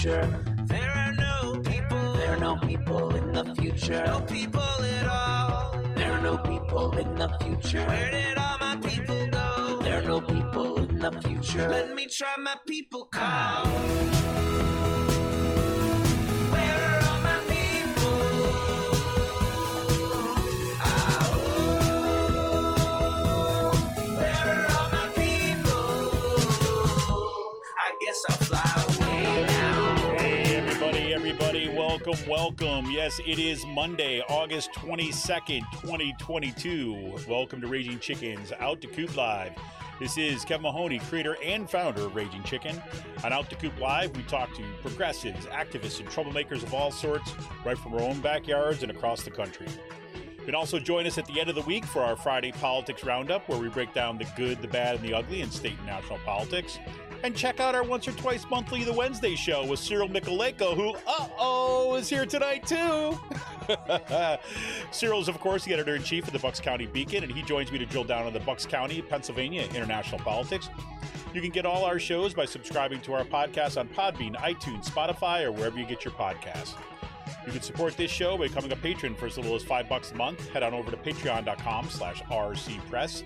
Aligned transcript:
future. 0.00 0.44
There 0.64 0.90
are 0.90 1.12
no 1.12 1.60
people. 1.60 2.12
There 2.14 2.32
are 2.32 2.40
no 2.40 2.56
people 2.56 3.14
in 3.16 3.32
the 3.32 3.54
future. 3.54 4.02
No 4.06 4.20
people 4.20 4.60
at 4.60 5.06
all. 5.06 5.78
There 5.94 6.12
are 6.12 6.20
no 6.22 6.38
people 6.38 6.96
in 6.96 7.14
the 7.16 7.28
future. 7.42 7.84
Where 7.86 8.10
did 8.10 8.38
all 8.38 8.58
my 8.58 8.76
people 8.76 9.26
go? 9.30 9.78
There 9.82 9.98
are 9.98 10.06
no 10.06 10.20
people 10.20 10.78
in 10.78 10.98
the 10.98 11.12
future. 11.22 11.68
Let 11.68 11.94
me 11.94 12.06
try 12.06 12.34
my 12.38 12.56
people 12.66 13.04
call. 13.06 13.99
Welcome. 32.30 32.88
Yes, 32.92 33.20
it 33.26 33.40
is 33.40 33.66
Monday, 33.66 34.22
August 34.28 34.72
22nd, 34.74 35.62
2022. 35.72 37.16
Welcome 37.28 37.60
to 37.60 37.66
Raging 37.66 37.98
Chickens, 37.98 38.52
Out 38.60 38.80
to 38.82 38.86
Coop 38.86 39.16
Live. 39.16 39.50
This 39.98 40.16
is 40.16 40.44
Kevin 40.44 40.62
Mahoney, 40.62 41.00
creator 41.00 41.36
and 41.44 41.68
founder 41.68 42.02
of 42.02 42.14
Raging 42.14 42.44
Chicken. 42.44 42.80
On 43.24 43.32
Out 43.32 43.50
to 43.50 43.56
Coop 43.56 43.76
Live, 43.80 44.16
we 44.16 44.22
talk 44.22 44.54
to 44.54 44.62
progressives, 44.80 45.44
activists, 45.46 45.98
and 45.98 46.08
troublemakers 46.08 46.62
of 46.62 46.72
all 46.72 46.92
sorts, 46.92 47.34
right 47.66 47.76
from 47.76 47.94
our 47.94 48.00
own 48.00 48.20
backyards 48.20 48.84
and 48.84 48.92
across 48.92 49.22
the 49.24 49.30
country. 49.32 49.66
You 50.38 50.44
can 50.44 50.54
also 50.54 50.78
join 50.78 51.08
us 51.08 51.18
at 51.18 51.26
the 51.26 51.40
end 51.40 51.48
of 51.48 51.56
the 51.56 51.62
week 51.62 51.84
for 51.84 52.00
our 52.00 52.14
Friday 52.14 52.52
Politics 52.52 53.02
Roundup, 53.02 53.48
where 53.48 53.58
we 53.58 53.68
break 53.68 53.92
down 53.92 54.18
the 54.18 54.28
good, 54.36 54.62
the 54.62 54.68
bad, 54.68 54.94
and 54.94 55.04
the 55.04 55.14
ugly 55.14 55.40
in 55.40 55.50
state 55.50 55.76
and 55.78 55.86
national 55.86 56.20
politics. 56.20 56.78
And 57.22 57.36
check 57.36 57.60
out 57.60 57.74
our 57.74 57.82
once 57.82 58.08
or 58.08 58.12
twice 58.12 58.46
monthly 58.50 58.82
The 58.82 58.92
Wednesday 58.92 59.34
show 59.34 59.66
with 59.66 59.78
Cyril 59.78 60.08
Mychalejko, 60.08 60.74
who, 60.74 60.94
uh 61.06 61.28
oh, 61.38 61.96
is 61.96 62.08
here 62.08 62.24
tonight 62.24 62.66
too. 62.66 63.18
Cyril's, 64.90 65.28
of 65.28 65.38
course, 65.38 65.64
the 65.64 65.72
editor 65.74 65.96
in 65.96 66.02
chief 66.02 66.26
of 66.26 66.32
the 66.32 66.38
Bucks 66.38 66.60
County 66.60 66.86
Beacon, 66.86 67.22
and 67.22 67.32
he 67.32 67.42
joins 67.42 67.70
me 67.70 67.78
to 67.78 67.86
drill 67.86 68.04
down 68.04 68.26
on 68.26 68.32
the 68.32 68.40
Bucks 68.40 68.64
County, 68.64 69.02
Pennsylvania 69.02 69.68
international 69.74 70.20
politics. 70.20 70.70
You 71.34 71.40
can 71.40 71.50
get 71.50 71.66
all 71.66 71.84
our 71.84 71.98
shows 71.98 72.32
by 72.34 72.46
subscribing 72.46 73.00
to 73.02 73.12
our 73.12 73.24
podcast 73.24 73.78
on 73.78 73.88
Podbean, 73.88 74.34
iTunes, 74.36 74.86
Spotify, 74.86 75.44
or 75.44 75.52
wherever 75.52 75.78
you 75.78 75.86
get 75.86 76.04
your 76.04 76.14
podcasts. 76.14 76.74
You 77.46 77.52
can 77.52 77.62
support 77.62 77.96
this 77.96 78.10
show 78.10 78.36
by 78.36 78.48
becoming 78.48 78.72
a 78.72 78.76
patron 78.76 79.14
for 79.14 79.26
as 79.26 79.36
little 79.36 79.54
as 79.54 79.62
five 79.62 79.88
bucks 79.88 80.10
a 80.10 80.14
month. 80.14 80.48
Head 80.50 80.62
on 80.62 80.74
over 80.74 80.90
to 80.90 80.96
patreon.com 80.96 81.88
slash 81.88 82.22
rcpress. 82.22 83.22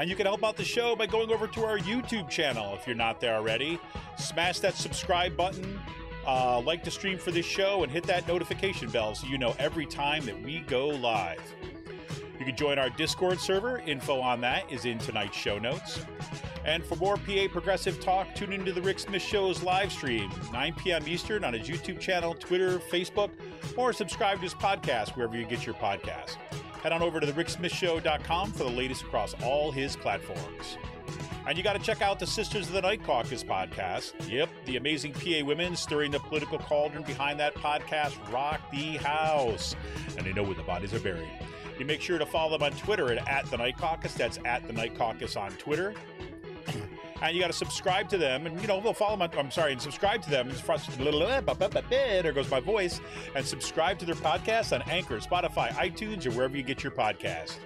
And 0.00 0.08
you 0.08 0.16
can 0.16 0.24
help 0.24 0.42
out 0.42 0.56
the 0.56 0.64
show 0.64 0.96
by 0.96 1.04
going 1.04 1.30
over 1.30 1.46
to 1.46 1.66
our 1.66 1.76
YouTube 1.76 2.30
channel 2.30 2.74
if 2.74 2.86
you're 2.86 2.96
not 2.96 3.20
there 3.20 3.34
already. 3.34 3.78
Smash 4.16 4.58
that 4.60 4.74
subscribe 4.74 5.36
button, 5.36 5.78
uh, 6.26 6.58
like 6.60 6.82
the 6.82 6.90
stream 6.90 7.18
for 7.18 7.32
this 7.32 7.44
show, 7.44 7.82
and 7.82 7.92
hit 7.92 8.04
that 8.04 8.26
notification 8.26 8.88
bell 8.88 9.14
so 9.14 9.26
you 9.26 9.36
know 9.36 9.54
every 9.58 9.84
time 9.84 10.24
that 10.24 10.40
we 10.42 10.60
go 10.60 10.88
live. 10.88 11.42
You 12.38 12.46
can 12.46 12.56
join 12.56 12.78
our 12.78 12.88
Discord 12.88 13.38
server. 13.40 13.80
Info 13.80 14.20
on 14.20 14.40
that 14.40 14.72
is 14.72 14.86
in 14.86 14.96
tonight's 14.96 15.36
show 15.36 15.58
notes. 15.58 16.00
And 16.64 16.82
for 16.82 16.96
more 16.96 17.18
PA 17.18 17.48
Progressive 17.52 18.00
talk, 18.00 18.34
tune 18.34 18.54
into 18.54 18.72
the 18.72 18.80
Rick 18.80 19.00
Smith 19.00 19.20
Show's 19.20 19.62
live 19.62 19.92
stream, 19.92 20.30
9 20.50 20.74
p.m. 20.76 21.06
Eastern 21.06 21.44
on 21.44 21.52
his 21.52 21.68
YouTube 21.68 22.00
channel, 22.00 22.32
Twitter, 22.32 22.78
Facebook, 22.78 23.28
or 23.76 23.92
subscribe 23.92 24.38
to 24.38 24.44
his 24.44 24.54
podcast 24.54 25.14
wherever 25.14 25.36
you 25.36 25.44
get 25.44 25.66
your 25.66 25.74
podcast. 25.74 26.36
Head 26.82 26.92
on 26.92 27.02
over 27.02 27.20
to 27.20 27.26
the 27.26 27.32
ricksmithshow.com 27.32 28.52
for 28.52 28.64
the 28.64 28.70
latest 28.70 29.02
across 29.02 29.34
all 29.42 29.70
his 29.70 29.96
platforms. 29.96 30.78
And 31.46 31.56
you 31.58 31.64
got 31.64 31.72
to 31.74 31.78
check 31.78 32.00
out 32.00 32.18
the 32.18 32.26
Sisters 32.26 32.68
of 32.68 32.72
the 32.72 32.82
Night 32.82 33.02
Caucus 33.02 33.42
podcast. 33.42 34.12
Yep, 34.30 34.48
the 34.66 34.76
amazing 34.76 35.12
PA 35.12 35.44
women 35.44 35.74
stirring 35.74 36.10
the 36.10 36.20
political 36.20 36.58
cauldron 36.58 37.02
behind 37.02 37.40
that 37.40 37.54
podcast 37.54 38.16
rock 38.32 38.60
the 38.70 38.96
house. 38.98 39.74
And 40.16 40.24
they 40.24 40.32
know 40.32 40.42
where 40.42 40.54
the 40.54 40.62
bodies 40.62 40.94
are 40.94 41.00
buried. 41.00 41.28
You 41.78 41.86
make 41.86 42.00
sure 42.02 42.18
to 42.18 42.26
follow 42.26 42.58
them 42.58 42.62
on 42.62 42.78
Twitter 42.78 43.12
at, 43.12 43.26
at 43.28 43.50
the 43.50 43.56
Night 43.56 43.78
Caucus. 43.78 44.14
That's 44.14 44.38
at 44.44 44.66
the 44.66 44.72
Night 44.72 44.94
Caucus 44.96 45.34
on 45.36 45.50
Twitter. 45.52 45.94
And 47.22 47.34
you 47.34 47.40
got 47.40 47.48
to 47.48 47.52
subscribe 47.52 48.08
to 48.10 48.18
them, 48.18 48.46
and 48.46 48.60
you 48.60 48.66
know 48.66 48.80
they'll 48.80 48.92
follow. 48.92 49.20
On, 49.20 49.30
I'm 49.38 49.50
sorry, 49.50 49.72
and 49.72 49.80
subscribe 49.80 50.22
to 50.22 50.30
them. 50.30 50.48
There 51.90 52.32
goes 52.32 52.50
my 52.50 52.60
voice. 52.60 53.00
And 53.34 53.44
subscribe 53.46 53.98
to 53.98 54.06
their 54.06 54.14
podcast 54.14 54.74
on 54.74 54.82
Anchor, 54.90 55.18
Spotify, 55.18 55.70
iTunes, 55.72 56.26
or 56.26 56.30
wherever 56.30 56.56
you 56.56 56.62
get 56.62 56.82
your 56.82 56.92
podcast. 56.92 57.56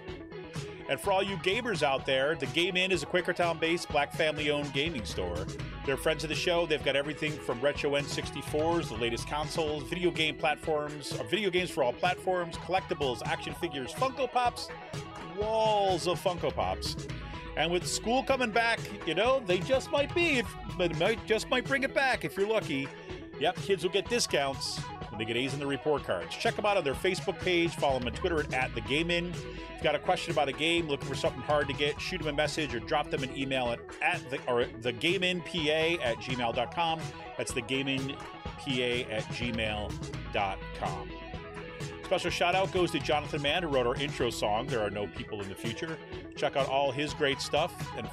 And 0.89 1.01
for 1.01 1.13
all 1.13 1.23
you 1.23 1.37
gamers 1.39 1.83
out 1.83 2.05
there, 2.05 2.35
the 2.35 2.47
Game 2.47 2.77
Inn 2.77 2.93
is 2.93 3.03
a 3.03 3.07
Quakertown-based, 3.07 3.89
black 3.89 4.13
family-owned 4.13 4.71
gaming 4.75 5.05
store. 5.07 5.47
They're 5.87 5.97
friends 5.97 6.25
of 6.25 6.29
the 6.29 6.37
show. 6.37 6.67
They've 6.67 6.85
got 6.85 6.95
everything 6.95 7.33
from 7.33 7.61
retro 7.61 7.93
N64s, 7.93 8.89
the 8.89 8.97
latest 8.97 9.27
consoles, 9.27 9.85
video 9.85 10.11
game 10.11 10.37
platforms, 10.37 11.13
uh, 11.13 11.23
video 11.25 11.49
games 11.49 11.71
for 11.71 11.83
all 11.83 11.95
platforms, 11.95 12.57
collectibles, 12.59 13.23
action 13.25 13.55
figures, 13.55 13.93
Funko 13.93 14.31
Pops, 14.31 14.69
walls 15.39 16.07
of 16.07 16.23
Funko 16.23 16.55
Pops. 16.55 16.97
And 17.57 17.71
with 17.71 17.87
school 17.87 18.23
coming 18.23 18.51
back, 18.51 18.81
you 19.07 19.15
know, 19.15 19.41
they 19.47 19.59
just 19.59 19.91
might 19.93 20.15
be, 20.15 20.43
but 20.77 20.97
might 20.99 21.25
just 21.27 21.49
might 21.51 21.65
bring 21.65 21.83
it 21.83 21.95
back 21.95 22.25
if 22.25 22.37
you're 22.37 22.49
lucky. 22.49 22.89
Yep, 23.41 23.57
kids 23.57 23.83
will 23.83 23.91
get 23.91 24.09
discounts 24.09 24.81
when 25.11 25.19
they 25.19 25.25
get 25.25 25.37
A's 25.37 25.53
in 25.53 25.59
their 25.59 25.69
report 25.69 26.05
cards. 26.05 26.35
Check 26.35 26.57
them 26.57 26.67
out 26.67 26.77
on 26.77 26.85
their 26.85 26.95
Facebook 26.95 27.39
page. 27.41 27.75
Follow 27.75 27.99
them 27.99 28.09
on 28.09 28.15
Twitter 28.15 28.45
at, 28.55 28.75
the 28.75 28.81
Game 28.83 29.11
In. 29.11 29.31
If 29.31 29.45
you've 29.75 29.83
got 29.83 29.95
a 29.95 29.99
question 29.99 30.33
about 30.33 30.49
a 30.49 30.53
game, 30.53 30.89
looking 30.89 31.09
for 31.09 31.15
something 31.15 31.43
hard 31.43 31.69
to 31.69 31.75
get, 31.75 32.01
shoot 32.01 32.19
them 32.19 32.29
a 32.29 32.33
message 32.33 32.75
or 32.75 32.81
drop 32.81 33.11
them 33.11 33.23
an 33.23 33.37
email 33.37 33.69
at, 33.69 33.81
at 34.03 34.31
the 34.31 34.39
or 34.49 34.67
the 34.83 34.93
gameinpa 34.93 36.01
at 36.03 36.17
gmail.com. 36.17 37.01
That's 37.37 37.53
the 37.53 37.63
gameinpa 37.63 39.11
at 39.11 39.25
gmail.com. 39.25 41.11
Special 42.05 42.31
shout 42.31 42.55
out 42.55 42.71
goes 42.73 42.91
to 42.91 42.99
Jonathan 42.99 43.41
Mann, 43.43 43.63
who 43.63 43.69
wrote 43.71 43.87
our 43.87 43.97
intro 43.97 44.31
song, 44.31 44.67
There 44.67 44.81
Are 44.81 44.91
No 44.91 45.07
People 45.07 45.41
in 45.41 45.49
the 45.49 45.55
Future. 45.55 45.97
Check 46.37 46.55
out 46.55 46.69
all 46.69 46.93
his 46.93 47.15
great 47.15 47.41
stuff 47.41 47.73
and 47.97 48.09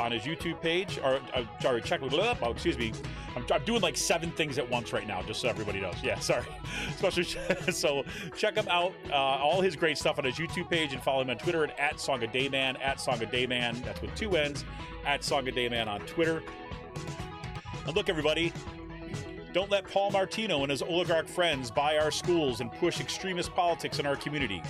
on 0.00 0.12
his 0.12 0.22
YouTube 0.22 0.60
page, 0.60 0.98
or 0.98 1.20
uh, 1.34 1.44
sorry, 1.60 1.82
check, 1.82 2.00
oh, 2.02 2.50
excuse 2.50 2.78
me. 2.78 2.92
I'm, 3.36 3.44
I'm, 3.52 3.62
doing 3.64 3.82
like 3.82 3.96
seven 3.96 4.30
things 4.30 4.58
at 4.58 4.68
once 4.68 4.92
right 4.92 5.06
now, 5.06 5.22
just 5.22 5.40
so 5.40 5.48
everybody 5.48 5.80
knows. 5.80 5.96
Yeah, 6.02 6.18
sorry. 6.20 6.44
Special, 6.96 7.24
so 7.72 8.04
check 8.36 8.54
him 8.54 8.66
out, 8.68 8.92
uh, 9.10 9.14
all 9.14 9.60
his 9.60 9.76
great 9.76 9.98
stuff 9.98 10.18
on 10.18 10.24
his 10.24 10.36
YouTube 10.36 10.70
page, 10.70 10.92
and 10.92 11.02
follow 11.02 11.22
him 11.22 11.30
on 11.30 11.38
Twitter 11.38 11.64
at, 11.64 11.78
at 11.78 11.96
songadaymann, 11.96 12.80
at 12.80 12.98
songadaymann, 12.98 13.84
that's 13.84 14.00
with 14.00 14.14
two 14.14 14.36
N's, 14.36 14.64
at 15.04 15.20
songadaymann 15.20 15.86
on 15.86 16.00
Twitter. 16.00 16.42
And 17.86 17.94
look, 17.94 18.08
everybody, 18.08 18.52
don't 19.54 19.70
let 19.70 19.88
Paul 19.88 20.10
Martino 20.10 20.62
and 20.62 20.70
his 20.70 20.82
oligarch 20.82 21.28
friends 21.28 21.70
buy 21.70 21.96
our 21.96 22.10
schools 22.10 22.60
and 22.60 22.72
push 22.72 23.00
extremist 23.00 23.54
politics 23.54 24.00
in 24.00 24.06
our 24.06 24.16
community. 24.16 24.60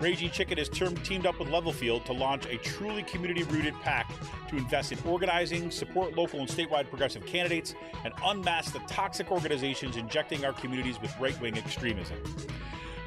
Raging 0.00 0.30
Chicken 0.30 0.58
has 0.58 0.68
teamed 0.68 1.26
up 1.26 1.38
with 1.38 1.48
Levelfield 1.48 2.04
to 2.06 2.12
launch 2.12 2.46
a 2.46 2.56
truly 2.58 3.04
community 3.04 3.44
rooted 3.44 3.74
pack 3.82 4.12
to 4.48 4.56
invest 4.56 4.90
in 4.90 4.98
organizing, 5.06 5.70
support 5.70 6.16
local 6.16 6.40
and 6.40 6.48
statewide 6.48 6.88
progressive 6.88 7.24
candidates, 7.24 7.76
and 8.04 8.12
unmask 8.24 8.72
the 8.72 8.80
toxic 8.80 9.30
organizations 9.30 9.96
injecting 9.96 10.44
our 10.44 10.52
communities 10.54 11.00
with 11.00 11.16
right 11.20 11.40
wing 11.40 11.56
extremism. 11.56 12.18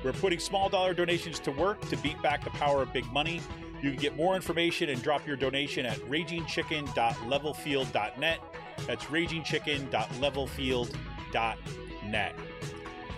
We're 0.06 0.14
putting 0.14 0.40
small 0.40 0.70
dollar 0.70 0.94
donations 0.94 1.40
to 1.40 1.52
work 1.52 1.82
to 1.90 1.98
beat 1.98 2.22
back 2.22 2.46
the 2.46 2.52
power 2.52 2.82
of 2.82 2.94
big 2.94 3.12
money. 3.12 3.42
You 3.82 3.92
can 3.92 4.00
get 4.00 4.16
more 4.16 4.38
information 4.38 4.88
and 4.88 5.04
drop 5.04 5.28
your 5.28 5.36
donation 5.36 5.86
at 5.86 5.98
ragingchicken.levelfield.net. 6.00 8.40
That's 8.88 9.04
ragingchicken.levelfield.net. 9.06 11.15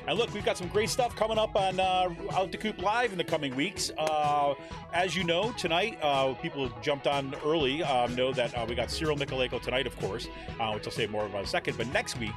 And 0.07 0.18
look, 0.18 0.33
we've 0.33 0.45
got 0.45 0.57
some 0.57 0.69
great 0.69 0.89
stuff 0.89 1.15
coming 1.18 1.38
up 1.38 1.54
on 1.57 1.81
uh, 1.81 2.09
Out 2.31 2.50
to 2.54 2.57
Coop 2.57 2.81
Live 2.81 3.12
in 3.12 3.18
the 3.18 3.25
coming 3.25 3.54
weeks. 3.57 3.92
Uh, 3.98 4.54
as 4.94 5.18
you 5.18 5.25
know, 5.25 5.51
tonight, 5.57 6.00
uh, 6.01 6.33
people 6.36 6.71
jumped 6.81 7.07
on 7.07 7.36
early 7.45 7.83
um, 7.83 8.15
know 8.15 8.31
that 8.31 8.57
uh, 8.57 8.65
we 8.68 8.74
got 8.74 8.89
Cyril 8.89 9.18
Mychalejko 9.18 9.62
tonight, 9.62 9.86
of 9.86 10.00
course, 10.00 10.30
uh, 10.62 10.71
which 10.71 10.86
I'll 10.88 10.94
say 10.94 11.07
more 11.07 11.25
about 11.25 11.39
in 11.39 11.44
a 11.44 11.48
second. 11.48 11.77
But 11.77 11.88
next 11.92 12.18
week, 12.19 12.31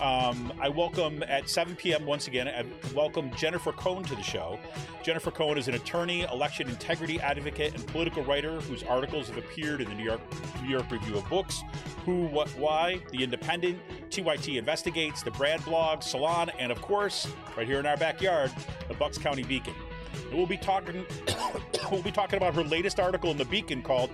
um, 0.00 0.52
I 0.60 0.68
welcome 0.68 1.22
at 1.22 1.48
7 1.48 1.74
p.m. 1.76 2.04
once 2.04 2.28
again, 2.28 2.48
I 2.48 2.64
welcome 2.94 3.30
Jennifer 3.36 3.72
Cohn 3.72 4.02
to 4.04 4.14
the 4.14 4.22
show. 4.22 4.58
Jennifer 5.02 5.30
Cohn 5.30 5.56
is 5.56 5.68
an 5.68 5.74
attorney, 5.74 6.22
election 6.22 6.68
integrity 6.68 7.20
advocate, 7.20 7.74
and 7.74 7.86
political 7.86 8.22
writer 8.24 8.60
whose 8.62 8.82
articles 8.82 9.28
have 9.28 9.38
appeared 9.38 9.80
in 9.80 9.88
the 9.88 9.94
New 9.94 10.04
York 10.04 10.20
New 10.62 10.68
York 10.68 10.90
Review 10.90 11.16
of 11.16 11.28
Books, 11.28 11.62
Who, 12.04 12.26
What, 12.26 12.48
Why, 12.50 13.00
The 13.10 13.22
Independent, 13.22 13.78
TYT 14.10 14.58
Investigates, 14.58 15.22
the 15.22 15.30
Brad 15.30 15.64
Blog, 15.64 16.02
Salon, 16.02 16.50
and 16.58 16.70
of 16.70 16.80
course, 16.82 17.26
right 17.56 17.66
here 17.66 17.80
in 17.80 17.86
our 17.86 17.96
backyard, 17.96 18.52
the 18.88 18.94
Bucks 18.94 19.18
County 19.18 19.44
Beacon. 19.44 19.74
And 20.28 20.34
we'll 20.34 20.46
be 20.46 20.58
talking 20.58 21.04
we'll 21.90 22.02
be 22.02 22.12
talking 22.12 22.36
about 22.36 22.54
her 22.54 22.64
latest 22.64 23.00
article 23.00 23.30
in 23.30 23.36
the 23.36 23.44
Beacon 23.44 23.82
called 23.82 24.10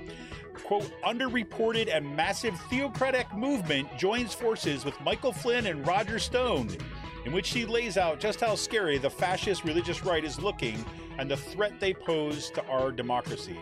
quote, 0.55 0.91
underreported 1.05 1.95
and 1.95 2.17
massive 2.17 2.59
theocratic 2.71 3.33
movement 3.35 3.89
joins 3.99 4.35
forces 4.35 4.85
with 4.85 5.01
Michael 5.01 5.33
Flynn 5.33 5.67
and 5.67 5.87
Roger 5.87 6.19
Stone, 6.19 6.77
in 7.25 7.33
which 7.33 7.47
she 7.47 7.67
lays 7.67 7.97
out 7.97 8.21
just 8.21 8.41
how 8.41 8.55
scary 8.55 8.99
the 8.99 9.11
fascist 9.11 9.65
religious 9.65 10.05
right 10.05 10.25
is 10.25 10.41
looking 10.41 10.85
and 11.19 11.31
the 11.31 11.37
threat 11.37 11.79
they 11.81 11.93
pose 11.93 12.51
to 12.51 12.65
our 12.67 12.91
democracy. 12.91 13.59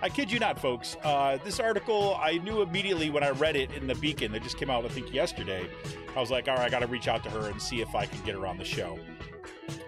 I 0.00 0.08
kid 0.08 0.30
you 0.30 0.38
not, 0.38 0.60
folks. 0.60 0.96
Uh, 1.02 1.38
this 1.44 1.58
article, 1.58 2.16
I 2.20 2.38
knew 2.38 2.62
immediately 2.62 3.10
when 3.10 3.24
I 3.24 3.30
read 3.30 3.56
it 3.56 3.72
in 3.72 3.88
the 3.88 3.96
Beacon 3.96 4.30
that 4.32 4.44
just 4.44 4.56
came 4.56 4.70
out, 4.70 4.84
I 4.84 4.88
think, 4.88 5.12
yesterday. 5.12 5.68
I 6.16 6.20
was 6.20 6.30
like, 6.30 6.46
all 6.46 6.54
right, 6.54 6.66
I 6.66 6.68
got 6.70 6.80
to 6.80 6.86
reach 6.86 7.08
out 7.08 7.24
to 7.24 7.30
her 7.30 7.50
and 7.50 7.60
see 7.60 7.80
if 7.80 7.94
I 7.94 8.06
can 8.06 8.24
get 8.24 8.36
her 8.36 8.46
on 8.46 8.58
the 8.58 8.64
show. 8.64 8.98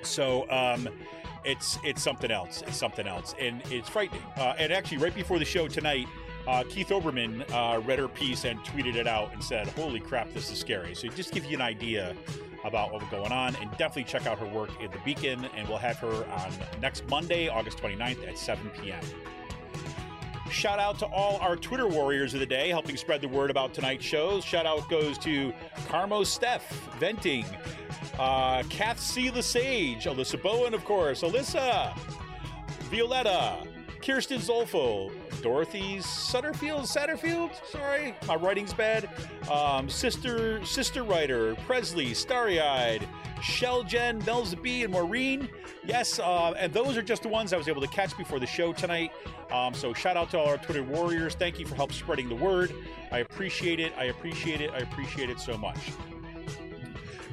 So, 0.03 0.51
um, 0.51 0.89
it's 1.45 1.79
it's 1.85 2.03
something 2.03 2.31
else. 2.31 2.63
It's 2.67 2.77
something 2.77 3.07
else, 3.07 3.35
and 3.39 3.63
it's 3.71 3.89
frightening. 3.89 4.23
Uh, 4.37 4.55
and 4.59 4.73
actually, 4.73 4.99
right 4.99 5.15
before 5.15 5.39
the 5.39 5.45
show 5.45 5.69
tonight, 5.69 6.07
uh, 6.51 6.65
Keith 6.69 6.89
Olbermann 6.89 7.49
uh, 7.53 7.81
read 7.83 8.01
her 8.01 8.09
piece 8.09 8.45
and 8.45 8.59
tweeted 8.61 8.97
it 8.97 9.07
out 9.07 9.33
and 9.33 9.43
said, 9.43 9.69
"Holy 9.69 10.01
crap, 10.01 10.33
this 10.35 10.51
is 10.51 10.59
scary." 10.59 10.97
So, 10.97 11.07
just 11.09 11.33
give 11.33 11.45
you 11.45 11.57
an 11.57 11.63
idea 11.63 12.17
about 12.65 12.93
what's 12.93 13.09
going 13.09 13.31
on, 13.31 13.55
and 13.57 13.71
definitely 13.73 14.05
check 14.05 14.27
out 14.27 14.39
her 14.41 14.47
work 14.47 14.71
in 14.83 14.91
the 14.91 14.99
Beacon. 15.05 15.47
And 15.57 15.69
we'll 15.69 15.79
have 15.79 15.99
her 15.99 16.13
on 16.13 16.53
next 16.81 17.09
Monday, 17.09 17.49
August 17.49 17.79
29th 17.79 18.27
at 18.27 18.37
7 18.37 18.69
p.m. 18.71 19.01
Shout 20.51 20.81
out 20.81 20.99
to 20.99 21.07
all 21.07 21.37
our 21.39 21.55
Twitter 21.55 21.87
warriors 21.87 22.35
of 22.35 22.41
the 22.41 22.47
day 22.47 22.71
helping 22.71 22.97
spread 22.97 23.21
the 23.21 23.29
word 23.29 23.51
about 23.51 23.73
tonight's 23.73 24.05
shows. 24.05 24.45
Shout 24.45 24.67
out 24.67 24.89
goes 24.91 25.17
to 25.19 25.53
Carmo 25.87 26.27
Steph, 26.27 26.69
Venting, 26.99 27.45
uh, 28.19 28.65
Kath 28.69 28.99
C. 28.99 29.31
Lesage, 29.31 30.05
Alyssa 30.05 30.43
Bowen, 30.43 30.75
of 30.75 30.85
course, 30.85 31.23
Alyssa, 31.23 31.97
Violetta, 32.91 33.65
Kirsten 34.03 34.41
Zolfo, 34.41 35.13
Dorothy 35.43 35.97
Sutterfield, 35.99 36.83
Satterfield, 36.83 37.51
sorry, 37.67 38.15
my 38.27 38.35
writing's 38.37 38.73
bad. 38.73 39.09
Um, 39.51 39.89
sister, 39.89 40.65
sister 40.65 41.03
writer, 41.03 41.55
Presley, 41.67 42.15
Starry 42.15 42.61
Eyed, 42.61 43.09
Shell 43.43 43.85
Jen, 43.85 44.23
Mel's 44.27 44.55
B, 44.55 44.85
and 44.85 44.93
Maureen. 44.93 45.49
Yes, 45.85 46.19
uh, 46.19 46.53
and 46.59 46.73
those 46.73 46.97
are 46.97 47.03
just 47.03 47.23
the 47.23 47.29
ones 47.29 47.53
I 47.53 47.57
was 47.57 47.69
able 47.69 47.81
to 47.81 47.89
catch 47.89 48.17
before 48.17 48.39
the 48.39 48.47
show 48.47 48.73
tonight. 48.73 49.13
Um, 49.51 49.75
so 49.75 49.95
shout 49.95 50.17
out 50.17 50.31
to 50.31 50.39
all 50.39 50.49
our 50.49 50.59
Twitter 50.59 50.83
warriors. 50.83 51.35
Thank 51.35 51.59
you 51.59 51.67
for 51.67 51.75
help 51.75 51.93
spreading 51.93 52.29
the 52.29 52.35
word. 52.35 52.73
I 53.11 53.19
appreciate 53.19 53.81
it. 53.81 53.93
I 53.97 54.05
appreciate 54.05 54.61
it. 54.61 54.71
I 54.71 54.79
appreciate 54.79 55.31
it 55.31 55.41
so 55.41 55.57
much. 55.57 55.79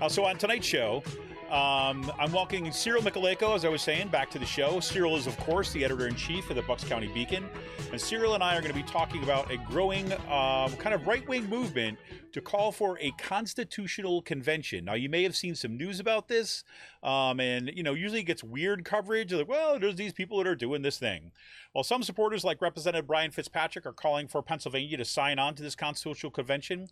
Uh, 0.01 0.07
so 0.07 0.25
on 0.25 0.38
tonight's 0.38 0.65
show, 0.65 1.04
um, 1.51 2.11
I'm 2.19 2.31
welcoming 2.31 2.71
Cyril 2.71 3.01
Mychalejko, 3.01 3.55
as 3.55 3.63
I 3.63 3.69
was 3.69 3.81
saying, 3.81 4.09
back 4.09 4.29
to 4.31 4.39
the 4.39 4.45
show. 4.45 4.79
Cyril 4.79 5.15
is, 5.15 5.27
of 5.27 5.38
course, 5.38 5.71
the 5.71 5.85
editor 5.85 6.07
in 6.07 6.15
chief 6.15 6.49
of 6.49 6.55
the 6.55 6.61
Bucks 6.61 6.83
County 6.83 7.07
Beacon. 7.07 7.47
And 7.91 7.99
Cyril 7.99 8.33
and 8.33 8.44
I 8.44 8.57
are 8.57 8.61
going 8.61 8.73
to 8.73 8.77
be 8.77 8.83
talking 8.83 9.23
about 9.23 9.49
a 9.51 9.57
growing 9.57 10.11
um, 10.29 10.75
kind 10.77 10.94
of 10.94 11.07
right 11.07 11.27
wing 11.27 11.49
movement 11.49 11.97
to 12.33 12.41
call 12.41 12.71
for 12.71 12.99
a 12.99 13.11
constitutional 13.17 14.21
convention. 14.21 14.85
Now, 14.85 14.95
you 14.95 15.09
may 15.09 15.23
have 15.23 15.35
seen 15.35 15.55
some 15.55 15.77
news 15.77 15.99
about 15.99 16.27
this, 16.27 16.63
um, 17.01 17.39
and, 17.39 17.71
you 17.73 17.83
know, 17.83 17.94
usually 17.94 18.19
it 18.19 18.25
gets 18.25 18.44
weird 18.44 18.83
coverage. 18.83 19.31
Like, 19.31 19.47
well, 19.47 19.79
there's 19.79 19.95
these 19.95 20.13
people 20.13 20.38
that 20.39 20.47
are 20.47 20.55
doing 20.55 20.81
this 20.81 20.97
thing. 20.97 21.31
Well, 21.73 21.83
some 21.83 22.03
supporters, 22.03 22.44
like 22.44 22.61
Representative 22.61 23.07
Brian 23.07 23.31
Fitzpatrick, 23.31 23.85
are 23.85 23.94
calling 23.94 24.27
for 24.27 24.41
Pennsylvania 24.41 24.97
to 24.97 25.05
sign 25.05 25.39
on 25.39 25.55
to 25.55 25.63
this 25.63 25.75
constitutional 25.75 26.31
convention. 26.31 26.88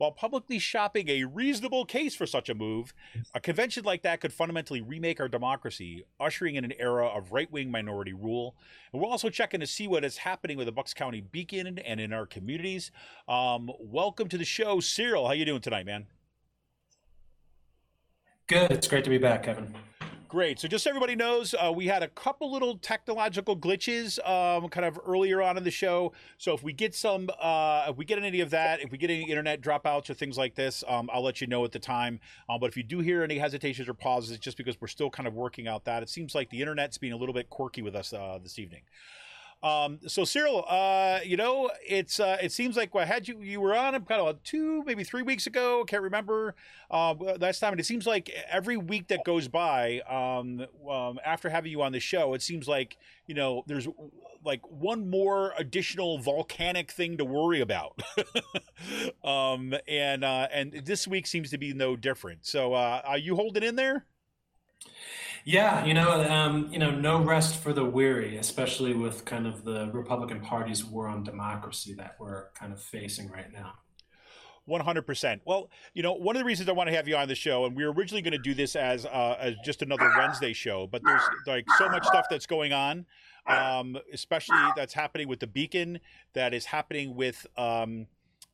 While 0.00 0.12
publicly 0.12 0.58
shopping 0.58 1.10
a 1.10 1.24
reasonable 1.24 1.84
case 1.84 2.14
for 2.14 2.24
such 2.24 2.48
a 2.48 2.54
move, 2.54 2.94
a 3.34 3.40
convention 3.40 3.84
like 3.84 4.00
that 4.00 4.22
could 4.22 4.32
fundamentally 4.32 4.80
remake 4.80 5.20
our 5.20 5.28
democracy, 5.28 6.06
ushering 6.18 6.54
in 6.54 6.64
an 6.64 6.72
era 6.78 7.06
of 7.06 7.32
right 7.32 7.52
wing 7.52 7.70
minority 7.70 8.14
rule. 8.14 8.56
And 8.94 9.02
we're 9.02 9.08
also 9.08 9.28
checking 9.28 9.60
to 9.60 9.66
see 9.66 9.86
what 9.86 10.02
is 10.02 10.16
happening 10.16 10.56
with 10.56 10.64
the 10.64 10.72
Bucks 10.72 10.94
County 10.94 11.20
Beacon 11.20 11.78
and 11.80 12.00
in 12.00 12.14
our 12.14 12.24
communities. 12.24 12.90
Um, 13.28 13.70
welcome 13.78 14.26
to 14.28 14.38
the 14.38 14.44
show, 14.46 14.80
Cyril. 14.80 15.26
How 15.26 15.34
you 15.34 15.44
doing 15.44 15.60
tonight, 15.60 15.84
man? 15.84 16.06
Good. 18.46 18.70
It's 18.70 18.88
great 18.88 19.04
to 19.04 19.10
be 19.10 19.18
back, 19.18 19.42
Kevin. 19.42 19.74
Great. 20.30 20.60
So 20.60 20.68
just 20.68 20.84
so 20.84 20.90
everybody 20.90 21.16
knows, 21.16 21.56
uh, 21.56 21.72
we 21.74 21.88
had 21.88 22.04
a 22.04 22.08
couple 22.08 22.52
little 22.52 22.78
technological 22.78 23.56
glitches 23.56 24.16
um, 24.24 24.68
kind 24.68 24.86
of 24.86 24.96
earlier 25.04 25.42
on 25.42 25.56
in 25.56 25.64
the 25.64 25.72
show. 25.72 26.12
So 26.38 26.54
if 26.54 26.62
we 26.62 26.72
get 26.72 26.94
some, 26.94 27.28
uh, 27.40 27.86
if 27.88 27.96
we 27.96 28.04
get 28.04 28.22
any 28.22 28.40
of 28.40 28.50
that, 28.50 28.80
if 28.80 28.92
we 28.92 28.98
get 28.98 29.10
any 29.10 29.28
internet 29.28 29.60
dropouts 29.60 30.08
or 30.08 30.14
things 30.14 30.38
like 30.38 30.54
this, 30.54 30.84
um, 30.86 31.10
I'll 31.12 31.24
let 31.24 31.40
you 31.40 31.48
know 31.48 31.64
at 31.64 31.72
the 31.72 31.80
time. 31.80 32.20
Um, 32.48 32.60
but 32.60 32.70
if 32.70 32.76
you 32.76 32.84
do 32.84 33.00
hear 33.00 33.24
any 33.24 33.38
hesitations 33.38 33.88
or 33.88 33.94
pauses, 33.94 34.30
it's 34.30 34.44
just 34.44 34.56
because 34.56 34.80
we're 34.80 34.86
still 34.86 35.10
kind 35.10 35.26
of 35.26 35.34
working 35.34 35.66
out 35.66 35.84
that. 35.86 36.00
It 36.00 36.08
seems 36.08 36.32
like 36.32 36.48
the 36.50 36.60
internet's 36.60 36.96
being 36.96 37.12
a 37.12 37.16
little 37.16 37.34
bit 37.34 37.50
quirky 37.50 37.82
with 37.82 37.96
us 37.96 38.12
uh, 38.12 38.38
this 38.40 38.60
evening. 38.60 38.82
Um, 39.62 39.98
so 40.06 40.24
Cyril, 40.24 40.64
uh, 40.68 41.20
you 41.24 41.36
know, 41.36 41.70
it's 41.86 42.18
uh, 42.18 42.38
it 42.42 42.50
seems 42.50 42.76
like 42.76 42.94
I 42.96 43.04
had 43.04 43.28
you 43.28 43.40
you 43.42 43.60
were 43.60 43.76
on 43.76 43.92
kind 44.04 44.20
of 44.20 44.42
two 44.42 44.82
maybe 44.84 45.04
three 45.04 45.22
weeks 45.22 45.46
ago. 45.46 45.82
I 45.82 45.84
can't 45.84 46.02
remember 46.02 46.54
uh, 46.90 47.14
last 47.38 47.60
time. 47.60 47.72
And 47.72 47.80
it 47.80 47.84
seems 47.84 48.06
like 48.06 48.30
every 48.50 48.78
week 48.78 49.08
that 49.08 49.22
goes 49.24 49.48
by 49.48 50.00
um, 50.08 50.66
um, 50.90 51.20
after 51.24 51.50
having 51.50 51.72
you 51.72 51.82
on 51.82 51.92
the 51.92 52.00
show, 52.00 52.32
it 52.32 52.42
seems 52.42 52.66
like 52.66 52.96
you 53.26 53.34
know 53.34 53.62
there's 53.66 53.86
like 54.44 54.62
one 54.70 55.10
more 55.10 55.52
additional 55.58 56.18
volcanic 56.18 56.90
thing 56.90 57.18
to 57.18 57.24
worry 57.26 57.60
about. 57.60 58.00
um, 59.24 59.74
and 59.86 60.24
uh, 60.24 60.48
and 60.52 60.72
this 60.86 61.06
week 61.06 61.26
seems 61.26 61.50
to 61.50 61.58
be 61.58 61.74
no 61.74 61.96
different. 61.96 62.46
So 62.46 62.72
uh, 62.72 63.02
are 63.04 63.18
you 63.18 63.36
holding 63.36 63.62
in 63.62 63.76
there? 63.76 64.06
Yeah, 65.44 65.84
you 65.84 65.94
know, 65.94 66.22
um, 66.30 66.68
you 66.70 66.78
know, 66.78 66.90
no 66.90 67.22
rest 67.22 67.56
for 67.56 67.72
the 67.72 67.84
weary, 67.84 68.36
especially 68.36 68.92
with 68.92 69.24
kind 69.24 69.46
of 69.46 69.64
the 69.64 69.90
Republican 69.92 70.40
Party's 70.40 70.84
war 70.84 71.08
on 71.08 71.24
democracy 71.24 71.94
that 71.94 72.16
we're 72.18 72.50
kind 72.50 72.72
of 72.72 72.80
facing 72.80 73.30
right 73.30 73.52
now. 73.52 73.74
100%. 74.68 75.40
Well, 75.44 75.70
you 75.94 76.02
know, 76.02 76.12
one 76.12 76.36
of 76.36 76.40
the 76.40 76.44
reasons 76.44 76.68
I 76.68 76.72
want 76.72 76.88
to 76.88 76.94
have 76.94 77.08
you 77.08 77.16
on 77.16 77.26
the 77.26 77.34
show, 77.34 77.64
and 77.64 77.74
we 77.74 77.84
were 77.84 77.92
originally 77.92 78.22
going 78.22 78.32
to 78.32 78.38
do 78.38 78.54
this 78.54 78.76
as 78.76 79.06
uh, 79.06 79.36
as 79.40 79.54
just 79.64 79.82
another 79.82 80.12
Wednesday 80.16 80.52
show, 80.52 80.86
but 80.86 81.02
there's 81.04 81.22
like 81.46 81.64
so 81.78 81.88
much 81.88 82.04
stuff 82.04 82.26
that's 82.30 82.46
going 82.46 82.72
on, 82.72 83.06
um, 83.46 83.98
especially 84.12 84.58
that's 84.76 84.94
happening 84.94 85.26
with 85.26 85.40
the 85.40 85.46
Beacon, 85.46 85.98
that 86.34 86.54
is 86.54 86.66
happening 86.66 87.16
with, 87.16 87.46
um, 87.56 88.06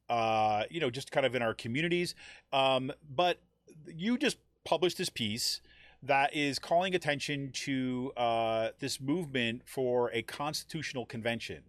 uh, 0.09 0.65
you 0.71 0.81
know, 0.81 0.91
just 0.91 1.11
kind 1.11 1.27
of 1.27 1.35
in 1.35 1.43
our 1.43 1.53
communities. 1.53 2.15
Um, 2.53 2.93
but 3.15 3.41
you 3.87 4.17
just 4.17 4.39
published 4.65 4.97
this 4.97 5.11
piece 5.11 5.61
that 6.07 6.35
is 6.35 6.59
calling 6.59 6.95
attention 6.95 7.51
to 7.53 8.13
uh, 8.17 8.69
this 8.79 9.01
movement 9.01 9.63
for 9.67 10.11
a 10.13 10.23
constitutional 10.23 11.07
convention. 11.07 11.63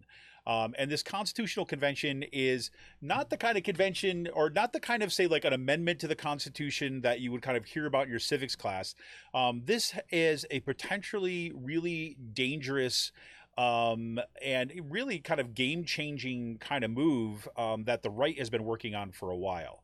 Um, 0.46 0.74
and 0.78 0.90
this 0.90 1.02
constitutional 1.02 1.66
convention 1.66 2.24
is 2.32 2.70
not 3.02 3.28
the 3.28 3.36
kind 3.36 3.58
of 3.58 3.64
convention 3.64 4.28
or 4.32 4.48
not 4.48 4.72
the 4.72 4.80
kind 4.80 5.02
of, 5.02 5.12
say, 5.12 5.26
like 5.26 5.44
an 5.44 5.52
amendment 5.52 6.00
to 6.00 6.08
the 6.08 6.16
Constitution 6.16 7.02
that 7.02 7.20
you 7.20 7.30
would 7.32 7.42
kind 7.42 7.58
of 7.58 7.66
hear 7.66 7.84
about 7.84 8.04
in 8.04 8.10
your 8.10 8.18
civics 8.18 8.56
class. 8.56 8.94
Um, 9.34 9.62
this 9.66 9.94
is 10.10 10.46
a 10.50 10.60
potentially 10.60 11.52
really 11.54 12.16
dangerous 12.32 13.12
um, 13.58 14.18
and 14.42 14.72
really 14.88 15.18
kind 15.18 15.40
of 15.40 15.54
game 15.54 15.84
changing 15.84 16.58
kind 16.58 16.82
of 16.82 16.92
move 16.92 17.46
um, 17.56 17.84
that 17.84 18.02
the 18.02 18.10
right 18.10 18.38
has 18.38 18.48
been 18.48 18.64
working 18.64 18.94
on 18.94 19.10
for 19.10 19.30
a 19.30 19.36
while. 19.36 19.82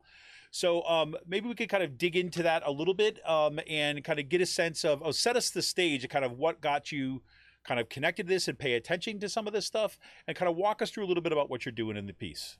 So 0.55 0.83
um, 0.83 1.17
maybe 1.27 1.49
we 1.49 1.53
could 1.53 1.67
kind 1.67 1.83
of 1.83 1.97
dig 1.97 2.15
into 2.15 2.41
that 2.43 2.63
a 2.65 2.71
little 2.71 2.93
bit 2.93 3.19
um, 3.29 3.59
and 3.69 4.01
kind 4.05 4.21
of 4.21 4.29
get 4.29 4.39
a 4.39 4.45
sense 4.45 4.85
of, 4.85 5.01
oh, 5.03 5.11
set 5.11 5.35
us 5.35 5.49
the 5.49 5.61
stage 5.61 6.05
of 6.05 6.09
kind 6.09 6.23
of 6.23 6.31
what 6.31 6.61
got 6.61 6.93
you 6.93 7.23
kind 7.65 7.77
of 7.77 7.89
connected 7.89 8.25
to 8.27 8.33
this 8.33 8.47
and 8.47 8.57
pay 8.57 8.75
attention 8.75 9.19
to 9.19 9.27
some 9.27 9.47
of 9.47 9.53
this 9.53 9.65
stuff 9.65 9.99
and 10.29 10.37
kind 10.37 10.49
of 10.49 10.55
walk 10.55 10.81
us 10.81 10.91
through 10.91 11.03
a 11.03 11.07
little 11.07 11.21
bit 11.21 11.33
about 11.33 11.49
what 11.49 11.65
you're 11.65 11.73
doing 11.73 11.97
in 11.97 12.05
the 12.05 12.13
piece. 12.13 12.57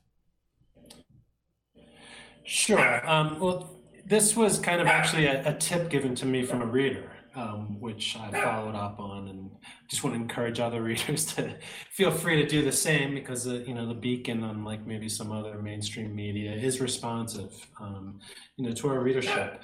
Sure. 2.44 3.08
Um, 3.08 3.40
well, 3.40 3.80
this 4.04 4.36
was 4.36 4.58
kind 4.58 4.82
of 4.82 4.86
actually 4.86 5.24
a, 5.24 5.48
a, 5.48 5.54
tip 5.54 5.88
given 5.88 6.14
to 6.16 6.26
me 6.26 6.44
from 6.44 6.60
a 6.60 6.66
reader, 6.66 7.10
um, 7.36 7.78
which 7.80 8.16
I 8.16 8.30
followed 8.30 8.74
up 8.74 8.98
on, 8.98 9.28
and 9.28 9.50
just 9.88 10.02
want 10.02 10.16
to 10.16 10.20
encourage 10.20 10.58
other 10.58 10.82
readers 10.90 11.26
to 11.34 11.56
feel 11.90 12.10
free 12.10 12.42
to 12.42 12.48
do 12.48 12.62
the 12.62 12.72
same 12.72 13.14
because 13.14 13.46
uh, 13.46 13.62
you 13.66 13.74
know 13.74 13.86
the 13.86 13.94
Beacon, 13.94 14.42
unlike 14.42 14.86
maybe 14.86 15.08
some 15.08 15.30
other 15.30 15.58
mainstream 15.60 16.14
media, 16.14 16.52
is 16.52 16.80
responsive, 16.80 17.54
um, 17.80 18.18
you 18.56 18.66
know, 18.66 18.74
to 18.74 18.88
our 18.88 19.00
readership. 19.00 19.62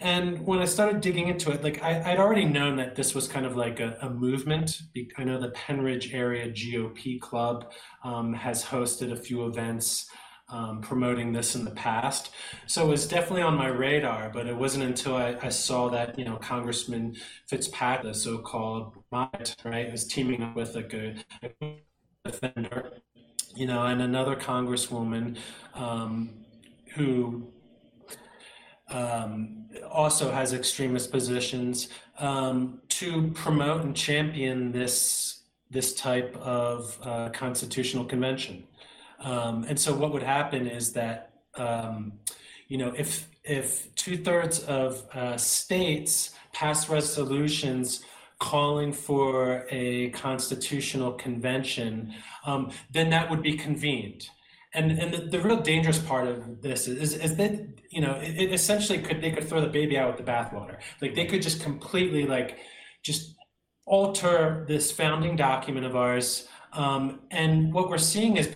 And 0.00 0.46
when 0.46 0.60
I 0.60 0.64
started 0.64 1.00
digging 1.00 1.26
into 1.26 1.50
it, 1.50 1.64
like 1.64 1.82
I, 1.82 2.10
would 2.10 2.20
already 2.20 2.44
known 2.44 2.76
that 2.76 2.94
this 2.94 3.16
was 3.16 3.26
kind 3.26 3.44
of 3.44 3.56
like 3.56 3.80
a, 3.80 3.98
a 4.00 4.08
movement. 4.08 4.80
I 5.16 5.24
know 5.24 5.40
the 5.40 5.50
Pennridge 5.50 6.14
Area 6.14 6.48
GOP 6.48 7.20
Club 7.20 7.72
um, 8.04 8.32
has 8.32 8.64
hosted 8.64 9.10
a 9.10 9.16
few 9.16 9.46
events 9.46 10.08
um, 10.50 10.80
promoting 10.80 11.32
this 11.32 11.54
in 11.54 11.64
the 11.64 11.70
past. 11.70 12.30
So 12.66 12.86
it 12.86 12.88
was 12.88 13.06
definitely 13.06 13.42
on 13.42 13.54
my 13.54 13.68
radar, 13.68 14.30
but 14.30 14.46
it 14.46 14.56
wasn't 14.56 14.84
until 14.84 15.16
I, 15.16 15.36
I 15.42 15.48
saw 15.48 15.88
that, 15.90 16.18
you 16.18 16.24
know, 16.24 16.36
Congressman 16.36 17.16
Fitzpatrick, 17.46 18.12
the 18.12 18.18
so-called 18.18 18.92
right, 19.10 19.92
was 19.92 20.06
teaming 20.06 20.42
up 20.42 20.56
with 20.56 20.76
a, 20.76 21.14
a 21.42 21.76
defender, 22.24 22.92
you 23.54 23.66
know, 23.66 23.84
and 23.84 24.00
another 24.00 24.36
congresswoman 24.36 25.36
um, 25.74 26.30
who 26.94 27.52
um, 28.90 29.66
also 29.90 30.30
has 30.30 30.52
extremist 30.52 31.10
positions 31.10 31.88
um, 32.18 32.80
to 32.88 33.30
promote 33.32 33.82
and 33.82 33.96
champion 33.96 34.72
this 34.72 35.34
this 35.70 35.92
type 35.94 36.34
of 36.36 36.98
uh, 37.02 37.28
constitutional 37.28 38.02
convention. 38.02 38.64
Um, 39.20 39.64
and 39.68 39.78
so 39.78 39.94
what 39.94 40.12
would 40.12 40.22
happen 40.22 40.66
is 40.66 40.92
that, 40.92 41.32
um, 41.56 42.12
you 42.68 42.78
know, 42.78 42.92
if, 42.96 43.28
if 43.44 43.94
two 43.94 44.16
thirds 44.16 44.60
of 44.60 45.06
uh, 45.14 45.36
states 45.36 46.34
pass 46.52 46.88
resolutions 46.88 48.04
calling 48.38 48.92
for 48.92 49.66
a 49.70 50.10
constitutional 50.10 51.12
convention, 51.12 52.14
um, 52.46 52.70
then 52.92 53.10
that 53.10 53.28
would 53.30 53.42
be 53.42 53.54
convened. 53.54 54.28
And, 54.74 54.92
and 54.92 55.12
the, 55.12 55.38
the 55.38 55.40
real 55.40 55.60
dangerous 55.60 55.98
part 55.98 56.28
of 56.28 56.62
this 56.62 56.86
is, 56.86 57.14
is 57.14 57.36
that 57.36 57.58
you 57.90 58.02
know 58.02 58.16
it, 58.16 58.36
it 58.36 58.52
essentially 58.52 58.98
could 58.98 59.22
they 59.22 59.30
could 59.30 59.48
throw 59.48 59.62
the 59.62 59.66
baby 59.66 59.96
out 59.96 60.14
with 60.14 60.24
the 60.24 60.30
bathwater. 60.30 60.76
Like 61.00 61.14
they 61.14 61.24
could 61.24 61.40
just 61.40 61.62
completely 61.62 62.26
like 62.26 62.58
just 63.02 63.34
alter 63.86 64.66
this 64.68 64.92
founding 64.92 65.36
document 65.36 65.86
of 65.86 65.96
ours. 65.96 66.46
Um, 66.74 67.20
and 67.30 67.72
what 67.72 67.88
we're 67.88 67.96
seeing 67.96 68.36
is 68.36 68.54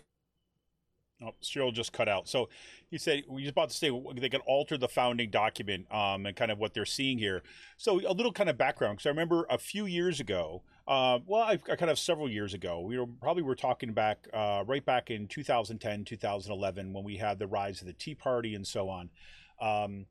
Oh, 1.24 1.34
Cyril 1.40 1.72
just 1.72 1.92
cut 1.92 2.08
out. 2.08 2.28
So 2.28 2.48
he 2.90 2.98
said 2.98 3.22
was 3.28 3.48
about 3.48 3.70
to 3.70 3.76
say 3.76 3.90
they 4.16 4.28
can 4.28 4.40
alter 4.40 4.76
the 4.76 4.88
founding 4.88 5.30
document 5.30 5.92
um, 5.92 6.26
and 6.26 6.36
kind 6.36 6.50
of 6.50 6.58
what 6.58 6.74
they're 6.74 6.84
seeing 6.84 7.18
here. 7.18 7.42
So 7.76 8.00
a 8.06 8.12
little 8.12 8.32
kind 8.32 8.50
of 8.50 8.58
background 8.58 8.98
because 8.98 9.06
I 9.06 9.10
remember 9.10 9.46
a 9.48 9.58
few 9.58 9.86
years 9.86 10.20
ago, 10.20 10.62
uh, 10.88 11.20
well, 11.26 11.42
I, 11.42 11.58
I, 11.70 11.76
kind 11.76 11.90
of 11.90 11.98
several 11.98 12.28
years 12.28 12.54
ago, 12.54 12.80
we 12.80 12.98
were 12.98 13.06
probably 13.06 13.42
were 13.42 13.54
talking 13.54 13.92
back 13.92 14.28
uh, 14.32 14.64
right 14.66 14.84
back 14.84 15.10
in 15.10 15.28
2010, 15.28 16.04
2011 16.04 16.92
when 16.92 17.04
we 17.04 17.16
had 17.16 17.38
the 17.38 17.46
rise 17.46 17.80
of 17.80 17.86
the 17.86 17.92
Tea 17.92 18.14
Party 18.14 18.54
and 18.54 18.66
so 18.66 18.88
on. 18.88 19.10
Um, 19.60 20.06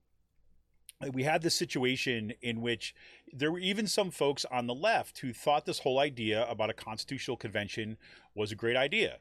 we 1.13 1.24
had 1.24 1.41
this 1.41 1.56
situation 1.56 2.32
in 2.41 2.62
which 2.62 2.94
there 3.34 3.51
were 3.51 3.60
even 3.60 3.88
some 3.88 4.12
folks 4.12 4.46
on 4.51 4.68
the 4.68 4.75
left 4.75 5.20
who 5.20 5.34
thought 5.34 5.65
this 5.65 5.80
whole 5.80 6.00
idea 6.00 6.48
about 6.48 6.70
a 6.70 6.74
constitutional 6.74 7.38
convention 7.38 7.98
was 8.36 8.51
a 8.51 8.56
great 8.56 8.77
idea 8.77 9.18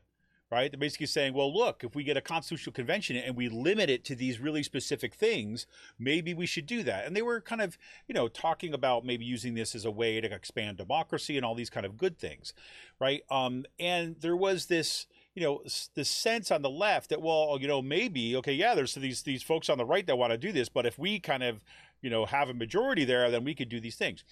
right? 0.50 0.70
They're 0.70 0.80
basically 0.80 1.06
saying, 1.06 1.34
well, 1.34 1.52
look, 1.52 1.84
if 1.84 1.94
we 1.94 2.02
get 2.02 2.16
a 2.16 2.20
constitutional 2.20 2.72
convention 2.72 3.16
and 3.16 3.36
we 3.36 3.48
limit 3.48 3.88
it 3.88 4.04
to 4.06 4.16
these 4.16 4.40
really 4.40 4.62
specific 4.62 5.14
things, 5.14 5.66
maybe 5.98 6.34
we 6.34 6.46
should 6.46 6.66
do 6.66 6.82
that. 6.82 7.06
And 7.06 7.14
they 7.14 7.22
were 7.22 7.40
kind 7.40 7.60
of, 7.60 7.78
you 8.08 8.14
know, 8.14 8.26
talking 8.26 8.74
about 8.74 9.04
maybe 9.04 9.24
using 9.24 9.54
this 9.54 9.74
as 9.74 9.84
a 9.84 9.90
way 9.90 10.20
to 10.20 10.32
expand 10.32 10.78
democracy 10.78 11.36
and 11.36 11.46
all 11.46 11.54
these 11.54 11.70
kind 11.70 11.86
of 11.86 11.96
good 11.96 12.18
things, 12.18 12.52
right? 12.98 13.22
Um, 13.30 13.64
and 13.78 14.16
there 14.20 14.36
was 14.36 14.66
this, 14.66 15.06
you 15.34 15.42
know, 15.42 15.62
this 15.94 16.10
sense 16.10 16.50
on 16.50 16.62
the 16.62 16.70
left 16.70 17.10
that, 17.10 17.22
well, 17.22 17.56
you 17.60 17.68
know, 17.68 17.80
maybe, 17.80 18.34
okay, 18.36 18.52
yeah, 18.52 18.74
there's 18.74 18.94
these 18.94 19.22
these 19.22 19.44
folks 19.44 19.68
on 19.68 19.78
the 19.78 19.84
right 19.84 20.06
that 20.06 20.18
want 20.18 20.32
to 20.32 20.38
do 20.38 20.50
this, 20.50 20.68
but 20.68 20.84
if 20.84 20.98
we 20.98 21.20
kind 21.20 21.44
of, 21.44 21.62
you 22.02 22.10
know, 22.10 22.26
have 22.26 22.48
a 22.48 22.54
majority 22.54 23.04
there, 23.04 23.30
then 23.30 23.44
we 23.44 23.54
could 23.54 23.68
do 23.68 23.78
these 23.78 23.94
things. 23.94 24.24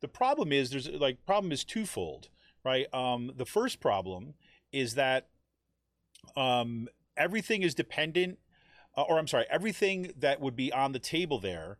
The 0.00 0.08
problem 0.08 0.50
is 0.50 0.70
there's 0.70 0.88
like 0.88 1.24
problem 1.24 1.52
is 1.52 1.62
twofold, 1.62 2.28
right? 2.64 2.92
Um, 2.92 3.30
the 3.36 3.46
first 3.46 3.78
problem 3.78 4.34
is 4.72 4.94
that 4.94 5.28
um, 6.36 6.88
everything 7.16 7.62
is 7.62 7.74
dependent, 7.74 8.38
uh, 8.96 9.02
or 9.02 9.18
I'm 9.18 9.26
sorry, 9.28 9.46
everything 9.50 10.12
that 10.18 10.40
would 10.40 10.56
be 10.56 10.72
on 10.72 10.92
the 10.92 10.98
table 10.98 11.38
there, 11.38 11.78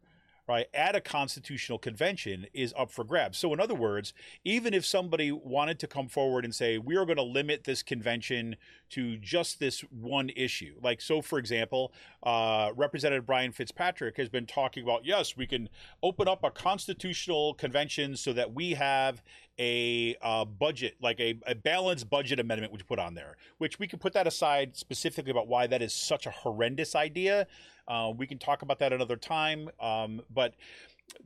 right, 0.51 0.67
at 0.75 0.97
a 0.97 1.01
constitutional 1.01 1.79
convention 1.79 2.47
is 2.53 2.75
up 2.77 2.91
for 2.91 3.05
grabs. 3.05 3.39
So, 3.39 3.53
in 3.53 3.61
other 3.61 3.75
words, 3.75 4.13
even 4.45 4.75
if 4.75 4.85
somebody 4.85 5.31
wanted 5.31 5.79
to 5.81 5.87
come 5.87 6.09
forward 6.09 6.45
and 6.45 6.55
say, 6.55 6.79
we 6.79 6.97
are 6.97 7.05
going 7.05 7.17
to 7.17 7.23
limit 7.23 7.65
this 7.65 7.83
convention 7.83 8.57
to 8.91 9.17
just 9.17 9.61
this 9.61 9.81
one 9.91 10.31
issue, 10.31 10.75
like, 10.83 11.01
so 11.01 11.23
for 11.23 11.39
example, 11.39 11.93
uh, 12.23 12.71
Representative 12.77 13.27
Brian 13.27 13.53
Fitzpatrick 13.53 14.17
has 14.17 14.29
been 14.29 14.47
talking 14.47 14.83
about, 14.83 15.05
yes, 15.05 15.37
we 15.37 15.47
can 15.47 15.69
open 16.03 16.29
up 16.29 16.43
a 16.45 16.51
constitutional 16.51 17.55
convention 17.55 18.17
so 18.17 18.33
that 18.33 18.53
we 18.53 18.73
have 18.75 19.23
a 19.59 20.17
uh, 20.23 20.45
budget, 20.45 20.97
like 21.03 21.21
a, 21.21 21.39
a 21.47 21.55
balanced 21.55 22.09
budget 22.09 22.41
amendment, 22.41 22.73
which 22.73 22.87
put 22.87 22.99
on 22.99 23.15
there, 23.15 23.37
which 23.59 23.79
we 23.79 23.87
can 23.87 23.99
put 23.99 24.15
that 24.15 24.27
aside 24.27 24.75
specifically 24.77 25.31
about 25.31 25.49
why 25.49 25.67
that 25.67 25.83
is 25.83 25.93
such 25.93 26.27
a 26.27 26.31
horrendous 26.31 26.95
idea. 26.95 27.47
Uh, 27.91 28.13
we 28.17 28.25
can 28.25 28.39
talk 28.39 28.63
about 28.63 28.79
that 28.79 28.93
another 28.93 29.17
time. 29.17 29.69
Um, 29.81 30.23
but 30.33 30.55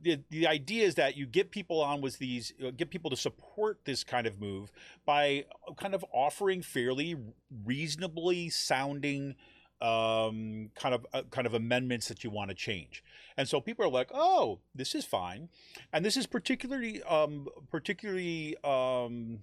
the 0.01 0.19
the 0.31 0.47
idea 0.47 0.83
is 0.85 0.95
that 0.95 1.15
you 1.15 1.27
get 1.27 1.51
people 1.51 1.79
on 1.79 2.01
with 2.01 2.17
these, 2.17 2.53
uh, 2.65 2.71
get 2.71 2.89
people 2.89 3.11
to 3.11 3.15
support 3.15 3.81
this 3.85 4.03
kind 4.03 4.25
of 4.25 4.41
move 4.41 4.71
by 5.05 5.45
kind 5.77 5.93
of 5.93 6.03
offering 6.11 6.63
fairly 6.63 7.15
reasonably 7.63 8.49
sounding 8.49 9.35
um, 9.79 10.71
kind 10.73 10.95
of 10.95 11.05
uh, 11.13 11.21
kind 11.29 11.45
of 11.45 11.53
amendments 11.53 12.07
that 12.07 12.23
you 12.23 12.31
want 12.31 12.49
to 12.49 12.55
change. 12.55 13.03
And 13.37 13.47
so 13.47 13.61
people 13.61 13.85
are 13.85 13.89
like, 13.89 14.09
"Oh, 14.11 14.59
this 14.73 14.95
is 14.95 15.05
fine," 15.05 15.49
and 15.93 16.03
this 16.03 16.17
is 16.17 16.25
particularly 16.25 17.03
um, 17.03 17.47
particularly 17.69 18.57
um, 18.63 19.41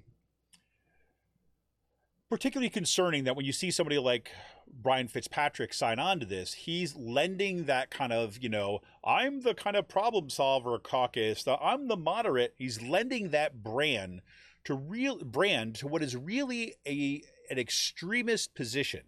particularly 2.33 2.71
concerning 2.71 3.25
that 3.25 3.37
when 3.37 3.45
you 3.45 3.53
see 3.53 3.71
somebody 3.71 3.99
like 3.99 4.31
Brian 4.67 5.07
Fitzpatrick 5.07 5.75
sign 5.75 5.99
on 5.99 6.19
to 6.19 6.25
this, 6.25 6.55
he's 6.55 6.97
lending 6.97 7.65
that 7.65 7.91
kind 7.91 8.11
of, 8.11 8.39
you 8.43 8.49
know, 8.49 8.81
I'm 9.05 9.43
the 9.43 9.53
kind 9.53 9.77
of 9.77 9.87
problem 9.87 10.31
solver 10.31 10.79
caucus, 10.79 11.43
the, 11.43 11.59
I'm 11.59 11.89
the 11.89 11.97
moderate. 11.99 12.55
He's 12.57 12.81
lending 12.81 13.33
that 13.33 13.63
brand 13.63 14.23
to 14.65 14.73
real 14.73 15.19
brand 15.23 15.75
to 15.75 15.87
what 15.87 16.03
is 16.03 16.17
really 16.17 16.73
a 16.87 17.23
an 17.51 17.59
extremist 17.59 18.55
position. 18.55 19.03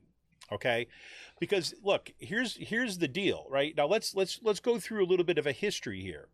Okay, 0.53 0.87
because 1.41 1.73
look, 1.83 2.13
here's 2.19 2.57
here's 2.57 2.99
the 2.99 3.09
deal, 3.09 3.47
right? 3.49 3.75
Now 3.75 3.87
let's 3.87 4.15
let's 4.15 4.39
let's 4.43 4.61
go 4.61 4.79
through 4.79 5.03
a 5.03 5.09
little 5.09 5.25
bit 5.25 5.39
of 5.39 5.47
a 5.47 5.53
history 5.53 6.03
here. 6.03 6.29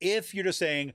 If 0.00 0.34
you're 0.34 0.44
just 0.44 0.58
saying 0.58 0.94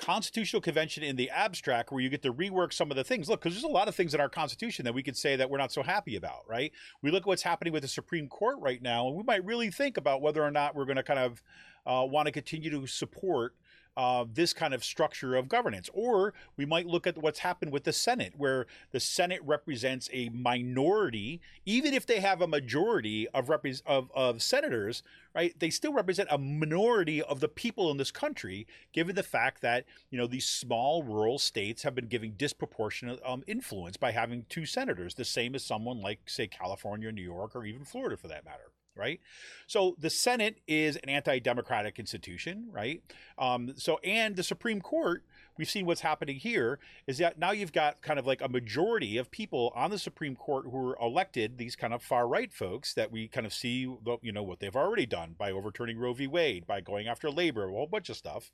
constitutional 0.00 0.60
convention 0.62 1.02
in 1.02 1.16
the 1.16 1.30
abstract 1.30 1.92
where 1.92 2.00
you 2.00 2.08
get 2.08 2.22
to 2.22 2.32
rework 2.32 2.72
some 2.72 2.90
of 2.90 2.96
the 2.96 3.04
things. 3.04 3.28
Look 3.28 3.40
because 3.40 3.54
there's 3.54 3.64
a 3.64 3.68
lot 3.68 3.88
of 3.88 3.94
things 3.94 4.14
in 4.14 4.20
our 4.20 4.28
constitution 4.28 4.84
that 4.84 4.94
we 4.94 5.02
could 5.02 5.16
say 5.16 5.36
that 5.36 5.48
we're 5.48 5.58
not 5.58 5.72
so 5.72 5.82
happy 5.82 6.16
about 6.16 6.40
right? 6.48 6.72
We 7.02 7.10
look 7.10 7.22
at 7.22 7.26
what's 7.26 7.42
happening 7.42 7.72
with 7.72 7.82
the 7.82 7.88
supreme 7.88 8.28
court 8.28 8.58
right 8.60 8.82
now 8.82 9.06
and 9.06 9.16
we 9.16 9.22
might 9.22 9.44
really 9.44 9.70
think 9.70 9.96
about 9.96 10.20
whether 10.20 10.42
or 10.42 10.50
not 10.50 10.74
we're 10.74 10.84
going 10.84 10.96
to 10.96 11.02
kind 11.02 11.18
of 11.18 11.42
uh, 11.86 12.04
want 12.04 12.26
to 12.26 12.32
continue 12.32 12.70
to 12.70 12.86
support 12.86 13.54
uh, 14.00 14.24
this 14.32 14.54
kind 14.54 14.72
of 14.72 14.82
structure 14.82 15.36
of 15.36 15.46
governance. 15.46 15.90
Or 15.92 16.32
we 16.56 16.64
might 16.64 16.86
look 16.86 17.06
at 17.06 17.18
what's 17.18 17.40
happened 17.40 17.70
with 17.70 17.84
the 17.84 17.92
Senate, 17.92 18.32
where 18.34 18.66
the 18.92 19.00
Senate 19.00 19.42
represents 19.44 20.08
a 20.10 20.30
minority, 20.30 21.42
even 21.66 21.92
if 21.92 22.06
they 22.06 22.20
have 22.20 22.40
a 22.40 22.46
majority 22.46 23.28
of, 23.28 23.50
of, 23.84 24.10
of 24.14 24.40
senators, 24.40 25.02
right? 25.34 25.54
They 25.58 25.68
still 25.68 25.92
represent 25.92 26.30
a 26.32 26.38
minority 26.38 27.20
of 27.20 27.40
the 27.40 27.48
people 27.48 27.90
in 27.90 27.98
this 27.98 28.10
country, 28.10 28.66
given 28.94 29.16
the 29.16 29.22
fact 29.22 29.60
that, 29.60 29.84
you 30.10 30.16
know, 30.16 30.26
these 30.26 30.46
small 30.46 31.02
rural 31.02 31.38
states 31.38 31.82
have 31.82 31.94
been 31.94 32.08
giving 32.08 32.32
disproportionate 32.38 33.20
um, 33.22 33.44
influence 33.46 33.98
by 33.98 34.12
having 34.12 34.46
two 34.48 34.64
senators, 34.64 35.14
the 35.14 35.26
same 35.26 35.54
as 35.54 35.62
someone 35.62 36.00
like, 36.00 36.20
say, 36.24 36.46
California, 36.46 37.12
New 37.12 37.20
York, 37.20 37.54
or 37.54 37.66
even 37.66 37.84
Florida 37.84 38.16
for 38.16 38.28
that 38.28 38.46
matter 38.46 38.70
right? 38.96 39.20
So 39.66 39.96
the 39.98 40.10
Senate 40.10 40.60
is 40.66 40.96
an 40.96 41.08
anti-democratic 41.08 41.98
institution, 41.98 42.68
right? 42.70 43.02
Um, 43.38 43.74
so 43.76 43.98
and 43.98 44.36
the 44.36 44.42
Supreme 44.42 44.80
Court, 44.80 45.24
we've 45.56 45.70
seen 45.70 45.86
what's 45.86 46.00
happening 46.00 46.36
here 46.36 46.78
is 47.06 47.18
that 47.18 47.38
now 47.38 47.52
you've 47.52 47.72
got 47.72 48.02
kind 48.02 48.18
of 48.18 48.26
like 48.26 48.42
a 48.42 48.48
majority 48.48 49.16
of 49.16 49.30
people 49.30 49.72
on 49.74 49.90
the 49.90 49.98
Supreme 49.98 50.36
Court 50.36 50.66
who 50.70 50.90
are 50.90 50.98
elected, 51.00 51.58
these 51.58 51.76
kind 51.76 51.94
of 51.94 52.02
far 52.02 52.26
right 52.26 52.52
folks 52.52 52.94
that 52.94 53.10
we 53.10 53.28
kind 53.28 53.46
of 53.46 53.54
see, 53.54 53.88
you 54.22 54.32
know, 54.32 54.42
what 54.42 54.60
they've 54.60 54.76
already 54.76 55.06
done 55.06 55.34
by 55.38 55.50
overturning 55.50 55.98
Roe 55.98 56.12
v. 56.12 56.26
Wade, 56.26 56.66
by 56.66 56.80
going 56.80 57.06
after 57.06 57.30
labor, 57.30 57.68
a 57.68 57.72
whole 57.72 57.86
bunch 57.86 58.10
of 58.10 58.16
stuff. 58.16 58.52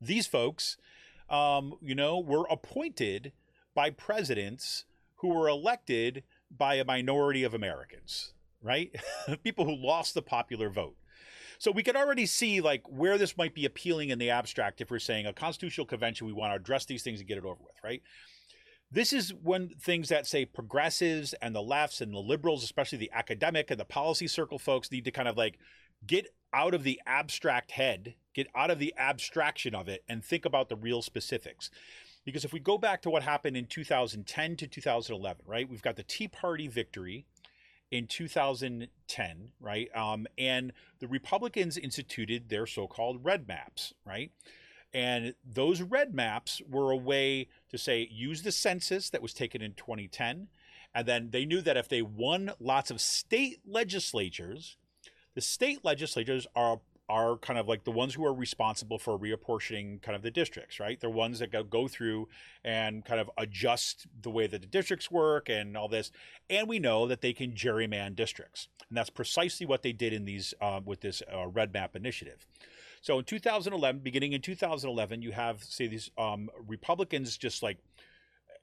These 0.00 0.26
folks, 0.26 0.76
um, 1.30 1.74
you 1.80 1.94
know, 1.94 2.18
were 2.18 2.46
appointed 2.50 3.32
by 3.74 3.90
presidents 3.90 4.84
who 5.16 5.28
were 5.28 5.48
elected 5.48 6.22
by 6.50 6.74
a 6.74 6.84
minority 6.84 7.42
of 7.42 7.54
Americans 7.54 8.34
right? 8.64 8.90
People 9.44 9.64
who 9.66 9.76
lost 9.76 10.14
the 10.14 10.22
popular 10.22 10.70
vote. 10.70 10.96
So 11.58 11.70
we 11.70 11.84
could 11.84 11.96
already 11.96 12.26
see 12.26 12.60
like 12.60 12.82
where 12.88 13.16
this 13.16 13.36
might 13.36 13.54
be 13.54 13.64
appealing 13.64 14.08
in 14.08 14.18
the 14.18 14.30
abstract 14.30 14.80
if 14.80 14.90
we're 14.90 14.98
saying 14.98 15.26
a 15.26 15.32
constitutional 15.32 15.86
convention, 15.86 16.26
we 16.26 16.32
want 16.32 16.52
to 16.52 16.56
address 16.56 16.84
these 16.84 17.02
things 17.02 17.20
and 17.20 17.28
get 17.28 17.38
it 17.38 17.44
over 17.44 17.60
with, 17.60 17.76
right? 17.84 18.02
This 18.90 19.12
is 19.12 19.32
when 19.34 19.68
things 19.68 20.08
that 20.08 20.26
say 20.26 20.44
progressives 20.44 21.32
and 21.34 21.54
the 21.54 21.62
lefts 21.62 22.00
and 22.00 22.12
the 22.12 22.18
liberals, 22.18 22.64
especially 22.64 22.98
the 22.98 23.10
academic 23.12 23.70
and 23.70 23.78
the 23.78 23.84
policy 23.84 24.26
circle 24.26 24.58
folks, 24.58 24.90
need 24.90 25.04
to 25.04 25.10
kind 25.10 25.28
of 25.28 25.36
like 25.36 25.58
get 26.06 26.26
out 26.52 26.74
of 26.74 26.84
the 26.84 27.00
abstract 27.06 27.72
head, 27.72 28.14
get 28.34 28.46
out 28.54 28.70
of 28.70 28.78
the 28.78 28.94
abstraction 28.96 29.74
of 29.74 29.88
it, 29.88 30.04
and 30.08 30.24
think 30.24 30.44
about 30.44 30.68
the 30.68 30.76
real 30.76 31.02
specifics. 31.02 31.70
Because 32.24 32.44
if 32.44 32.52
we 32.52 32.60
go 32.60 32.78
back 32.78 33.02
to 33.02 33.10
what 33.10 33.22
happened 33.22 33.56
in 33.56 33.66
2010 33.66 34.56
to 34.56 34.66
2011, 34.66 35.42
right, 35.46 35.68
we've 35.68 35.82
got 35.82 35.96
the 35.96 36.02
Tea 36.02 36.28
Party 36.28 36.68
victory 36.68 37.26
in 37.94 38.08
2010, 38.08 39.52
right? 39.60 39.88
Um, 39.94 40.26
and 40.36 40.72
the 40.98 41.06
Republicans 41.06 41.78
instituted 41.78 42.48
their 42.48 42.66
so 42.66 42.88
called 42.88 43.24
red 43.24 43.46
maps, 43.46 43.94
right? 44.04 44.32
And 44.92 45.36
those 45.44 45.80
red 45.80 46.12
maps 46.12 46.60
were 46.68 46.90
a 46.90 46.96
way 46.96 47.46
to 47.70 47.78
say, 47.78 48.08
use 48.10 48.42
the 48.42 48.50
census 48.50 49.10
that 49.10 49.22
was 49.22 49.32
taken 49.32 49.62
in 49.62 49.74
2010. 49.74 50.48
And 50.92 51.06
then 51.06 51.30
they 51.30 51.44
knew 51.44 51.60
that 51.60 51.76
if 51.76 51.88
they 51.88 52.02
won 52.02 52.50
lots 52.58 52.90
of 52.90 53.00
state 53.00 53.60
legislatures, 53.64 54.76
the 55.36 55.40
state 55.40 55.84
legislatures 55.84 56.48
are 56.56 56.80
are 57.08 57.36
kind 57.36 57.58
of 57.58 57.68
like 57.68 57.84
the 57.84 57.90
ones 57.90 58.14
who 58.14 58.24
are 58.24 58.32
responsible 58.32 58.98
for 58.98 59.18
reapportioning 59.18 60.00
kind 60.00 60.16
of 60.16 60.22
the 60.22 60.30
districts, 60.30 60.80
right? 60.80 60.98
They're 60.98 61.10
ones 61.10 61.38
that 61.40 61.52
go, 61.52 61.62
go 61.62 61.86
through 61.86 62.28
and 62.64 63.04
kind 63.04 63.20
of 63.20 63.30
adjust 63.36 64.06
the 64.22 64.30
way 64.30 64.46
that 64.46 64.62
the 64.62 64.66
districts 64.66 65.10
work 65.10 65.50
and 65.50 65.76
all 65.76 65.88
this. 65.88 66.10
And 66.48 66.66
we 66.66 66.78
know 66.78 67.06
that 67.06 67.20
they 67.20 67.34
can 67.34 67.52
gerrymander 67.52 68.16
districts. 68.16 68.68
And 68.88 68.96
that's 68.96 69.10
precisely 69.10 69.66
what 69.66 69.82
they 69.82 69.92
did 69.92 70.12
in 70.12 70.24
these 70.24 70.54
uh, 70.60 70.80
with 70.84 71.00
this 71.00 71.22
uh, 71.32 71.46
red 71.48 71.72
map 71.74 71.94
initiative. 71.94 72.46
So 73.02 73.18
in 73.18 73.24
2011, 73.26 74.00
beginning 74.00 74.32
in 74.32 74.40
2011, 74.40 75.20
you 75.20 75.32
have 75.32 75.62
say 75.62 75.86
these 75.86 76.10
um, 76.16 76.48
Republicans 76.66 77.36
just 77.36 77.62
like, 77.62 77.76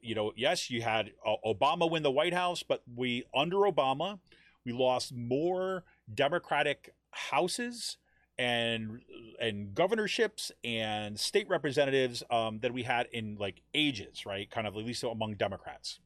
you 0.02 0.16
know, 0.16 0.32
yes, 0.36 0.72
you 0.72 0.82
had 0.82 1.12
uh, 1.24 1.36
Obama 1.46 1.90
win 1.90 2.02
the 2.02 2.10
White 2.10 2.34
House, 2.34 2.64
but 2.64 2.82
we 2.96 3.24
under 3.36 3.58
Obama, 3.58 4.18
we 4.66 4.72
lost 4.72 5.14
more 5.14 5.84
Democratic 6.12 6.96
houses 7.12 7.98
and 8.38 9.02
and 9.40 9.74
governorships 9.74 10.52
and 10.64 11.20
state 11.20 11.50
representatives 11.50 12.24
um, 12.30 12.60
than 12.60 12.74
we 12.74 12.84
had 12.84 13.08
in 13.12 13.38
like 13.40 13.62
ages, 13.74 14.26
right? 14.26 14.50
Kind 14.50 14.68
of 14.68 14.76
at 14.76 14.84
least 14.84 15.04
among 15.04 15.36
Democrats, 15.36 16.00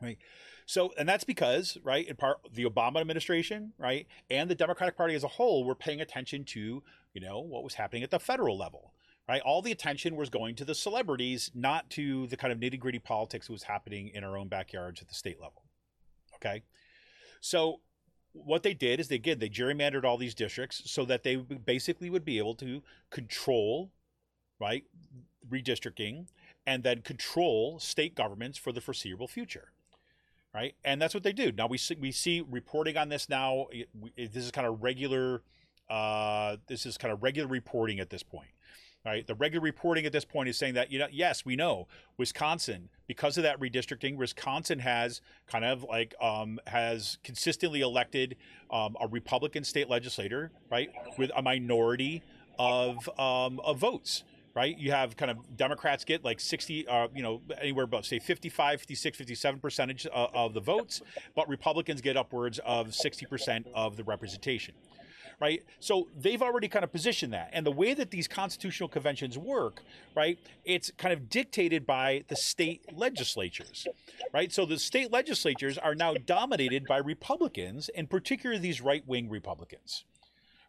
right? 0.00 0.18
So, 0.66 0.92
and 0.98 1.08
that's 1.08 1.24
because, 1.24 1.76
right, 1.82 2.06
in 2.08 2.16
part 2.16 2.38
the 2.52 2.64
Obama 2.64 3.00
administration, 3.00 3.72
right, 3.78 4.06
and 4.30 4.50
the 4.50 4.54
Democratic 4.54 4.96
Party 4.96 5.14
as 5.14 5.24
a 5.24 5.28
whole 5.28 5.64
were 5.64 5.74
paying 5.74 6.00
attention 6.00 6.44
to, 6.44 6.82
you 7.12 7.20
know, 7.20 7.40
what 7.40 7.64
was 7.64 7.74
happening 7.74 8.02
at 8.02 8.10
the 8.10 8.18
federal 8.18 8.56
level, 8.56 8.92
right? 9.28 9.42
All 9.42 9.60
the 9.60 9.72
attention 9.72 10.16
was 10.16 10.30
going 10.30 10.54
to 10.56 10.64
the 10.64 10.74
celebrities, 10.74 11.50
not 11.54 11.90
to 11.90 12.26
the 12.28 12.36
kind 12.36 12.52
of 12.52 12.58
nitty 12.58 12.78
gritty 12.78 12.98
politics 12.98 13.46
that 13.46 13.52
was 13.52 13.64
happening 13.64 14.08
in 14.14 14.24
our 14.24 14.36
own 14.38 14.48
backyards 14.48 15.02
at 15.02 15.08
the 15.08 15.14
state 15.14 15.40
level. 15.40 15.64
Okay. 16.36 16.62
So, 17.40 17.80
what 18.34 18.62
they 18.62 18.74
did 18.74 19.00
is 19.00 19.08
they 19.08 19.18
did 19.18 19.40
they 19.40 19.48
gerrymandered 19.48 20.04
all 20.04 20.18
these 20.18 20.34
districts 20.34 20.82
so 20.84 21.04
that 21.06 21.22
they 21.22 21.36
basically 21.36 22.10
would 22.10 22.24
be 22.24 22.38
able 22.38 22.54
to 22.56 22.82
control, 23.10 23.90
right, 24.60 24.84
redistricting, 25.48 26.26
and 26.66 26.82
then 26.82 27.00
control 27.00 27.78
state 27.78 28.14
governments 28.14 28.58
for 28.58 28.72
the 28.72 28.80
foreseeable 28.80 29.28
future 29.28 29.70
right? 30.54 30.76
And 30.84 31.02
that's 31.02 31.12
what 31.12 31.24
they 31.24 31.32
do. 31.32 31.52
Now 31.52 31.66
we 31.66 31.76
see, 31.76 31.96
we 31.96 32.12
see 32.12 32.42
reporting 32.48 32.96
on 32.96 33.08
this 33.08 33.28
now. 33.28 33.66
This 34.16 34.44
is 34.44 34.50
kind 34.52 34.66
of 34.66 34.82
regular. 34.82 35.42
Uh, 35.90 36.56
this 36.66 36.86
is 36.86 36.96
kind 36.96 37.12
of 37.12 37.22
regular 37.22 37.48
reporting 37.48 38.00
at 38.00 38.08
this 38.08 38.22
point, 38.22 38.48
right? 39.04 39.26
The 39.26 39.34
regular 39.34 39.62
reporting 39.62 40.06
at 40.06 40.12
this 40.12 40.24
point 40.24 40.48
is 40.48 40.56
saying 40.56 40.74
that 40.74 40.90
you 40.90 40.98
know, 40.98 41.08
yes, 41.10 41.44
we 41.44 41.56
know 41.56 41.86
Wisconsin 42.16 42.88
because 43.06 43.36
of 43.36 43.42
that 43.42 43.60
redistricting. 43.60 44.16
Wisconsin 44.16 44.78
has 44.78 45.20
kind 45.46 45.64
of 45.64 45.84
like 45.84 46.14
um, 46.20 46.58
has 46.66 47.18
consistently 47.22 47.80
elected 47.80 48.36
um, 48.70 48.96
a 49.00 49.06
Republican 49.06 49.64
state 49.64 49.88
legislator, 49.88 50.50
right, 50.70 50.90
with 51.18 51.30
a 51.36 51.42
minority 51.42 52.22
of 52.58 53.08
um, 53.18 53.60
of 53.60 53.78
votes 53.78 54.24
right? 54.54 54.78
You 54.78 54.92
have 54.92 55.16
kind 55.16 55.30
of 55.30 55.56
Democrats 55.56 56.04
get 56.04 56.24
like 56.24 56.40
60, 56.40 56.86
uh, 56.86 57.08
you 57.14 57.22
know, 57.22 57.42
anywhere 57.60 57.84
about 57.84 58.06
say 58.06 58.18
55, 58.18 58.80
56, 58.80 59.18
57 59.18 59.60
percentage 59.60 60.06
of, 60.06 60.30
of 60.32 60.54
the 60.54 60.60
votes, 60.60 61.02
but 61.34 61.48
Republicans 61.48 62.00
get 62.00 62.16
upwards 62.16 62.60
of 62.64 62.88
60% 62.88 63.66
of 63.74 63.96
the 63.96 64.04
representation. 64.04 64.74
Right. 65.40 65.62
So 65.80 66.08
they've 66.16 66.42
already 66.42 66.68
kind 66.68 66.84
of 66.84 66.92
positioned 66.92 67.32
that. 67.32 67.50
And 67.52 67.66
the 67.66 67.72
way 67.72 67.94
that 67.94 68.10
these 68.10 68.28
constitutional 68.28 68.88
conventions 68.88 69.36
work, 69.36 69.82
right, 70.14 70.38
it's 70.64 70.90
kind 70.96 71.12
of 71.12 71.28
dictated 71.28 71.86
by 71.86 72.24
the 72.28 72.36
state 72.36 72.82
legislatures. 72.96 73.86
Right. 74.32 74.52
So 74.52 74.64
the 74.66 74.78
state 74.78 75.12
legislatures 75.12 75.78
are 75.78 75.94
now 75.94 76.14
dominated 76.14 76.84
by 76.86 76.98
Republicans, 76.98 77.88
and 77.90 78.08
particularly 78.08 78.60
these 78.60 78.80
right 78.80 79.06
wing 79.06 79.28
Republicans 79.28 80.04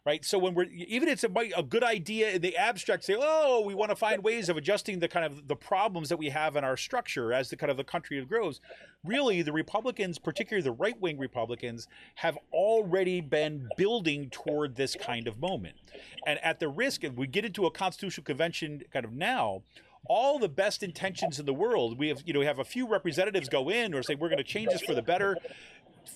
right? 0.06 0.24
So 0.24 0.38
when 0.38 0.54
we're 0.54 0.68
even 0.70 1.08
it's 1.08 1.24
a, 1.24 1.30
a 1.56 1.64
good 1.64 1.82
idea 1.82 2.30
in 2.30 2.40
the 2.40 2.56
abstract, 2.56 3.04
say, 3.04 3.16
oh, 3.18 3.62
we 3.66 3.74
want 3.74 3.90
to 3.90 3.96
find 3.96 4.22
ways 4.22 4.48
of 4.48 4.56
adjusting 4.56 5.00
the 5.00 5.08
kind 5.08 5.26
of 5.26 5.48
the 5.48 5.56
problems 5.56 6.08
that 6.08 6.16
we 6.16 6.30
have 6.30 6.54
in 6.54 6.62
our 6.62 6.76
structure 6.76 7.32
as 7.32 7.50
the 7.50 7.56
kind 7.56 7.70
of 7.70 7.76
the 7.76 7.84
country 7.84 8.24
grows. 8.24 8.60
Really, 9.04 9.42
the 9.42 9.52
Republicans, 9.52 10.18
particularly 10.18 10.62
the 10.62 10.72
right 10.72 10.98
wing 11.00 11.18
Republicans, 11.18 11.88
have 12.14 12.38
already 12.52 13.20
been 13.20 13.68
building 13.76 14.30
toward 14.30 14.76
this 14.76 14.94
kind 14.94 15.26
of 15.26 15.40
moment, 15.40 15.74
and 16.24 16.38
at 16.42 16.60
the 16.60 16.68
risk, 16.68 17.02
if 17.02 17.14
we 17.14 17.26
get 17.26 17.44
into 17.44 17.66
a 17.66 17.70
constitutional 17.70 18.24
convention 18.24 18.82
kind 18.92 19.04
of 19.04 19.12
now 19.12 19.62
all 20.08 20.38
the 20.38 20.48
best 20.48 20.84
intentions 20.84 21.40
in 21.40 21.46
the 21.46 21.52
world. 21.52 21.98
We 21.98 22.06
have, 22.10 22.22
you 22.24 22.32
know, 22.32 22.38
we 22.38 22.46
have 22.46 22.60
a 22.60 22.64
few 22.64 22.86
representatives 22.86 23.48
go 23.48 23.68
in 23.68 23.92
or 23.92 24.04
say 24.04 24.14
we're 24.14 24.28
going 24.28 24.38
to 24.38 24.44
change 24.44 24.70
this 24.70 24.82
for 24.82 24.94
the 24.94 25.02
better 25.02 25.36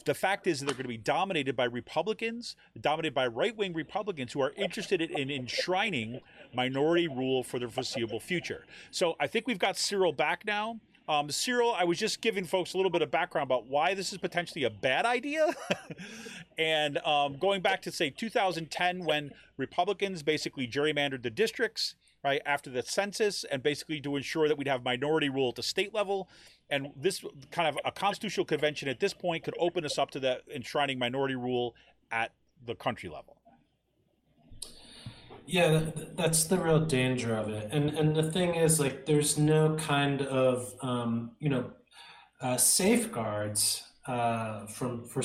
the 0.05 0.14
fact 0.14 0.46
is 0.46 0.61
that 0.61 0.66
they're 0.66 0.74
going 0.74 0.85
to 0.85 0.88
be 0.88 0.96
dominated 0.96 1.57
by 1.57 1.64
Republicans, 1.64 2.57
dominated 2.81 3.14
by 3.14 3.26
right 3.26 3.57
wing 3.57 3.72
Republicans 3.72 4.33
who 4.33 4.40
are 4.40 4.53
interested 4.57 5.00
in 5.00 5.31
enshrining 5.31 6.20
minority 6.55 7.09
rule 7.09 7.42
for 7.42 7.59
the 7.59 7.68
foreseeable 7.68 8.20
future. 8.20 8.64
So 8.90 9.16
I 9.20 9.26
think 9.26 9.46
we've 9.46 9.59
got 9.59 9.76
Cyril 9.76 10.12
back 10.12 10.44
now. 10.44 10.81
Um, 11.09 11.29
Cyril, 11.29 11.74
I 11.76 11.83
was 11.83 11.98
just 11.98 12.20
giving 12.20 12.44
folks 12.44 12.74
a 12.74 12.76
little 12.76 12.90
bit 12.90 13.03
of 13.03 13.11
background 13.11 13.48
about 13.48 13.66
why 13.66 13.94
this 13.94 14.12
is 14.12 14.18
potentially 14.18 14.62
a 14.62 14.70
bad 14.70 15.05
idea. 15.05 15.53
and 16.59 16.98
um, 16.98 17.37
going 17.37 17.62
back 17.62 17.83
to, 17.83 17.90
say, 17.90 18.11
2010, 18.11 19.05
when 19.05 19.33
Republicans 19.57 20.22
basically 20.22 20.68
gerrymandered 20.68 21.22
the 21.22 21.31
districts, 21.31 21.96
right, 22.22 22.42
after 22.44 22.70
the 22.70 22.83
census, 22.83 23.44
and 23.44 23.62
basically 23.62 24.00
to 24.00 24.16
ensure 24.16 24.48
that 24.48 24.59
we'd 24.59 24.68
have 24.68 24.85
minority 24.85 25.28
rule 25.28 25.50
at 25.50 25.54
the 25.56 25.62
state 25.62 25.94
level 25.94 26.28
and 26.70 26.90
this 26.96 27.24
kind 27.50 27.68
of 27.68 27.78
a 27.85 27.90
constitutional 27.90 28.46
convention 28.46 28.88
at 28.88 29.00
this 29.00 29.12
point 29.12 29.44
could 29.44 29.54
open 29.59 29.85
us 29.85 29.98
up 29.98 30.11
to 30.12 30.20
the 30.20 30.40
enshrining 30.54 30.98
minority 30.98 31.35
rule 31.35 31.74
at 32.11 32.33
the 32.64 32.74
country 32.74 33.09
level. 33.09 33.37
Yeah, 35.46 35.90
that's 36.14 36.44
the 36.44 36.59
real 36.59 36.85
danger 36.87 37.35
of 37.35 37.48
it. 37.48 37.68
And 37.72 37.90
and 37.90 38.14
the 38.14 38.30
thing 38.30 38.54
is, 38.54 38.78
like, 38.78 39.04
there's 39.04 39.37
no 39.37 39.74
kind 39.76 40.22
of 40.22 40.72
um, 40.80 41.33
you 41.40 41.48
know 41.48 41.72
uh, 42.40 42.56
safeguards 42.56 43.83
uh, 44.06 44.66
from 44.66 45.04
for 45.04 45.22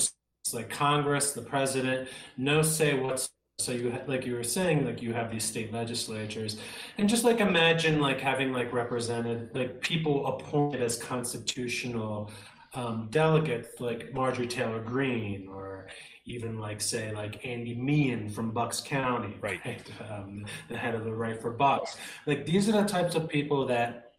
like 0.53 0.69
Congress, 0.69 1.33
the 1.33 1.41
president, 1.41 2.07
no 2.37 2.61
say 2.61 2.99
what's 2.99 3.29
so 3.57 3.71
you 3.71 3.97
like 4.05 4.25
you 4.25 4.35
were 4.35 4.43
saying 4.43 4.85
like 4.85 5.01
you 5.01 5.13
have 5.13 5.31
these 5.31 5.43
state 5.43 5.71
legislatures 5.71 6.57
and 6.97 7.07
just 7.07 7.23
like 7.23 7.39
imagine 7.39 8.01
like 8.01 8.19
having 8.19 8.51
like 8.51 8.73
represented 8.73 9.49
like 9.55 9.79
people 9.79 10.27
appointed 10.27 10.81
as 10.81 10.97
constitutional 10.97 12.29
um, 12.73 13.07
delegates 13.11 13.79
like 13.79 14.13
marjorie 14.13 14.47
taylor 14.47 14.81
greene 14.81 15.47
or 15.47 15.87
even 16.25 16.59
like 16.59 16.81
say 16.81 17.13
like 17.13 17.45
andy 17.45 17.73
meehan 17.73 18.29
from 18.29 18.51
bucks 18.51 18.81
county 18.81 19.37
right, 19.39 19.61
right? 19.65 19.89
Um, 20.11 20.45
the 20.67 20.75
head 20.75 20.93
of 20.93 21.05
the 21.05 21.13
right 21.13 21.41
for 21.41 21.51
bucks 21.51 21.95
like 22.25 22.45
these 22.45 22.67
are 22.67 22.73
the 22.73 22.83
types 22.83 23.15
of 23.15 23.29
people 23.29 23.65
that 23.67 24.11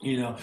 you 0.00 0.20
know 0.20 0.36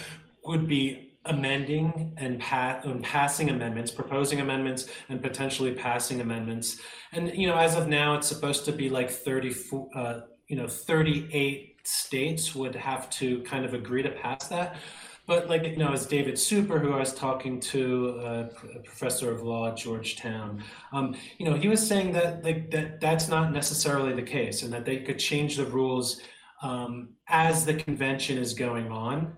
would 0.44 0.68
be 0.68 1.09
amending 1.26 2.14
and, 2.18 2.40
pa- 2.40 2.80
and 2.84 3.04
passing 3.04 3.50
amendments, 3.50 3.92
proposing 3.92 4.40
amendments, 4.40 4.88
and 5.10 5.22
potentially 5.22 5.74
passing 5.74 6.22
amendments. 6.22 6.80
And 7.12 7.36
you 7.36 7.48
know, 7.48 7.58
as 7.58 7.76
of 7.76 7.88
now, 7.88 8.16
it's 8.16 8.28
supposed 8.28 8.66
to 8.66 8.72
be 8.72 8.90
like 8.90 9.10
30, 9.10 9.56
uh, 9.96 10.22
you 10.48 10.56
know, 10.56 10.68
38 10.68 11.78
states 11.84 12.56
would 12.56 12.76
have 12.76 13.10
to 13.10 13.42
kind 13.44 13.66
of 13.66 13.74
agree 13.74 14.04
to 14.04 14.10
pass 14.10 14.48
that. 14.48 14.78
But 15.28 15.48
like 15.48 15.64
you 15.64 15.78
know, 15.78 15.94
as 15.94 16.08
David 16.08 16.40
Super, 16.40 16.80
who 16.80 16.92
I 16.92 17.00
was 17.00 17.14
talking 17.14 17.60
to, 17.60 18.20
uh, 18.20 18.48
a 18.76 18.80
professor 18.80 19.32
of 19.32 19.44
law 19.44 19.68
at 19.68 19.78
Georgetown, 19.78 20.64
um, 20.92 21.16
you 21.38 21.46
know, 21.46 21.54
he 21.54 21.68
was 21.68 21.86
saying 21.86 22.14
that 22.14 22.44
like 22.44 22.72
that 22.72 23.00
that's 23.00 23.28
not 23.28 23.52
necessarily 23.52 24.14
the 24.14 24.24
case, 24.24 24.64
and 24.64 24.74
that 24.74 24.86
they 24.86 24.98
could 24.98 25.20
change 25.20 25.56
the 25.58 25.66
rules 25.66 26.20
um, 26.64 27.10
as 27.28 27.64
the 27.64 27.76
convention 27.76 28.40
is 28.40 28.56
going 28.56 28.92
on 28.92 29.36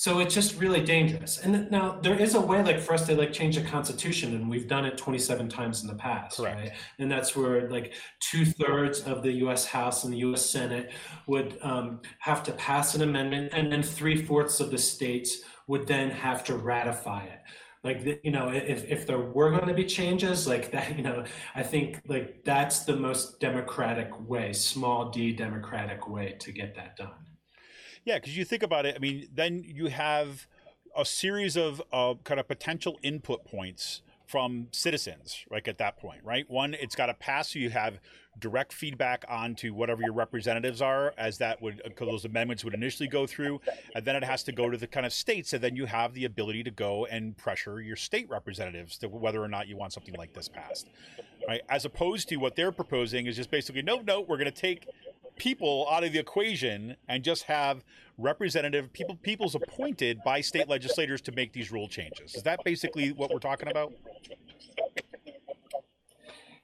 so 0.00 0.18
it's 0.18 0.34
just 0.34 0.58
really 0.58 0.80
dangerous. 0.80 1.40
And 1.40 1.70
now 1.70 1.98
there 2.00 2.18
is 2.18 2.34
a 2.34 2.40
way 2.40 2.62
like 2.62 2.80
for 2.80 2.94
us 2.94 3.06
to 3.06 3.14
like 3.14 3.34
change 3.34 3.56
the 3.56 3.62
constitution 3.62 4.34
and 4.34 4.48
we've 4.48 4.66
done 4.66 4.86
it 4.86 4.96
27 4.96 5.50
times 5.50 5.82
in 5.82 5.88
the 5.88 5.94
past, 5.94 6.38
Correct. 6.38 6.58
right? 6.58 6.72
And 6.98 7.12
that's 7.12 7.36
where 7.36 7.68
like 7.68 7.92
two 8.18 8.46
thirds 8.46 9.00
of 9.00 9.22
the 9.22 9.30
US 9.44 9.66
House 9.66 10.04
and 10.04 10.14
the 10.14 10.16
US 10.30 10.48
Senate 10.48 10.90
would 11.26 11.58
um, 11.60 12.00
have 12.20 12.42
to 12.44 12.52
pass 12.52 12.94
an 12.94 13.02
amendment 13.02 13.52
and 13.52 13.70
then 13.70 13.82
three 13.82 14.24
fourths 14.24 14.58
of 14.58 14.70
the 14.70 14.78
states 14.78 15.42
would 15.66 15.86
then 15.86 16.08
have 16.08 16.44
to 16.44 16.56
ratify 16.56 17.24
it 17.24 17.40
like 17.84 18.20
you 18.24 18.30
know 18.30 18.48
if, 18.48 18.84
if 18.84 19.06
there 19.06 19.20
were 19.20 19.50
going 19.50 19.68
to 19.68 19.74
be 19.74 19.84
changes 19.84 20.46
like 20.46 20.70
that 20.70 20.96
you 20.96 21.02
know 21.02 21.24
i 21.54 21.62
think 21.62 21.98
like 22.08 22.42
that's 22.44 22.80
the 22.80 22.94
most 22.94 23.40
democratic 23.40 24.10
way 24.28 24.52
small 24.52 25.10
d 25.10 25.32
democratic 25.32 26.06
way 26.08 26.36
to 26.38 26.52
get 26.52 26.74
that 26.74 26.94
done 26.96 27.14
yeah, 28.04 28.16
because 28.16 28.36
you 28.36 28.44
think 28.44 28.62
about 28.62 28.86
it, 28.86 28.94
I 28.96 28.98
mean, 28.98 29.28
then 29.32 29.64
you 29.66 29.86
have 29.86 30.46
a 30.96 31.04
series 31.04 31.56
of 31.56 31.82
uh, 31.92 32.14
kind 32.24 32.40
of 32.40 32.48
potential 32.48 32.98
input 33.02 33.44
points 33.44 34.02
from 34.26 34.68
citizens, 34.70 35.44
like 35.50 35.66
At 35.66 35.78
that 35.78 35.96
point, 35.96 36.20
right? 36.22 36.48
One, 36.48 36.74
it's 36.74 36.94
got 36.94 37.06
to 37.06 37.14
pass, 37.14 37.52
so 37.52 37.58
you 37.58 37.70
have 37.70 37.98
direct 38.38 38.72
feedback 38.72 39.24
onto 39.28 39.74
whatever 39.74 40.02
your 40.02 40.12
representatives 40.12 40.80
are, 40.80 41.12
as 41.18 41.38
that 41.38 41.60
would 41.60 41.82
because 41.82 42.06
those 42.06 42.24
amendments 42.24 42.64
would 42.64 42.72
initially 42.72 43.08
go 43.08 43.26
through, 43.26 43.60
and 43.96 44.04
then 44.04 44.14
it 44.14 44.22
has 44.22 44.44
to 44.44 44.52
go 44.52 44.70
to 44.70 44.76
the 44.76 44.86
kind 44.86 45.04
of 45.04 45.12
states, 45.12 45.52
and 45.52 45.60
then 45.64 45.74
you 45.74 45.84
have 45.84 46.14
the 46.14 46.26
ability 46.26 46.62
to 46.62 46.70
go 46.70 47.06
and 47.06 47.36
pressure 47.36 47.80
your 47.80 47.96
state 47.96 48.30
representatives 48.30 48.96
to 48.98 49.08
whether 49.08 49.42
or 49.42 49.48
not 49.48 49.66
you 49.66 49.76
want 49.76 49.92
something 49.92 50.14
like 50.14 50.32
this 50.32 50.48
passed, 50.48 50.86
right? 51.48 51.62
As 51.68 51.84
opposed 51.84 52.28
to 52.28 52.36
what 52.36 52.54
they're 52.54 52.70
proposing 52.70 53.26
is 53.26 53.34
just 53.34 53.50
basically, 53.50 53.82
no, 53.82 53.96
no, 53.98 54.20
we're 54.20 54.38
going 54.38 54.44
to 54.44 54.52
take 54.52 54.86
people 55.40 55.86
out 55.90 56.04
of 56.04 56.12
the 56.12 56.18
equation 56.18 56.94
and 57.08 57.24
just 57.24 57.44
have 57.44 57.82
representative 58.18 58.92
people 58.92 59.16
people's 59.22 59.54
appointed 59.54 60.20
by 60.22 60.38
state 60.42 60.68
legislators 60.68 61.22
to 61.22 61.32
make 61.32 61.50
these 61.54 61.72
rule 61.72 61.88
changes. 61.88 62.34
Is 62.34 62.42
that 62.42 62.62
basically 62.62 63.12
what 63.12 63.32
we're 63.32 63.38
talking 63.38 63.68
about? 63.68 63.90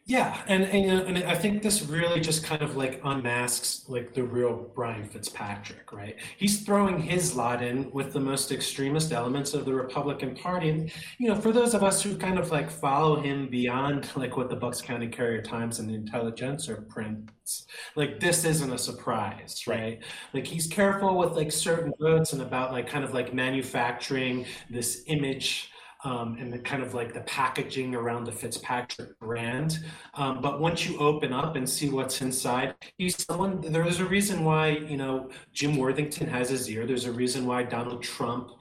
Yeah, 0.09 0.41
and, 0.47 0.63
and 0.63 1.17
and 1.17 1.19
I 1.25 1.35
think 1.35 1.65
this 1.65 1.83
really 1.83 2.21
just 2.21 2.45
kind 2.45 2.63
of 2.63 2.77
like 2.77 3.01
unmasks 3.03 3.89
like 3.89 4.15
the 4.15 4.23
real 4.23 4.71
Brian 4.73 5.05
Fitzpatrick, 5.05 5.93
right? 5.93 6.15
He's 6.37 6.61
throwing 6.65 7.01
his 7.01 7.35
lot 7.35 7.61
in 7.61 7.91
with 7.91 8.13
the 8.13 8.21
most 8.21 8.53
extremist 8.53 9.11
elements 9.11 9.53
of 9.53 9.65
the 9.65 9.75
Republican 9.75 10.37
Party, 10.37 10.69
and 10.71 10.93
you 11.19 11.27
know, 11.27 11.35
for 11.35 11.51
those 11.51 11.75
of 11.75 11.83
us 11.83 12.01
who 12.03 12.17
kind 12.17 12.39
of 12.39 12.53
like 12.53 12.71
follow 12.71 13.21
him 13.21 13.49
beyond 13.49 14.09
like 14.17 14.37
what 14.37 14.49
the 14.49 14.55
Bucks 14.55 14.81
County 14.81 15.09
Courier 15.09 15.43
Times 15.43 15.81
and 15.81 15.91
the 15.91 15.95
Intelligencer 15.95 16.87
prints, 16.89 17.67
like 17.97 18.21
this 18.21 18.45
isn't 18.45 18.73
a 18.73 18.79
surprise? 18.79 19.65
Right. 19.67 20.01
Like 20.33 20.47
he's 20.47 20.69
careful 20.69 21.19
with 21.19 21.33
like 21.33 21.51
certain 21.51 21.93
votes 21.99 22.33
and 22.33 22.43
about 22.43 22.71
like 22.71 22.89
kind 22.89 23.03
of 23.03 23.13
like 23.13 23.35
manufacturing 23.35 24.47
this 24.71 25.03
image 25.09 25.73
um, 26.07 26.37
and 26.39 26.53
the 26.53 26.59
kind 26.61 26.85
of 26.85 26.95
like 26.95 27.13
the 27.13 27.23
packaging 27.23 27.97
around 27.97 28.25
the 28.25 28.33
Fitzpatrick 28.33 29.19
brand. 29.19 29.81
Um, 30.15 30.41
but 30.41 30.61
once 30.61 30.87
you 30.87 30.97
open 31.01 31.33
up 31.33 31.57
and 31.57 31.69
see 31.69 31.89
what's 31.89 32.23
inside, 32.23 32.77
he's 32.97 33.25
someone. 33.25 33.61
There's 33.61 33.99
a 33.99 34.07
reason 34.07 34.45
why 34.45 34.69
you 34.69 34.97
know 34.97 35.31
Jim 35.53 35.77
Worthington 35.77 36.29
has 36.29 36.49
his 36.49 36.71
ear. 36.71 36.87
There's 36.87 37.07
a 37.07 37.13
reason 37.13 37.45
why 37.45 37.65
Donald 37.65 38.05
Trump 38.05 38.53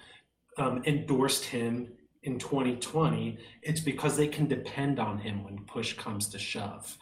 um, 0.57 0.81
endorsed 0.87 1.45
him 1.45 1.89
in 2.23 2.39
2020. 2.39 3.37
It's 3.61 3.79
because 3.79 4.17
they 4.17 4.27
can 4.27 4.47
depend 4.47 4.99
on 4.99 5.19
him 5.19 5.43
when 5.43 5.59
push 5.65 5.93
comes 5.93 6.27
to 6.29 6.39
shove. 6.39 6.97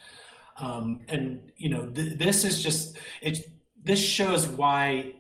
Um, 0.58 1.00
and 1.08 1.54
you 1.56 1.70
know 1.70 1.88
th- 1.88 2.18
this 2.18 2.44
is 2.44 2.62
just 2.62 2.98
it. 3.22 3.50
This 3.82 4.04
shows 4.04 4.46
why 4.48 5.14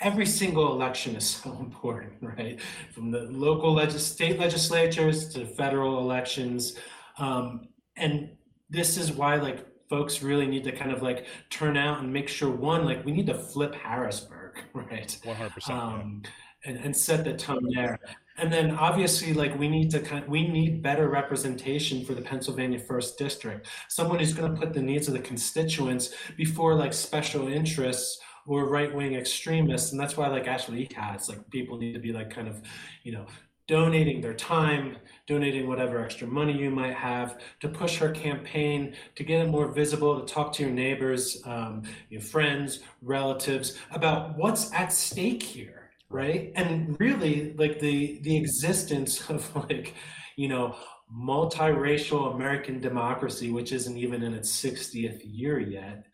every 0.00 0.26
single 0.26 0.72
election 0.72 1.16
is 1.16 1.26
so 1.42 1.50
important, 1.60 2.14
right? 2.20 2.60
From 2.92 3.10
the 3.10 3.22
local 3.22 3.74
legis- 3.74 4.06
state 4.06 4.38
legislatures 4.38 5.28
to 5.34 5.46
federal 5.46 5.98
elections. 5.98 6.76
Um, 7.18 7.68
and 7.96 8.30
this 8.68 8.96
is 8.96 9.12
why 9.12 9.36
like 9.36 9.66
folks 9.88 10.22
really 10.22 10.46
need 10.46 10.64
to 10.64 10.72
kind 10.72 10.92
of 10.92 11.02
like 11.02 11.26
turn 11.50 11.76
out 11.76 12.00
and 12.00 12.12
make 12.12 12.28
sure 12.28 12.48
one, 12.48 12.84
like 12.84 13.04
we 13.04 13.12
need 13.12 13.26
to 13.26 13.34
flip 13.34 13.74
Harrisburg, 13.74 14.56
right? 14.74 15.18
100%. 15.24 15.70
um, 15.70 16.22
and, 16.64 16.76
and 16.76 16.94
set 16.94 17.24
the 17.24 17.32
tone 17.32 17.66
there. 17.74 17.98
And 18.36 18.52
then 18.52 18.72
obviously, 18.72 19.32
like 19.32 19.58
we 19.58 19.68
need 19.68 19.90
to 19.90 20.00
kind, 20.00 20.24
of, 20.24 20.30
we 20.30 20.46
need 20.46 20.82
better 20.82 21.08
representation 21.08 22.04
for 22.04 22.14
the 22.14 22.22
Pennsylvania 22.22 22.78
First 22.78 23.18
District. 23.18 23.66
Someone 23.88 24.18
who's 24.18 24.32
going 24.32 24.54
to 24.54 24.58
put 24.58 24.72
the 24.72 24.82
needs 24.82 25.08
of 25.08 25.14
the 25.14 25.20
constituents 25.20 26.14
before 26.36 26.74
like 26.74 26.92
special 26.92 27.48
interests 27.48 28.20
or 28.50 28.66
right 28.66 28.92
wing 28.92 29.14
extremists. 29.14 29.92
And 29.92 30.00
that's 30.00 30.16
why 30.16 30.26
like 30.26 30.48
Ashley 30.48 30.88
has 30.96 31.28
like 31.28 31.48
people 31.50 31.78
need 31.78 31.92
to 31.92 32.00
be 32.00 32.12
like 32.12 32.30
kind 32.30 32.48
of, 32.48 32.60
you 33.04 33.12
know, 33.12 33.26
donating 33.68 34.20
their 34.20 34.34
time, 34.34 34.96
donating 35.28 35.68
whatever 35.68 36.02
extra 36.02 36.26
money 36.26 36.58
you 36.58 36.68
might 36.68 36.94
have 36.94 37.38
to 37.60 37.68
push 37.68 37.96
her 37.96 38.10
campaign, 38.10 38.96
to 39.14 39.22
get 39.22 39.40
it 39.40 39.48
more 39.48 39.68
visible, 39.68 40.20
to 40.20 40.34
talk 40.34 40.52
to 40.52 40.64
your 40.64 40.72
neighbors, 40.72 41.40
um, 41.44 41.84
your 42.08 42.20
friends, 42.20 42.80
relatives 43.02 43.78
about 43.92 44.36
what's 44.36 44.72
at 44.74 44.92
stake 44.92 45.42
here 45.42 45.76
right 46.08 46.50
and 46.56 46.98
really 46.98 47.54
like 47.56 47.78
the 47.78 48.18
the 48.22 48.36
existence 48.36 49.30
of 49.30 49.54
like 49.54 49.94
you 50.34 50.48
know 50.48 50.74
multiracial 51.16 52.34
american 52.34 52.80
democracy 52.80 53.52
which 53.52 53.70
isn't 53.70 53.96
even 53.96 54.24
in 54.24 54.34
its 54.34 54.50
60th 54.60 55.20
year 55.24 55.60
yet 55.60 56.04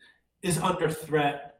is 0.43 0.59
under 0.59 0.87
threat 0.89 1.56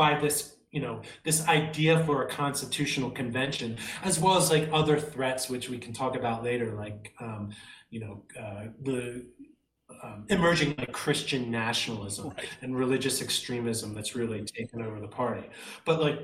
by 0.00 0.18
this 0.18 0.56
you 0.70 0.80
know 0.80 1.02
this 1.24 1.38
idea 1.46 2.02
for 2.06 2.16
a 2.24 2.28
constitutional 2.42 3.10
convention 3.10 3.76
as 4.02 4.18
well 4.18 4.36
as 4.38 4.50
like 4.50 4.66
other 4.72 4.98
threats 5.12 5.50
which 5.52 5.68
we 5.72 5.78
can 5.84 5.92
talk 5.92 6.16
about 6.16 6.42
later 6.42 6.68
like 6.84 7.12
um, 7.20 7.42
you 7.90 8.00
know 8.04 8.14
uh, 8.42 8.64
the 8.88 9.26
um, 10.02 10.24
emerging 10.36 10.70
like 10.78 10.92
christian 11.04 11.42
nationalism 11.50 12.28
Right. 12.30 12.48
and 12.62 12.70
religious 12.84 13.20
extremism 13.20 13.88
that's 13.96 14.14
really 14.20 14.40
taken 14.58 14.80
over 14.86 14.98
the 15.06 15.12
party 15.22 15.46
but 15.84 16.00
like 16.06 16.18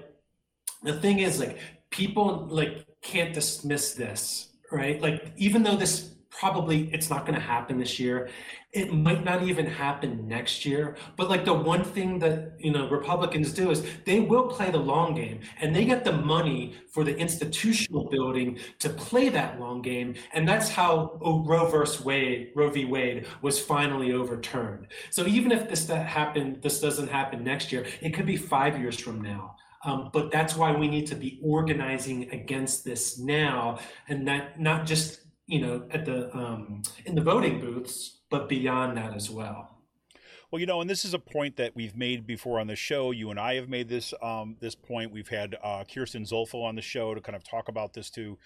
the 0.82 0.94
thing 1.04 1.18
is 1.18 1.38
like 1.44 1.58
people 1.90 2.46
like 2.60 2.72
can't 3.02 3.34
dismiss 3.34 3.92
this 4.04 4.48
right 4.72 4.98
like 5.06 5.18
even 5.36 5.62
though 5.62 5.76
this 5.84 6.15
probably 6.38 6.90
it's 6.92 7.10
not 7.10 7.26
going 7.26 7.34
to 7.34 7.44
happen 7.44 7.78
this 7.78 7.98
year. 7.98 8.28
It 8.72 8.92
might 8.92 9.24
not 9.24 9.42
even 9.42 9.66
happen 9.66 10.28
next 10.28 10.66
year 10.66 10.96
but 11.16 11.30
like 11.30 11.44
the 11.44 11.54
one 11.54 11.82
thing 11.82 12.18
that 12.18 12.52
you 12.58 12.70
know 12.72 12.88
republicans 12.88 13.52
do 13.52 13.70
is 13.70 13.82
they 14.04 14.20
will 14.20 14.48
play 14.48 14.70
the 14.70 14.78
long 14.78 15.14
game 15.14 15.40
and 15.60 15.74
they 15.74 15.84
get 15.84 16.04
the 16.04 16.12
money 16.12 16.74
for 16.92 17.02
the 17.02 17.16
institutional 17.16 18.08
building 18.10 18.58
to 18.80 18.90
play 18.90 19.28
that 19.30 19.58
long 19.58 19.80
game 19.80 20.14
and 20.34 20.46
that's 20.46 20.68
how 20.68 21.18
roe 21.46 21.66
versus 21.70 22.04
wade 22.04 22.50
roe 22.54 22.70
v. 22.70 22.84
Wade 22.84 23.26
was 23.40 23.58
finally 23.58 24.12
overturned. 24.12 24.88
So 25.10 25.26
even 25.26 25.52
if 25.52 25.68
this 25.70 25.86
that 25.86 26.06
happened 26.06 26.62
this 26.62 26.80
doesn't 26.80 27.08
happen 27.08 27.42
next 27.44 27.72
year 27.72 27.86
it 28.02 28.10
could 28.10 28.26
be 28.26 28.36
five 28.36 28.78
years 28.78 28.98
from 28.98 29.22
now. 29.22 29.56
Um, 29.84 30.10
but 30.12 30.32
that's 30.32 30.56
why 30.56 30.72
we 30.72 30.88
need 30.88 31.06
to 31.08 31.14
be 31.14 31.38
organizing 31.42 32.28
against 32.30 32.84
this 32.84 33.18
now, 33.20 33.78
and 34.08 34.26
that 34.26 34.60
not 34.60 34.84
just 34.84 35.25
you 35.46 35.60
know 35.60 35.86
at 35.90 36.04
the 36.04 36.34
um, 36.36 36.82
in 37.04 37.14
the 37.14 37.22
voting 37.22 37.60
booths, 37.60 38.18
but 38.30 38.48
beyond 38.48 38.96
that 38.96 39.14
as 39.14 39.30
well. 39.30 39.76
Well, 40.50 40.60
you 40.60 40.66
know, 40.66 40.80
and 40.80 40.88
this 40.88 41.04
is 41.04 41.12
a 41.12 41.18
point 41.18 41.56
that 41.56 41.74
we've 41.74 41.96
made 41.96 42.24
before 42.24 42.60
on 42.60 42.68
the 42.68 42.76
show. 42.76 43.10
You 43.10 43.30
and 43.30 43.40
I 43.40 43.56
have 43.56 43.68
made 43.68 43.88
this 43.88 44.14
um, 44.22 44.56
this 44.60 44.76
point. 44.76 45.10
We've 45.10 45.28
had 45.28 45.56
uh, 45.62 45.84
Kirsten 45.92 46.24
Zolfo 46.24 46.62
on 46.62 46.76
the 46.76 46.82
show 46.82 47.14
to 47.14 47.20
kind 47.20 47.34
of 47.34 47.42
talk 47.42 47.68
about 47.68 47.94
this 47.94 48.10
too. 48.10 48.38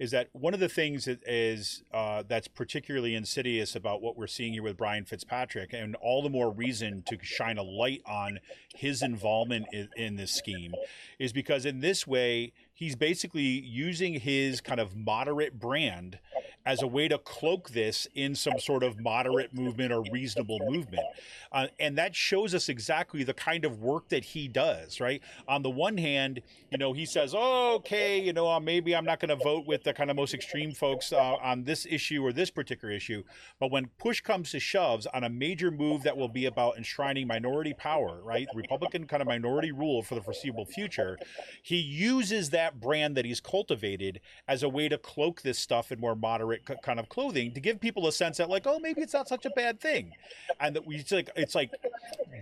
Is 0.00 0.10
that 0.10 0.28
one 0.32 0.54
of 0.54 0.58
the 0.58 0.68
things 0.68 1.04
that 1.04 1.20
is 1.24 1.84
uh, 1.92 2.24
that's 2.26 2.48
particularly 2.48 3.14
insidious 3.14 3.76
about 3.76 4.02
what 4.02 4.16
we're 4.16 4.26
seeing 4.26 4.52
here 4.52 4.64
with 4.64 4.76
Brian 4.76 5.04
Fitzpatrick, 5.04 5.72
and 5.72 5.94
all 5.96 6.24
the 6.24 6.28
more 6.28 6.50
reason 6.50 7.04
to 7.06 7.18
shine 7.22 7.56
a 7.56 7.62
light 7.62 8.02
on 8.04 8.40
his 8.74 9.00
involvement 9.00 9.66
in, 9.72 9.88
in 9.96 10.16
this 10.16 10.32
scheme, 10.32 10.74
is 11.20 11.32
because 11.32 11.64
in 11.64 11.78
this 11.78 12.04
way 12.04 12.52
he's 12.72 12.96
basically 12.96 13.42
using 13.42 14.14
his 14.18 14.60
kind 14.60 14.80
of 14.80 14.96
moderate 14.96 15.60
brand 15.60 16.18
as 16.66 16.82
a 16.82 16.86
way 16.86 17.08
to 17.08 17.18
cloak 17.18 17.70
this 17.70 18.08
in 18.14 18.34
some 18.34 18.58
sort 18.58 18.82
of 18.82 19.00
moderate 19.00 19.54
movement 19.54 19.92
or 19.92 20.02
reasonable 20.12 20.58
movement. 20.60 21.04
Uh, 21.52 21.66
and 21.78 21.96
that 21.96 22.16
shows 22.16 22.54
us 22.54 22.68
exactly 22.68 23.22
the 23.22 23.34
kind 23.34 23.64
of 23.64 23.80
work 23.80 24.08
that 24.08 24.24
he 24.24 24.48
does, 24.48 25.00
right? 25.00 25.22
On 25.46 25.62
the 25.62 25.70
one 25.70 25.98
hand, 25.98 26.40
you 26.70 26.78
know, 26.78 26.92
he 26.92 27.06
says, 27.06 27.34
oh, 27.36 27.74
okay, 27.76 28.20
you 28.20 28.32
know, 28.32 28.50
uh, 28.50 28.58
maybe 28.58 28.96
I'm 28.96 29.04
not 29.04 29.20
going 29.20 29.28
to 29.28 29.44
vote 29.44 29.66
with 29.66 29.84
the 29.84 29.92
kind 29.92 30.10
of 30.10 30.16
most 30.16 30.34
extreme 30.34 30.72
folks 30.72 31.12
uh, 31.12 31.34
on 31.34 31.64
this 31.64 31.86
issue 31.88 32.24
or 32.24 32.32
this 32.32 32.50
particular 32.50 32.92
issue. 32.92 33.22
But 33.60 33.70
when 33.70 33.90
push 33.98 34.20
comes 34.20 34.50
to 34.50 34.58
shoves 34.58 35.06
on 35.06 35.22
a 35.22 35.28
major 35.28 35.70
move 35.70 36.02
that 36.02 36.16
will 36.16 36.28
be 36.28 36.46
about 36.46 36.76
enshrining 36.76 37.26
minority 37.26 37.74
power, 37.74 38.20
right? 38.24 38.48
Republican 38.54 39.06
kind 39.06 39.20
of 39.20 39.28
minority 39.28 39.70
rule 39.70 40.02
for 40.02 40.14
the 40.14 40.22
foreseeable 40.22 40.64
future, 40.64 41.18
he 41.62 41.76
uses 41.76 42.50
that 42.50 42.80
brand 42.80 43.16
that 43.16 43.24
he's 43.24 43.40
cultivated 43.40 44.20
as 44.48 44.62
a 44.62 44.68
way 44.68 44.88
to 44.88 44.98
cloak 44.98 45.42
this 45.42 45.58
stuff 45.58 45.92
in 45.92 46.00
more 46.00 46.16
moderate 46.16 46.53
c- 46.66 46.74
kind 46.82 46.98
of 47.00 47.08
clothing 47.08 47.52
to 47.52 47.60
give 47.60 47.80
people 47.80 48.06
a 48.06 48.12
sense 48.12 48.36
that 48.38 48.48
like 48.50 48.66
oh 48.66 48.78
maybe 48.78 49.00
it's 49.00 49.12
not 49.14 49.28
such 49.28 49.44
a 49.46 49.50
bad 49.50 49.80
thing 49.80 50.12
and 50.60 50.74
that 50.76 50.86
we 50.86 50.96
it's 50.96 51.12
like 51.12 51.30
it's 51.36 51.54
like 51.54 51.70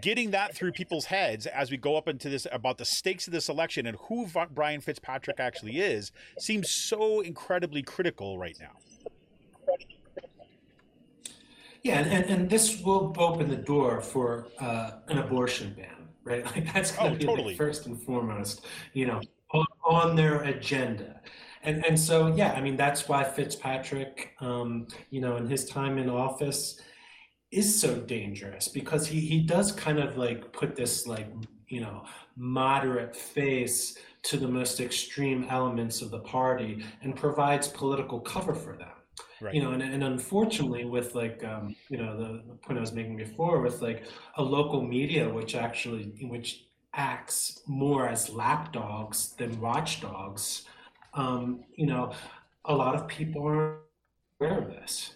getting 0.00 0.30
that 0.30 0.54
through 0.54 0.72
people's 0.72 1.04
heads 1.04 1.46
as 1.46 1.70
we 1.70 1.76
go 1.76 1.96
up 1.96 2.08
into 2.08 2.28
this 2.28 2.46
about 2.52 2.78
the 2.78 2.84
stakes 2.84 3.26
of 3.26 3.32
this 3.32 3.48
election 3.48 3.86
and 3.86 3.96
who 4.08 4.26
Va- 4.26 4.48
Brian 4.52 4.80
Fitzpatrick 4.80 5.40
actually 5.40 5.80
is 5.80 6.12
seems 6.38 6.70
so 6.70 7.20
incredibly 7.20 7.82
critical 7.82 8.38
right 8.38 8.56
now 8.60 8.72
Yeah, 11.84 11.98
and, 11.98 12.24
and, 12.26 12.48
this 12.50 12.80
will 12.80 13.12
open 13.18 13.48
the 13.48 13.56
door 13.56 14.00
for 14.00 14.46
uh, 14.60 14.92
an 15.08 15.18
abortion 15.18 15.74
ban, 15.76 16.08
right? 16.22 16.44
Like 16.54 16.72
that's 16.72 16.92
going 16.92 17.10
Oh, 17.10 17.14
to 17.14 17.18
be 17.18 17.24
totally. 17.26 17.48
like 17.48 17.56
first 17.56 17.86
and 17.86 18.00
foremost, 18.00 18.64
you 18.92 19.06
know, 19.06 19.20
on, 19.50 19.66
on 19.84 20.16
their 20.16 20.42
agenda. 20.42 21.20
And 21.64 21.84
and 21.86 21.98
so 21.98 22.34
yeah, 22.34 22.52
I 22.52 22.60
mean 22.60 22.76
that's 22.76 23.08
why 23.08 23.24
Fitzpatrick, 23.24 24.34
um, 24.40 24.88
you 25.10 25.20
know, 25.20 25.36
in 25.36 25.46
his 25.46 25.64
time 25.64 25.98
in 25.98 26.10
office, 26.10 26.80
is 27.52 27.80
so 27.80 27.96
dangerous 27.96 28.68
because 28.68 29.06
he 29.06 29.20
he 29.20 29.40
does 29.40 29.72
kind 29.72 29.98
of 29.98 30.16
like 30.16 30.52
put 30.52 30.74
this 30.74 31.06
like 31.06 31.28
you 31.68 31.80
know 31.80 32.04
moderate 32.36 33.14
face 33.14 33.96
to 34.22 34.36
the 34.36 34.48
most 34.48 34.80
extreme 34.80 35.46
elements 35.50 36.00
of 36.00 36.10
the 36.10 36.20
party 36.20 36.84
and 37.02 37.14
provides 37.14 37.68
political 37.68 38.20
cover 38.20 38.54
for 38.54 38.76
them. 38.76 38.88
Right. 39.40 39.54
You 39.54 39.62
know 39.62 39.72
and, 39.72 39.82
and 39.82 40.02
unfortunately 40.02 40.84
with 40.84 41.14
like 41.14 41.44
um, 41.44 41.76
you 41.88 41.98
know 41.98 42.16
the, 42.16 42.42
the 42.46 42.54
point 42.54 42.78
i 42.78 42.80
was 42.80 42.92
making 42.92 43.16
before 43.16 43.60
with 43.60 43.82
like 43.82 44.04
a 44.36 44.42
local 44.42 44.80
media 44.80 45.28
which 45.28 45.56
actually 45.56 46.14
which 46.22 46.66
acts 46.94 47.60
more 47.66 48.08
as 48.08 48.30
lapdogs 48.30 49.34
than 49.38 49.60
watchdogs 49.60 50.64
um, 51.14 51.64
you 51.76 51.86
know 51.86 52.12
a 52.64 52.74
lot 52.74 52.94
of 52.94 53.06
people 53.08 53.46
are 53.46 53.78
aware 54.40 54.58
of 54.58 54.68
this 54.68 55.14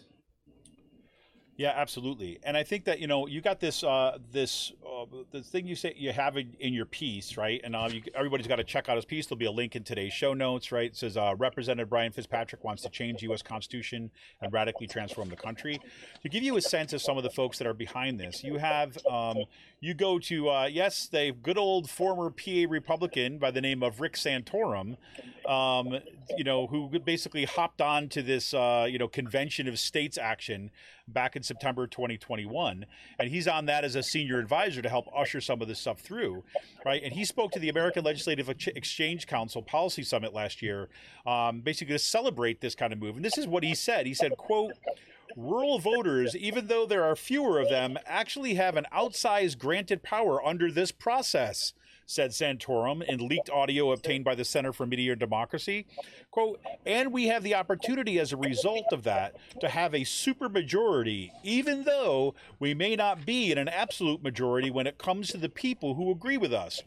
Yeah, 1.58 1.72
absolutely. 1.74 2.38
And 2.42 2.54
I 2.54 2.64
think 2.64 2.84
that 2.84 3.00
you 3.00 3.06
know 3.06 3.26
you 3.26 3.40
got 3.40 3.60
this 3.60 3.82
uh, 3.82 4.18
this 4.30 4.72
uh, 4.86 5.06
the 5.30 5.42
thing 5.42 5.66
you 5.66 5.74
say 5.74 5.94
you 5.96 6.12
have 6.12 6.36
in, 6.36 6.54
in 6.60 6.74
your 6.74 6.84
piece, 6.84 7.38
right? 7.38 7.62
And 7.64 7.74
uh, 7.74 7.88
you, 7.90 8.02
everybody's 8.14 8.46
got 8.46 8.56
to 8.56 8.64
check 8.64 8.90
out 8.90 8.96
his 8.96 9.06
piece. 9.06 9.26
There'll 9.26 9.38
be 9.38 9.46
a 9.46 9.50
link 9.50 9.74
in 9.74 9.82
today's 9.82 10.12
show 10.12 10.34
notes, 10.34 10.70
right? 10.70 10.90
It 10.90 10.96
says 10.96 11.16
uh, 11.16 11.34
Representative 11.38 11.88
Brian 11.88 12.12
Fitzpatrick 12.12 12.62
wants 12.62 12.82
to 12.82 12.90
change 12.90 13.20
the 13.20 13.26
U.S. 13.28 13.40
Constitution 13.40 14.10
and 14.42 14.52
radically 14.52 14.86
transform 14.86 15.30
the 15.30 15.36
country. 15.36 15.80
To 16.22 16.28
give 16.28 16.42
you 16.42 16.58
a 16.58 16.60
sense 16.60 16.92
of 16.92 17.00
some 17.00 17.16
of 17.16 17.22
the 17.22 17.30
folks 17.30 17.56
that 17.56 17.66
are 17.66 17.74
behind 17.74 18.20
this, 18.20 18.44
you 18.44 18.58
have 18.58 18.98
um, 19.10 19.38
you 19.80 19.94
go 19.94 20.18
to 20.18 20.48
uh, 20.48 20.66
yes, 20.66 21.06
the 21.06 21.32
good 21.42 21.58
old 21.58 21.90
former 21.90 22.30
PA 22.30 22.64
Republican 22.68 23.38
by 23.38 23.50
the 23.50 23.60
name 23.60 23.82
of 23.82 24.00
Rick 24.00 24.14
Santorum, 24.14 24.96
um, 25.46 25.98
you 26.36 26.44
know, 26.44 26.66
who 26.66 26.88
basically 26.98 27.44
hopped 27.44 27.80
on 27.82 28.08
to 28.08 28.22
this 28.22 28.54
uh, 28.54 28.86
you 28.88 28.98
know 28.98 29.06
convention 29.06 29.68
of 29.68 29.78
states 29.78 30.16
action 30.16 30.70
back 31.08 31.36
in 31.36 31.42
September 31.42 31.86
2021, 31.86 32.86
and 33.18 33.28
he's 33.28 33.46
on 33.46 33.66
that 33.66 33.84
as 33.84 33.94
a 33.94 34.02
senior 34.02 34.38
advisor 34.38 34.80
to 34.80 34.88
help 34.88 35.06
usher 35.14 35.40
some 35.40 35.60
of 35.60 35.68
this 35.68 35.78
stuff 35.78 36.00
through, 36.00 36.42
right? 36.84 37.02
And 37.02 37.12
he 37.12 37.24
spoke 37.24 37.52
to 37.52 37.58
the 37.58 37.68
American 37.68 38.02
Legislative 38.02 38.48
Ex- 38.48 38.66
Exchange 38.68 39.26
Council 39.26 39.62
Policy 39.62 40.02
Summit 40.02 40.32
last 40.32 40.62
year, 40.62 40.88
um, 41.26 41.60
basically 41.60 41.92
to 41.94 41.98
celebrate 41.98 42.60
this 42.60 42.74
kind 42.74 42.92
of 42.92 42.98
move. 42.98 43.16
And 43.16 43.24
this 43.24 43.38
is 43.38 43.46
what 43.46 43.62
he 43.62 43.74
said. 43.74 44.06
He 44.06 44.14
said, 44.14 44.36
"quote." 44.38 44.72
Rural 45.36 45.78
voters, 45.78 46.34
even 46.38 46.66
though 46.66 46.86
there 46.86 47.04
are 47.04 47.14
fewer 47.14 47.60
of 47.60 47.68
them, 47.68 47.98
actually 48.06 48.54
have 48.54 48.76
an 48.76 48.86
outsized 48.92 49.58
granted 49.58 50.02
power 50.02 50.44
under 50.44 50.72
this 50.72 50.90
process 50.90 51.72
said 52.06 52.30
Santorum 52.30 53.02
in 53.02 53.26
leaked 53.28 53.50
audio 53.50 53.90
obtained 53.90 54.24
by 54.24 54.34
the 54.34 54.44
Center 54.44 54.72
for 54.72 54.86
Media 54.86 55.16
Democracy. 55.16 55.86
Quote, 56.30 56.60
and 56.86 57.12
we 57.12 57.26
have 57.26 57.42
the 57.42 57.54
opportunity 57.54 58.18
as 58.18 58.32
a 58.32 58.36
result 58.36 58.86
of 58.92 59.02
that 59.02 59.34
to 59.60 59.68
have 59.68 59.92
a 59.92 60.00
supermajority, 60.00 61.32
even 61.42 61.84
though 61.84 62.34
we 62.58 62.74
may 62.74 62.94
not 62.96 63.26
be 63.26 63.50
in 63.50 63.58
an 63.58 63.68
absolute 63.68 64.22
majority 64.22 64.70
when 64.70 64.86
it 64.86 64.98
comes 64.98 65.28
to 65.28 65.36
the 65.36 65.48
people 65.48 65.94
who 65.94 66.10
agree 66.10 66.38
with 66.38 66.52
us. 66.52 66.82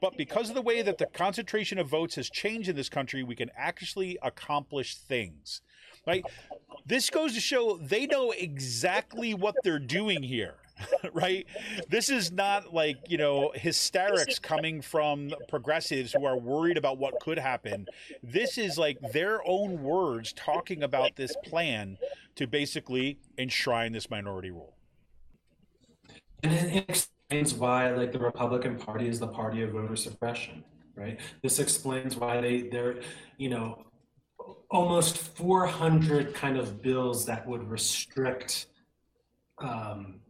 But 0.00 0.16
because 0.16 0.48
of 0.48 0.54
the 0.54 0.62
way 0.62 0.82
that 0.82 0.98
the 0.98 1.06
concentration 1.06 1.78
of 1.78 1.88
votes 1.88 2.16
has 2.16 2.28
changed 2.28 2.68
in 2.68 2.76
this 2.76 2.88
country, 2.88 3.22
we 3.22 3.36
can 3.36 3.50
actually 3.56 4.18
accomplish 4.20 4.96
things. 4.96 5.62
Right? 6.06 6.24
This 6.86 7.10
goes 7.10 7.34
to 7.34 7.40
show 7.40 7.76
they 7.76 8.06
know 8.06 8.32
exactly 8.32 9.34
what 9.34 9.54
they're 9.62 9.78
doing 9.78 10.22
here. 10.22 10.54
right? 11.12 11.46
This 11.88 12.08
is 12.08 12.32
not 12.32 12.74
like, 12.74 12.96
you 13.08 13.18
know, 13.18 13.52
hysterics 13.54 14.38
coming 14.38 14.80
from 14.80 15.32
progressives 15.48 16.12
who 16.12 16.24
are 16.24 16.36
worried 16.36 16.76
about 16.76 16.98
what 16.98 17.20
could 17.20 17.38
happen. 17.38 17.86
This 18.22 18.58
is 18.58 18.78
like 18.78 18.98
their 19.12 19.46
own 19.46 19.82
words 19.82 20.32
talking 20.32 20.82
about 20.82 21.16
this 21.16 21.34
plan 21.44 21.98
to 22.36 22.46
basically 22.46 23.18
enshrine 23.38 23.92
this 23.92 24.10
minority 24.10 24.50
rule. 24.50 24.74
And 26.42 26.52
it 26.52 26.84
explains 26.88 27.54
why, 27.54 27.90
like, 27.92 28.12
the 28.12 28.18
Republican 28.18 28.76
Party 28.76 29.08
is 29.08 29.20
the 29.20 29.28
party 29.28 29.62
of 29.62 29.70
voter 29.70 29.94
suppression, 29.94 30.64
right? 30.96 31.20
This 31.42 31.60
explains 31.60 32.16
why 32.16 32.40
they 32.40 32.62
they're, 32.62 32.96
you 33.38 33.48
know, 33.48 33.84
almost 34.72 35.18
400 35.18 36.34
kind 36.34 36.56
of 36.56 36.80
bills 36.80 37.26
that 37.26 37.46
would 37.46 37.62
restrict 37.70 38.66
um, 39.58 40.20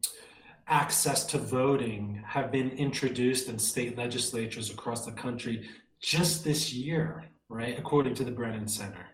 access 0.67 1.25
to 1.27 1.39
voting 1.39 2.23
have 2.27 2.51
been 2.51 2.71
introduced 2.71 3.49
in 3.49 3.59
state 3.59 3.97
legislatures 3.97 4.69
across 4.69 5.07
the 5.07 5.13
country 5.13 5.69
just 6.03 6.43
this 6.43 6.73
year, 6.73 7.25
right? 7.49 7.79
According 7.79 8.15
to 8.15 8.25
the 8.25 8.33
Brennan 8.33 8.67
Center. 8.67 9.07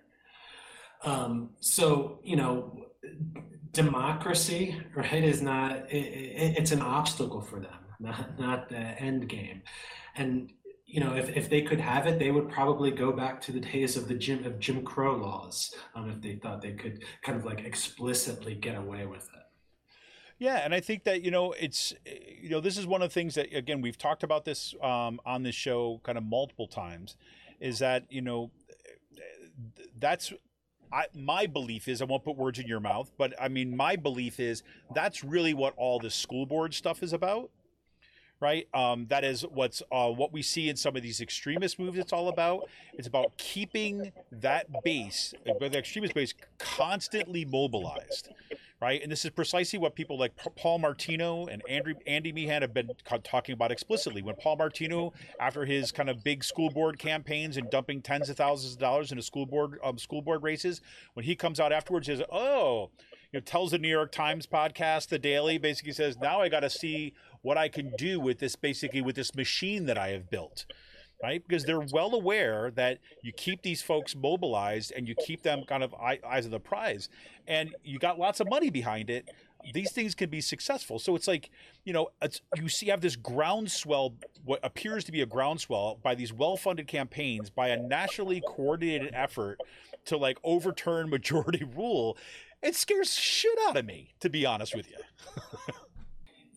Um, 1.04 1.50
so, 1.60 2.20
you 2.24 2.36
know, 2.36 2.86
democracy, 3.72 4.80
right, 4.96 5.22
is 5.22 5.42
not, 5.42 5.92
it, 5.92 5.96
it, 5.96 6.58
it's 6.58 6.72
an 6.72 6.80
obstacle 6.80 7.42
for 7.42 7.60
them, 7.60 7.78
not, 8.00 8.38
not 8.38 8.68
the 8.70 8.76
end 8.76 9.28
game. 9.28 9.62
And, 10.16 10.52
you 10.88 11.00
know, 11.00 11.14
if, 11.14 11.36
if 11.36 11.50
they 11.50 11.60
could 11.60 11.80
have 11.80 12.06
it, 12.06 12.18
they 12.18 12.30
would 12.30 12.48
probably 12.48 12.90
go 12.90 13.12
back 13.12 13.42
to 13.42 13.52
the 13.52 13.60
days 13.60 13.94
of 13.96 14.08
the 14.08 14.14
Jim, 14.14 14.44
of 14.46 14.58
Jim 14.58 14.82
Crow 14.82 15.16
laws 15.16 15.74
um, 15.94 16.08
if 16.08 16.22
they 16.22 16.36
thought 16.36 16.62
they 16.62 16.72
could 16.72 17.04
kind 17.22 17.36
of 17.36 17.44
like 17.44 17.60
explicitly 17.60 18.54
get 18.54 18.74
away 18.74 19.04
with 19.04 19.24
it. 19.24 19.42
Yeah, 20.38 20.62
and 20.64 20.72
I 20.72 20.80
think 20.80 21.04
that 21.04 21.22
you 21.22 21.30
know 21.30 21.52
it's 21.52 21.92
you 22.06 22.48
know 22.48 22.60
this 22.60 22.78
is 22.78 22.86
one 22.86 23.02
of 23.02 23.10
the 23.10 23.12
things 23.12 23.34
that 23.34 23.52
again 23.52 23.82
we've 23.82 23.98
talked 23.98 24.22
about 24.22 24.44
this 24.44 24.74
um, 24.80 25.20
on 25.26 25.42
this 25.42 25.54
show 25.54 26.00
kind 26.04 26.16
of 26.16 26.24
multiple 26.24 26.68
times, 26.68 27.16
is 27.60 27.80
that 27.80 28.04
you 28.08 28.22
know 28.22 28.50
that's 29.98 30.32
I, 30.92 31.06
my 31.12 31.46
belief 31.46 31.88
is 31.88 32.00
I 32.00 32.04
won't 32.04 32.24
put 32.24 32.36
words 32.36 32.58
in 32.60 32.66
your 32.66 32.80
mouth, 32.80 33.10
but 33.18 33.34
I 33.38 33.48
mean 33.48 33.76
my 33.76 33.96
belief 33.96 34.38
is 34.38 34.62
that's 34.94 35.24
really 35.24 35.54
what 35.54 35.74
all 35.76 35.98
this 35.98 36.14
school 36.14 36.46
board 36.46 36.72
stuff 36.72 37.02
is 37.02 37.12
about, 37.12 37.50
right? 38.40 38.68
Um, 38.72 39.06
that 39.08 39.24
is 39.24 39.42
what's 39.42 39.82
uh, 39.90 40.08
what 40.08 40.32
we 40.32 40.42
see 40.42 40.68
in 40.68 40.76
some 40.76 40.96
of 40.96 41.02
these 41.02 41.20
extremist 41.20 41.78
moves. 41.78 41.98
It's 41.98 42.12
all 42.12 42.28
about. 42.28 42.68
It's 42.94 43.08
about 43.08 43.36
keeping 43.36 44.12
that 44.30 44.66
base, 44.84 45.34
the 45.44 45.78
extremist 45.78 46.14
base, 46.14 46.34
constantly 46.58 47.44
mobilized, 47.44 48.30
right? 48.80 49.02
And 49.02 49.10
this 49.10 49.24
is 49.24 49.30
precisely 49.30 49.78
what 49.78 49.94
people 49.94 50.18
like 50.18 50.32
Paul 50.56 50.78
Martino 50.78 51.46
and 51.46 51.62
Andrew, 51.68 51.94
Andy 52.06 52.32
Meehan 52.32 52.62
have 52.62 52.74
been 52.74 52.90
talking 53.24 53.52
about 53.52 53.72
explicitly. 53.72 54.22
When 54.22 54.36
Paul 54.36 54.56
Martino, 54.56 55.12
after 55.40 55.64
his 55.64 55.90
kind 55.90 56.08
of 56.08 56.22
big 56.22 56.44
school 56.44 56.70
board 56.70 56.98
campaigns 56.98 57.56
and 57.56 57.68
dumping 57.70 58.02
tens 58.02 58.28
of 58.28 58.36
thousands 58.36 58.74
of 58.74 58.78
dollars 58.78 59.10
into 59.10 59.22
school 59.22 59.46
board 59.46 59.78
um, 59.82 59.98
school 59.98 60.22
board 60.22 60.42
races, 60.42 60.80
when 61.14 61.24
he 61.24 61.34
comes 61.34 61.58
out 61.58 61.72
afterwards, 61.72 62.06
says, 62.06 62.22
"Oh." 62.30 62.90
You 63.32 63.40
know, 63.40 63.44
tells 63.44 63.72
the 63.72 63.78
New 63.78 63.88
York 63.88 64.10
Times 64.10 64.46
podcast, 64.46 65.08
The 65.08 65.18
Daily, 65.18 65.58
basically 65.58 65.92
says, 65.92 66.16
now 66.18 66.40
I 66.40 66.48
got 66.48 66.60
to 66.60 66.70
see 66.70 67.14
what 67.42 67.58
I 67.58 67.68
can 67.68 67.92
do 67.98 68.18
with 68.18 68.38
this, 68.38 68.56
basically 68.56 69.02
with 69.02 69.16
this 69.16 69.34
machine 69.34 69.86
that 69.86 69.98
I 69.98 70.08
have 70.08 70.30
built 70.30 70.64
right? 71.22 71.42
Because 71.46 71.64
they're 71.64 71.80
well 71.80 72.14
aware 72.14 72.70
that 72.72 72.98
you 73.22 73.32
keep 73.32 73.62
these 73.62 73.82
folks 73.82 74.14
mobilized 74.14 74.92
and 74.92 75.08
you 75.08 75.14
keep 75.14 75.42
them 75.42 75.64
kind 75.66 75.82
of 75.82 75.94
eyes 75.94 76.44
of 76.44 76.50
the 76.50 76.60
prize, 76.60 77.08
and 77.46 77.74
you 77.82 77.98
got 77.98 78.18
lots 78.18 78.40
of 78.40 78.48
money 78.48 78.70
behind 78.70 79.10
it. 79.10 79.28
These 79.74 79.90
things 79.90 80.14
can 80.14 80.30
be 80.30 80.40
successful. 80.40 81.00
So 81.00 81.16
it's 81.16 81.26
like, 81.26 81.50
you 81.84 81.92
know, 81.92 82.10
you 82.56 82.68
see, 82.68 82.86
have 82.86 83.00
this 83.00 83.16
groundswell, 83.16 84.14
what 84.44 84.60
appears 84.62 85.04
to 85.04 85.12
be 85.12 85.20
a 85.20 85.26
groundswell 85.26 85.98
by 86.00 86.14
these 86.14 86.32
well-funded 86.32 86.86
campaigns, 86.86 87.50
by 87.50 87.68
a 87.68 87.76
nationally 87.76 88.40
coordinated 88.46 89.10
effort 89.12 89.58
to 90.04 90.16
like 90.16 90.38
overturn 90.44 91.10
majority 91.10 91.64
rule. 91.76 92.16
It 92.62 92.74
scares 92.74 93.14
shit 93.14 93.58
out 93.68 93.76
of 93.76 93.84
me, 93.84 94.14
to 94.20 94.28
be 94.28 94.44
honest 94.44 94.74
with 94.74 94.90
you. 94.90 94.96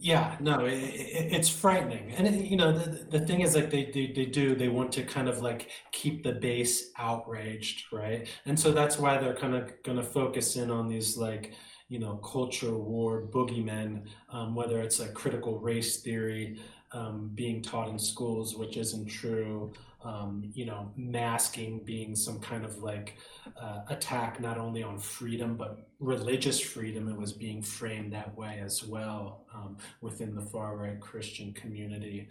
Yeah, 0.04 0.36
no, 0.40 0.66
it, 0.66 0.74
it, 0.74 1.32
it's 1.32 1.48
frightening, 1.48 2.12
and 2.14 2.26
it, 2.26 2.46
you 2.46 2.58
know 2.58 2.72
the, 2.72 3.20
the 3.20 3.20
thing 3.20 3.42
is 3.42 3.56
like 3.56 3.70
they, 3.70 3.86
they 3.86 4.08
they 4.08 4.26
do 4.26 4.56
they 4.56 4.68
want 4.68 4.92
to 4.94 5.04
kind 5.04 5.30
of 5.30 5.44
like 5.44 5.70
keep 5.92 6.24
the 6.24 6.32
base 6.32 6.90
outraged, 6.98 7.86
right? 7.94 8.28
And 8.48 8.60
so 8.60 8.72
that's 8.72 8.98
why 8.98 9.20
they're 9.20 9.36
kind 9.36 9.54
of 9.54 9.72
going 9.84 9.98
to 9.98 10.04
focus 10.04 10.56
in 10.56 10.72
on 10.72 10.88
these 10.88 11.18
like 11.18 11.54
you 11.88 12.00
know 12.00 12.16
culture 12.18 12.76
war 12.76 13.28
boogeymen, 13.28 14.08
um, 14.32 14.56
whether 14.56 14.82
it's 14.82 15.00
a 15.02 15.10
critical 15.10 15.60
race 15.60 16.02
theory 16.02 16.60
um, 16.94 17.30
being 17.36 17.62
taught 17.62 17.88
in 17.88 18.00
schools, 18.00 18.56
which 18.56 18.78
isn't 18.78 19.06
true, 19.06 19.72
um, 20.04 20.52
you 20.54 20.66
know, 20.66 20.92
masking 20.96 21.84
being 21.84 22.16
some 22.16 22.40
kind 22.40 22.66
of 22.66 22.80
like 22.80 23.18
uh, 23.62 23.82
attack 23.90 24.40
not 24.40 24.58
only 24.58 24.84
on 24.84 24.98
freedom 24.98 25.56
but 25.56 25.88
religious 26.00 26.60
freedom. 26.60 27.08
It 27.08 27.18
was 27.18 27.34
being 27.34 27.62
framed 27.62 28.14
that 28.14 28.36
way 28.36 28.62
as 28.64 28.84
well 28.84 29.46
um, 29.54 29.78
within 30.02 30.36
the 30.36 30.42
far 30.42 30.76
right 30.76 31.00
Christian 31.00 31.54
community. 31.54 32.30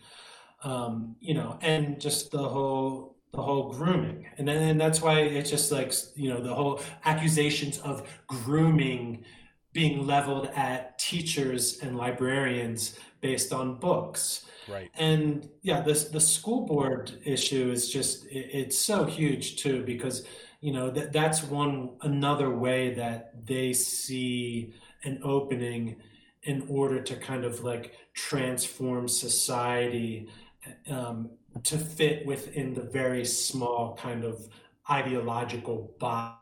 Um, 0.62 1.16
you 1.20 1.34
know, 1.34 1.58
and 1.62 2.00
just 2.00 2.30
the 2.30 2.48
whole 2.48 3.16
the 3.32 3.40
whole 3.40 3.72
grooming, 3.72 4.26
and 4.38 4.48
then 4.48 4.62
and 4.62 4.80
that's 4.80 5.00
why 5.00 5.20
it's 5.20 5.48
just 5.48 5.70
like 5.70 5.94
you 6.16 6.28
know 6.28 6.42
the 6.42 6.52
whole 6.52 6.80
accusations 7.04 7.78
of 7.78 8.06
grooming 8.26 9.24
being 9.72 10.04
leveled 10.06 10.50
at 10.56 10.98
teachers 10.98 11.78
and 11.80 11.96
librarians 11.96 12.98
based 13.20 13.52
on 13.52 13.76
books 13.76 14.46
Right. 14.70 14.90
And 14.94 15.48
yeah, 15.62 15.80
this 15.80 16.04
the 16.04 16.20
school 16.20 16.66
board 16.66 17.12
issue 17.24 17.70
is 17.70 17.90
just 17.90 18.26
it, 18.26 18.50
it's 18.52 18.78
so 18.78 19.04
huge 19.04 19.56
too 19.56 19.82
because 19.84 20.24
you 20.60 20.72
know 20.72 20.90
that 20.90 21.12
that's 21.12 21.42
one 21.42 21.90
another 22.02 22.54
way 22.54 22.94
that 22.94 23.46
they 23.46 23.72
see 23.72 24.74
an 25.04 25.20
opening 25.24 25.96
in 26.42 26.64
order 26.68 27.02
to 27.02 27.16
kind 27.16 27.44
of 27.44 27.64
like 27.64 27.94
transform 28.14 29.08
society 29.08 30.28
um, 30.88 31.30
to 31.64 31.78
fit 31.78 32.24
within 32.26 32.74
the 32.74 32.82
very 32.82 33.24
small 33.24 33.96
kind 33.96 34.24
of 34.24 34.48
ideological 34.90 35.94
box. 35.98 36.36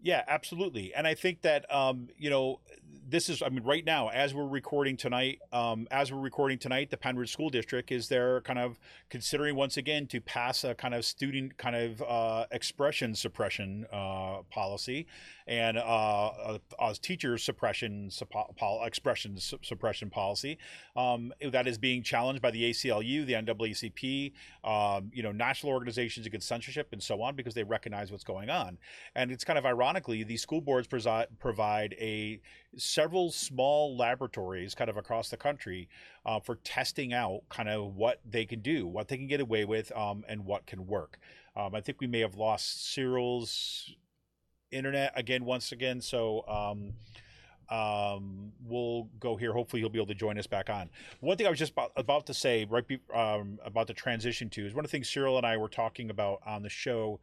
Yeah, 0.00 0.22
absolutely. 0.28 0.94
And 0.94 1.06
I 1.06 1.14
think 1.14 1.42
that 1.42 1.72
um, 1.74 2.08
you 2.16 2.30
know 2.30 2.60
this 3.10 3.28
is, 3.28 3.42
I 3.42 3.48
mean, 3.48 3.64
right 3.64 3.84
now, 3.84 4.08
as 4.08 4.34
we're 4.34 4.46
recording 4.46 4.96
tonight, 4.96 5.40
um, 5.52 5.88
as 5.90 6.12
we're 6.12 6.20
recording 6.20 6.58
tonight, 6.58 6.90
the 6.90 6.96
Pennridge 6.96 7.30
School 7.30 7.48
District 7.48 7.90
is 7.90 8.08
there 8.08 8.42
kind 8.42 8.58
of 8.58 8.78
considering 9.08 9.56
once 9.56 9.78
again 9.78 10.06
to 10.08 10.20
pass 10.20 10.62
a 10.62 10.74
kind 10.74 10.94
of 10.94 11.04
student 11.04 11.56
kind 11.56 11.74
of 11.74 12.02
uh, 12.02 12.44
expression 12.50 13.14
suppression 13.14 13.86
uh, 13.92 14.42
policy. 14.50 15.06
And 15.48 15.78
uh, 15.78 15.80
uh, 15.80 16.58
uh, 16.78 16.94
teacher 17.00 17.38
suppression 17.38 18.10
suppo- 18.10 18.54
pol- 18.56 18.84
expression 18.84 19.38
su- 19.38 19.58
suppression 19.62 20.10
policy 20.10 20.58
um, 20.94 21.32
that 21.50 21.66
is 21.66 21.78
being 21.78 22.02
challenged 22.02 22.42
by 22.42 22.50
the 22.50 22.70
ACLU, 22.70 23.24
the 23.24 23.32
NAACP, 23.32 24.32
um, 24.62 25.10
you 25.12 25.22
know, 25.22 25.32
national 25.32 25.72
organizations 25.72 26.26
against 26.26 26.46
censorship, 26.46 26.88
and 26.92 27.02
so 27.02 27.22
on, 27.22 27.34
because 27.34 27.54
they 27.54 27.64
recognize 27.64 28.12
what's 28.12 28.24
going 28.24 28.50
on. 28.50 28.76
And 29.14 29.32
it's 29.32 29.44
kind 29.44 29.58
of 29.58 29.64
ironically, 29.64 30.22
these 30.22 30.42
school 30.42 30.60
boards 30.60 30.86
presi- 30.86 31.26
provide 31.38 31.94
a 31.98 32.40
several 32.76 33.32
small 33.32 33.96
laboratories 33.96 34.74
kind 34.74 34.90
of 34.90 34.98
across 34.98 35.30
the 35.30 35.36
country 35.38 35.88
uh, 36.26 36.38
for 36.38 36.56
testing 36.56 37.14
out 37.14 37.40
kind 37.48 37.70
of 37.70 37.96
what 37.96 38.20
they 38.28 38.44
can 38.44 38.60
do, 38.60 38.86
what 38.86 39.08
they 39.08 39.16
can 39.16 39.26
get 39.26 39.40
away 39.40 39.64
with, 39.64 39.90
um, 39.96 40.24
and 40.28 40.44
what 40.44 40.66
can 40.66 40.86
work. 40.86 41.18
Um, 41.56 41.74
I 41.74 41.80
think 41.80 42.00
we 42.00 42.06
may 42.06 42.20
have 42.20 42.34
lost 42.34 42.92
Cyril's 42.92 43.94
internet 44.70 45.12
again 45.16 45.44
once 45.44 45.72
again, 45.72 46.00
so 46.00 46.44
um, 46.48 46.92
um, 47.70 48.52
we'll 48.64 49.08
go 49.20 49.36
here. 49.36 49.52
Hopefully, 49.52 49.80
he'll 49.80 49.90
be 49.90 49.98
able 49.98 50.06
to 50.06 50.14
join 50.14 50.38
us 50.38 50.46
back 50.46 50.70
on. 50.70 50.88
One 51.20 51.36
thing 51.36 51.46
I 51.46 51.50
was 51.50 51.58
just 51.58 51.72
about, 51.72 51.92
about 51.96 52.26
to 52.26 52.34
say 52.34 52.64
right 52.64 52.86
be, 52.86 53.00
um, 53.14 53.58
about 53.64 53.86
the 53.86 53.94
transition 53.94 54.48
to 54.50 54.66
is 54.66 54.74
one 54.74 54.84
of 54.84 54.90
the 54.90 54.96
things 54.96 55.08
Cyril 55.08 55.36
and 55.36 55.46
I 55.46 55.56
were 55.56 55.68
talking 55.68 56.10
about 56.10 56.40
on 56.46 56.62
the 56.62 56.70
show 56.70 57.20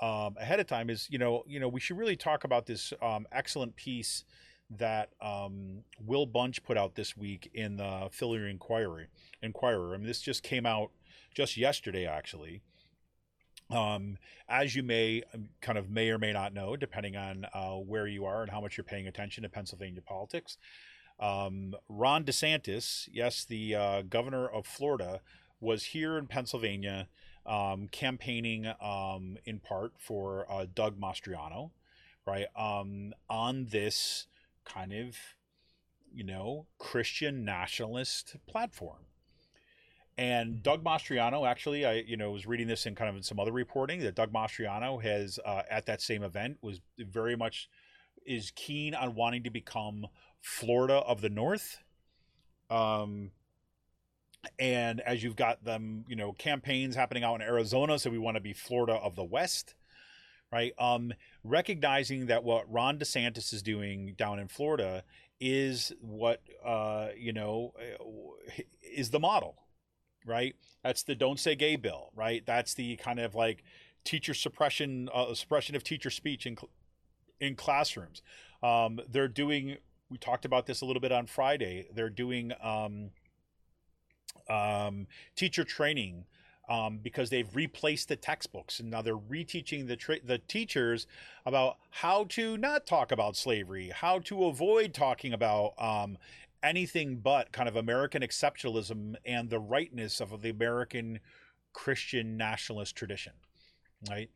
um, 0.00 0.36
ahead 0.40 0.60
of 0.60 0.66
time 0.66 0.90
is 0.90 1.06
you 1.10 1.18
know 1.18 1.44
you 1.46 1.60
know 1.60 1.68
we 1.68 1.80
should 1.80 1.96
really 1.96 2.16
talk 2.16 2.44
about 2.44 2.66
this 2.66 2.92
um, 3.02 3.26
excellent 3.32 3.76
piece 3.76 4.24
that 4.78 5.10
um, 5.20 5.84
Will 6.04 6.26
Bunch 6.26 6.62
put 6.62 6.76
out 6.76 6.94
this 6.94 7.16
week 7.16 7.50
in 7.54 7.76
the 7.76 8.08
Philly 8.10 8.48
Inquiry 8.48 9.08
Inquirer. 9.42 9.94
I 9.94 9.98
mean, 9.98 10.06
this 10.06 10.20
just 10.20 10.42
came 10.42 10.64
out 10.64 10.90
just 11.34 11.56
yesterday, 11.56 12.06
actually. 12.06 12.62
Um, 13.70 14.18
as 14.48 14.74
you 14.76 14.82
may 14.82 15.22
um, 15.32 15.48
kind 15.60 15.78
of 15.78 15.88
may 15.88 16.10
or 16.10 16.18
may 16.18 16.32
not 16.32 16.52
know, 16.52 16.76
depending 16.76 17.16
on 17.16 17.46
uh, 17.54 17.74
where 17.76 18.06
you 18.06 18.24
are 18.26 18.42
and 18.42 18.50
how 18.50 18.60
much 18.60 18.76
you're 18.76 18.84
paying 18.84 19.06
attention 19.06 19.42
to 19.44 19.48
Pennsylvania 19.48 20.02
politics, 20.02 20.58
um, 21.18 21.74
Ron 21.88 22.24
DeSantis, 22.24 23.08
yes, 23.12 23.44
the 23.44 23.74
uh, 23.74 24.02
governor 24.02 24.46
of 24.46 24.66
Florida, 24.66 25.20
was 25.60 25.84
here 25.84 26.18
in 26.18 26.26
Pennsylvania 26.26 27.08
um, 27.46 27.88
campaigning 27.88 28.66
um, 28.80 29.38
in 29.44 29.60
part 29.60 29.92
for 29.98 30.46
uh, 30.50 30.66
Doug 30.72 31.00
Mastriano, 31.00 31.70
right, 32.26 32.46
um, 32.56 33.14
on 33.30 33.66
this 33.70 34.26
kind 34.64 34.92
of, 34.92 35.16
you 36.12 36.24
know, 36.24 36.66
Christian 36.78 37.44
nationalist 37.44 38.36
platform. 38.46 39.06
And 40.18 40.62
Doug 40.62 40.84
Mastriano, 40.84 41.48
actually, 41.48 41.86
I 41.86 41.94
you 42.06 42.16
know 42.16 42.30
was 42.30 42.46
reading 42.46 42.66
this 42.66 42.86
in 42.86 42.94
kind 42.94 43.08
of 43.08 43.16
in 43.16 43.22
some 43.22 43.40
other 43.40 43.52
reporting 43.52 44.00
that 44.00 44.14
Doug 44.14 44.32
Mastriano 44.32 45.02
has 45.02 45.38
uh, 45.44 45.62
at 45.70 45.86
that 45.86 46.02
same 46.02 46.22
event 46.22 46.58
was 46.60 46.80
very 46.98 47.36
much 47.36 47.68
is 48.26 48.52
keen 48.54 48.94
on 48.94 49.14
wanting 49.14 49.42
to 49.44 49.50
become 49.50 50.06
Florida 50.40 50.96
of 50.96 51.20
the 51.20 51.30
North. 51.30 51.78
Um, 52.70 53.30
and 54.58 55.00
as 55.00 55.22
you've 55.22 55.36
got 55.36 55.64
them, 55.64 56.04
you 56.08 56.16
know, 56.16 56.32
campaigns 56.32 56.96
happening 56.96 57.24
out 57.24 57.36
in 57.36 57.42
Arizona, 57.42 57.98
so 57.98 58.10
we 58.10 58.18
want 58.18 58.36
to 58.36 58.40
be 58.40 58.52
Florida 58.52 58.94
of 58.94 59.14
the 59.14 59.24
West, 59.24 59.74
right? 60.50 60.72
Um, 60.78 61.12
recognizing 61.44 62.26
that 62.26 62.42
what 62.42 62.70
Ron 62.70 62.98
DeSantis 62.98 63.52
is 63.52 63.62
doing 63.62 64.14
down 64.16 64.38
in 64.38 64.48
Florida 64.48 65.04
is 65.40 65.92
what 66.00 66.40
uh, 66.64 67.08
you 67.16 67.32
know 67.32 67.74
is 68.82 69.10
the 69.10 69.20
model, 69.20 69.61
right? 70.26 70.54
That's 70.82 71.02
the 71.02 71.14
"Don't 71.14 71.38
Say 71.38 71.54
Gay" 71.54 71.76
bill, 71.76 72.10
right? 72.14 72.44
That's 72.46 72.74
the 72.74 72.96
kind 72.96 73.18
of 73.18 73.34
like 73.34 73.64
teacher 74.04 74.34
suppression, 74.34 75.08
uh, 75.14 75.34
suppression 75.34 75.76
of 75.76 75.84
teacher 75.84 76.10
speech 76.10 76.46
in 76.46 76.56
in 77.40 77.56
classrooms. 77.56 78.22
Um, 78.62 79.00
they're 79.08 79.28
doing. 79.28 79.76
We 80.10 80.18
talked 80.18 80.44
about 80.44 80.66
this 80.66 80.82
a 80.82 80.84
little 80.84 81.00
bit 81.00 81.12
on 81.12 81.26
Friday. 81.26 81.86
They're 81.94 82.10
doing 82.10 82.52
um, 82.62 83.10
um, 84.48 85.06
teacher 85.36 85.64
training 85.64 86.24
um, 86.68 86.98
because 87.02 87.30
they've 87.30 87.54
replaced 87.54 88.08
the 88.08 88.16
textbooks 88.16 88.80
and 88.80 88.90
now 88.90 89.02
they're 89.02 89.16
reteaching 89.16 89.86
the 89.88 89.96
tra- 89.96 90.22
the 90.24 90.38
teachers 90.38 91.06
about 91.44 91.76
how 91.90 92.24
to 92.24 92.56
not 92.56 92.86
talk 92.86 93.12
about 93.12 93.36
slavery, 93.36 93.90
how 93.94 94.20
to 94.20 94.44
avoid 94.44 94.94
talking 94.94 95.32
about 95.32 95.74
um, 95.78 96.16
anything 96.62 97.16
but 97.16 97.52
kind 97.52 97.68
of 97.68 97.76
American 97.76 98.22
exceptionalism 98.22 99.14
and 99.24 99.50
the 99.50 99.60
rightness 99.60 100.20
of 100.20 100.42
the 100.42 100.50
American 100.50 101.20
Christian 101.72 102.36
nationalist 102.36 102.96
tradition, 102.96 103.32
right? 104.08 104.30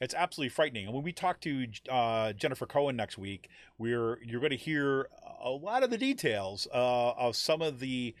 It's 0.00 0.14
absolutely 0.14 0.48
frightening. 0.50 0.86
And 0.86 0.94
when 0.94 1.04
we 1.04 1.12
talk 1.12 1.40
to 1.42 1.66
uh, 1.90 2.32
Jennifer 2.32 2.66
Cohen 2.66 2.96
next 2.96 3.18
week, 3.18 3.50
we're 3.76 4.18
you're 4.22 4.40
going 4.40 4.50
to 4.50 4.56
hear 4.56 5.08
a 5.42 5.50
lot 5.50 5.82
of 5.82 5.90
the 5.90 5.98
details 5.98 6.66
uh, 6.72 7.10
of 7.12 7.36
some 7.36 7.60
of 7.60 7.80
the 7.80 8.14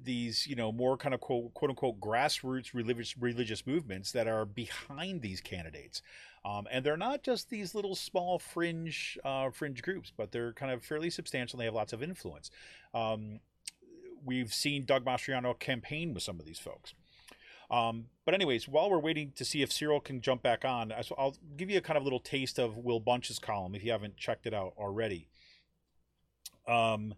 these 0.00 0.46
you 0.46 0.56
know 0.56 0.72
more 0.72 0.96
kind 0.96 1.14
of 1.14 1.20
quote, 1.20 1.52
quote 1.54 1.70
unquote 1.70 2.00
grassroots 2.00 2.72
religious 2.72 3.16
religious 3.18 3.66
movements 3.66 4.12
that 4.12 4.26
are 4.26 4.44
behind 4.44 5.22
these 5.22 5.40
candidates 5.40 6.02
um, 6.44 6.66
and 6.70 6.84
they're 6.84 6.96
not 6.96 7.22
just 7.22 7.50
these 7.50 7.74
little 7.74 7.94
small 7.94 8.38
fringe 8.38 9.18
uh, 9.24 9.50
fringe 9.50 9.82
groups 9.82 10.12
but 10.16 10.32
they're 10.32 10.52
kind 10.52 10.72
of 10.72 10.84
fairly 10.84 11.10
substantial 11.10 11.56
and 11.56 11.62
they 11.62 11.66
have 11.66 11.74
lots 11.74 11.92
of 11.92 12.02
influence 12.02 12.50
um, 12.94 13.40
we've 14.24 14.52
seen 14.52 14.84
doug 14.84 15.04
mastriano 15.04 15.58
campaign 15.58 16.14
with 16.14 16.22
some 16.22 16.38
of 16.38 16.46
these 16.46 16.58
folks 16.58 16.94
um, 17.70 18.06
but 18.24 18.34
anyways 18.34 18.68
while 18.68 18.90
we're 18.90 18.98
waiting 18.98 19.32
to 19.34 19.44
see 19.44 19.62
if 19.62 19.72
cyril 19.72 20.00
can 20.00 20.20
jump 20.20 20.42
back 20.42 20.64
on 20.64 20.92
i'll 21.18 21.36
give 21.56 21.70
you 21.70 21.78
a 21.78 21.82
kind 21.82 21.96
of 21.96 22.04
little 22.04 22.20
taste 22.20 22.58
of 22.58 22.76
will 22.76 23.00
bunch's 23.00 23.38
column 23.38 23.74
if 23.74 23.84
you 23.84 23.90
haven't 23.90 24.16
checked 24.16 24.46
it 24.46 24.54
out 24.54 24.72
already 24.76 25.28
um, 26.66 27.14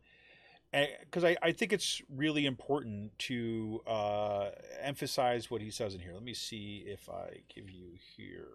because 0.72 1.24
I, 1.24 1.36
I 1.42 1.52
think 1.52 1.72
it's 1.72 2.02
really 2.14 2.44
important 2.44 3.18
to 3.20 3.80
uh, 3.86 4.50
emphasize 4.82 5.50
what 5.50 5.62
he 5.62 5.70
says 5.70 5.94
in 5.94 6.00
here. 6.00 6.12
Let 6.12 6.22
me 6.22 6.34
see 6.34 6.84
if 6.86 7.08
I 7.08 7.42
give 7.54 7.70
you 7.70 7.92
here. 8.16 8.48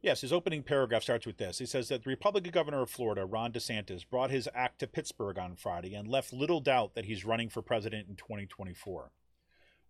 Yes, 0.00 0.20
his 0.20 0.32
opening 0.32 0.62
paragraph 0.62 1.02
starts 1.02 1.26
with 1.26 1.38
this. 1.38 1.58
He 1.58 1.66
says 1.66 1.88
that 1.88 2.04
the 2.04 2.10
Republican 2.10 2.52
governor 2.52 2.82
of 2.82 2.90
Florida, 2.90 3.26
Ron 3.26 3.52
DeSantis, 3.52 4.08
brought 4.08 4.30
his 4.30 4.48
act 4.54 4.78
to 4.78 4.86
Pittsburgh 4.86 5.38
on 5.38 5.56
Friday 5.56 5.94
and 5.94 6.06
left 6.06 6.32
little 6.32 6.60
doubt 6.60 6.94
that 6.94 7.06
he's 7.06 7.24
running 7.24 7.48
for 7.48 7.62
president 7.62 8.08
in 8.08 8.14
2024. 8.14 9.10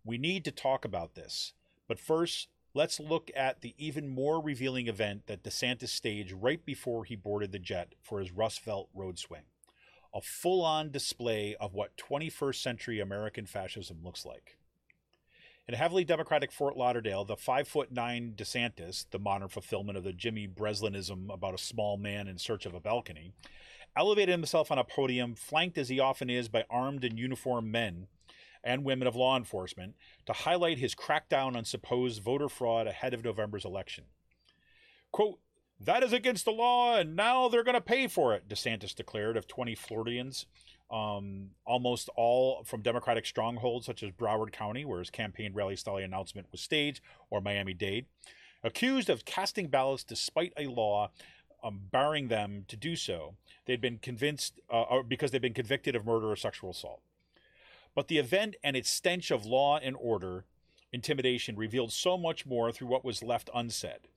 We 0.03 0.17
need 0.17 0.43
to 0.45 0.51
talk 0.51 0.83
about 0.83 1.13
this. 1.13 1.53
But 1.87 1.99
first, 1.99 2.47
let's 2.73 2.99
look 2.99 3.29
at 3.35 3.61
the 3.61 3.75
even 3.77 4.07
more 4.07 4.41
revealing 4.41 4.87
event 4.87 5.27
that 5.27 5.43
DeSantis 5.43 5.89
staged 5.89 6.33
right 6.33 6.65
before 6.65 7.05
he 7.05 7.15
boarded 7.15 7.51
the 7.51 7.59
jet 7.59 7.93
for 8.01 8.19
his 8.19 8.31
Rust 8.31 8.65
Belt 8.65 8.89
road 8.95 9.19
swing. 9.19 9.43
A 10.11 10.21
full 10.21 10.63
on 10.63 10.89
display 10.89 11.55
of 11.59 11.75
what 11.75 11.97
21st 11.97 12.55
century 12.55 12.99
American 12.99 13.45
fascism 13.45 13.99
looks 14.03 14.25
like. 14.25 14.57
In 15.69 15.75
heavily 15.75 16.03
Democratic 16.03 16.51
Fort 16.51 16.77
Lauderdale, 16.77 17.23
the 17.23 17.37
five 17.37 17.67
foot 17.67 17.91
nine 17.91 18.33
DeSantis, 18.35 19.05
the 19.11 19.19
modern 19.19 19.49
fulfillment 19.49 19.99
of 19.99 20.03
the 20.03 20.11
Jimmy 20.11 20.47
Breslinism 20.47 21.31
about 21.31 21.53
a 21.53 21.59
small 21.59 21.95
man 21.95 22.27
in 22.27 22.39
search 22.39 22.65
of 22.65 22.73
a 22.73 22.79
balcony, 22.79 23.33
elevated 23.95 24.33
himself 24.33 24.71
on 24.71 24.79
a 24.79 24.83
podium, 24.83 25.35
flanked 25.35 25.77
as 25.77 25.89
he 25.89 25.99
often 25.99 26.27
is 26.27 26.49
by 26.49 26.65
armed 26.71 27.03
and 27.03 27.19
uniformed 27.19 27.71
men 27.71 28.07
and 28.63 28.83
women 28.83 29.07
of 29.07 29.15
law 29.15 29.37
enforcement 29.37 29.93
to 30.25 30.33
highlight 30.33 30.79
his 30.79 30.95
crackdown 30.95 31.55
on 31.55 31.65
supposed 31.65 32.23
voter 32.23 32.49
fraud 32.49 32.87
ahead 32.87 33.13
of 33.13 33.23
November's 33.23 33.63
election. 33.63 34.05
Quote, 35.11 35.37
that 35.79 36.01
is 36.01 36.13
against 36.13 36.45
the 36.45 36.51
law, 36.51 36.97
and 36.97 37.15
now 37.15 37.47
they're 37.47 37.63
going 37.63 37.75
to 37.75 37.79
pay 37.79 38.07
for 38.07 38.33
it, 38.33 38.49
DeSantis 38.49 38.95
declared 38.95 39.37
of 39.37 39.47
20 39.47 39.75
Floridians, 39.75 40.47
um, 40.91 41.51
almost 41.65 42.09
all 42.15 42.63
from 42.63 42.81
Democratic 42.81 43.25
strongholds 43.25 43.85
such 43.85 44.03
as 44.03 44.11
Broward 44.11 44.51
County, 44.51 44.85
where 44.85 44.99
his 44.99 45.09
campaign 45.09 45.53
rally 45.53 45.75
style 45.75 45.97
announcement 45.97 46.47
was 46.51 46.61
staged, 46.61 47.01
or 47.29 47.41
Miami 47.41 47.73
Dade, 47.73 48.05
accused 48.63 49.09
of 49.09 49.25
casting 49.25 49.67
ballots 49.67 50.03
despite 50.03 50.53
a 50.57 50.67
law 50.67 51.11
um, 51.63 51.81
barring 51.91 52.27
them 52.27 52.65
to 52.67 52.77
do 52.77 52.95
so. 52.95 53.35
They'd 53.65 53.81
been 53.81 53.99
convinced, 53.99 54.59
uh, 54.71 54.83
or 54.83 55.03
because 55.03 55.31
they'd 55.31 55.41
been 55.41 55.53
convicted 55.53 55.95
of 55.95 56.05
murder 56.05 56.31
or 56.31 56.35
sexual 56.35 56.71
assault. 56.71 57.01
But 57.95 58.07
the 58.07 58.17
event 58.17 58.55
and 58.63 58.75
its 58.75 58.89
stench 58.89 59.31
of 59.31 59.45
law 59.45 59.77
and 59.77 59.95
order 59.99 60.45
intimidation 60.91 61.55
revealed 61.55 61.91
so 61.91 62.17
much 62.17 62.45
more 62.45 62.71
through 62.71 62.87
what 62.87 63.05
was 63.05 63.21
left 63.21 63.49
unsaid, 63.53 64.07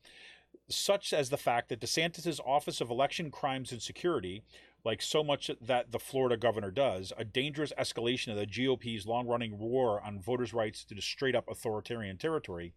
such 0.69 1.13
as 1.13 1.31
the 1.31 1.37
fact 1.37 1.69
that 1.69 1.81
DeSantis' 1.81 2.41
Office 2.47 2.81
of 2.81 2.91
Election 2.91 3.31
Crimes 3.31 3.73
and 3.73 3.83
Security, 3.83 4.43
like 4.85 5.01
so 5.01 5.23
much 5.23 5.51
that 5.61 5.93
the 5.93 5.99
Florida 5.99 6.37
governor 6.37 6.71
does, 6.71 7.13
a 7.17 7.25
dangerous 7.25 7.73
escalation 7.79 8.33
of 8.33 8.37
the 8.37 8.47
GOP's 8.47 9.07
long 9.07 9.27
running 9.27 9.59
war 9.59 9.99
on 10.01 10.21
voters' 10.21 10.53
rights 10.53 10.85
to 10.85 11.01
straight 11.01 11.37
up 11.37 11.49
authoritarian 11.49 12.19
territory, 12.19 12.75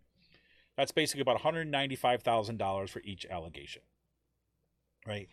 That's 0.77 0.91
basically 0.91 1.23
about 1.23 1.43
$195,000 1.43 2.89
for 2.89 3.01
each 3.03 3.25
allegation. 3.27 3.83
Right? 5.07 5.29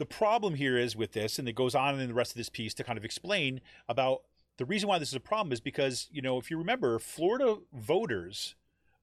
The 0.00 0.06
problem 0.06 0.54
here 0.54 0.78
is 0.78 0.96
with 0.96 1.12
this, 1.12 1.38
and 1.38 1.46
it 1.46 1.54
goes 1.54 1.74
on 1.74 2.00
in 2.00 2.08
the 2.08 2.14
rest 2.14 2.32
of 2.32 2.38
this 2.38 2.48
piece 2.48 2.72
to 2.72 2.82
kind 2.82 2.96
of 2.96 3.04
explain 3.04 3.60
about 3.86 4.22
the 4.56 4.64
reason 4.64 4.88
why 4.88 4.98
this 4.98 5.10
is 5.10 5.14
a 5.14 5.20
problem 5.20 5.52
is 5.52 5.60
because, 5.60 6.08
you 6.10 6.22
know, 6.22 6.38
if 6.38 6.50
you 6.50 6.56
remember, 6.56 6.98
Florida 6.98 7.58
voters 7.70 8.54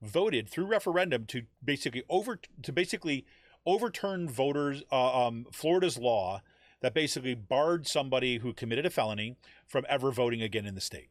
voted 0.02 0.50
through 0.50 0.66
referendum 0.66 1.28
to 1.28 1.44
basically 1.64 2.04
over 2.10 2.40
to 2.64 2.74
basically 2.74 3.28
overturn 3.64 4.28
voters 4.28 4.82
uh, 4.92 5.28
um, 5.28 5.46
Florida's 5.52 6.00
law 6.00 6.42
that 6.82 6.96
basically 6.96 7.36
barred 7.36 7.86
somebody 7.86 8.40
who 8.40 8.52
committed 8.52 8.86
a 8.86 8.90
felony 8.90 9.36
from 9.68 9.86
ever 9.88 10.12
voting 10.12 10.42
again 10.42 10.66
in 10.66 10.74
the 10.74 10.82
state. 10.82 11.10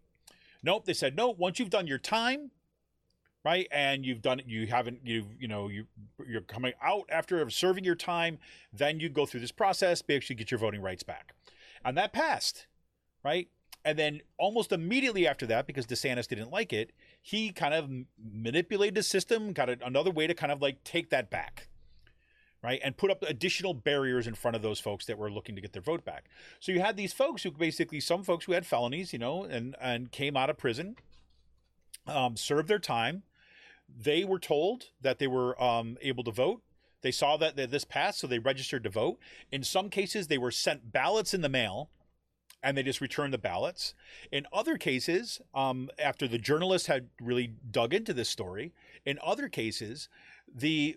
Nope, 0.65 0.85
they 0.85 0.95
said 0.95 1.17
no. 1.17 1.31
Once 1.31 1.61
you've 1.61 1.71
done 1.71 1.87
your 1.87 1.99
time, 1.99 2.51
right, 3.47 3.69
and 3.71 4.05
you've 4.05 4.21
done 4.21 4.41
it, 4.41 4.47
you 4.47 4.67
haven't, 4.67 4.99
you 5.05 5.25
you 5.39 5.47
know, 5.47 5.69
you 5.69 5.87
you're 6.29 6.41
coming 6.41 6.73
out 6.83 7.05
after 7.09 7.49
serving 7.49 7.85
your 7.85 7.95
time, 7.95 8.39
then 8.73 8.99
you 8.99 9.09
go 9.09 9.25
through 9.25 9.41
this 9.41 9.53
process, 9.53 10.03
basically 10.03 10.35
get 10.35 10.51
your 10.51 10.59
voting 10.59 10.83
rights 10.83 11.05
back, 11.05 11.33
and 11.85 11.97
that 11.97 12.13
passed, 12.13 12.67
right. 13.25 13.49
And 13.85 13.97
then 13.97 14.21
almost 14.37 14.73
immediately 14.73 15.29
after 15.29 15.47
that, 15.47 15.65
because 15.69 15.87
DeSantis 15.87 16.27
didn't 16.27 16.51
like 16.51 16.73
it, 16.73 16.91
he 17.23 17.53
kind 17.53 17.73
of 17.73 17.89
manipulated 18.21 18.97
the 18.97 19.03
system, 19.05 19.53
got 19.53 19.69
another 19.81 20.11
way 20.11 20.27
to 20.27 20.35
kind 20.35 20.51
of 20.51 20.61
like 20.61 20.83
take 20.83 21.11
that 21.11 21.31
back 21.31 21.69
right? 22.65 22.81
And 22.83 22.97
put 22.97 23.13
up 23.13 23.23
additional 23.23 23.75
barriers 23.75 24.27
in 24.27 24.35
front 24.35 24.57
of 24.57 24.63
those 24.63 24.81
folks 24.81 25.07
that 25.07 25.17
were 25.17 25.31
looking 25.31 25.55
to 25.55 25.61
get 25.61 25.73
their 25.73 25.83
vote 25.83 26.05
back. 26.05 26.25
So 26.59 26.73
you 26.73 26.81
had 26.81 26.97
these 26.97 27.13
folks 27.13 27.45
who 27.45 27.53
basically, 27.53 28.01
some 28.01 28.25
folks 28.25 28.47
who 28.47 28.53
had 28.53 28.67
felonies, 28.67 29.13
you 29.13 29.21
know, 29.21 29.45
and 29.45 29.77
and 29.81 30.11
came 30.11 30.37
out 30.37 30.51
of 30.51 30.59
prison, 30.59 30.97
um, 32.09 32.37
served 32.37 32.69
their 32.69 32.81
time. 32.81 33.23
They 33.89 34.25
were 34.25 34.39
told 34.39 34.91
that 35.01 35.19
they 35.19 35.27
were 35.27 35.61
um, 35.63 35.97
able 36.03 36.25
to 36.25 36.31
vote. 36.31 36.63
They 37.03 37.13
saw 37.13 37.37
that, 37.37 37.57
this 37.57 37.85
passed, 37.85 38.19
so 38.19 38.27
they 38.27 38.39
registered 38.39 38.83
to 38.85 38.91
vote. 38.91 39.19
In 39.53 39.63
some 39.63 39.91
cases, 39.91 40.27
they 40.27 40.39
were 40.39 40.51
sent 40.51 40.93
ballots 40.93 41.35
in 41.35 41.41
the 41.41 41.49
mail 41.49 41.91
and 42.63 42.77
they 42.77 42.83
just 42.83 43.01
returned 43.01 43.33
the 43.33 43.39
ballots. 43.39 43.95
In 44.33 44.47
other 44.53 44.77
cases, 44.77 45.41
um, 45.55 45.89
after 45.99 46.27
the 46.27 46.39
journalists 46.39 46.89
had 46.89 47.09
really 47.21 47.53
dug 47.71 47.95
into 47.95 48.13
this 48.13 48.29
story, 48.29 48.73
in 49.05 49.21
other 49.23 49.49
cases, 49.49 50.09
the 50.53 50.97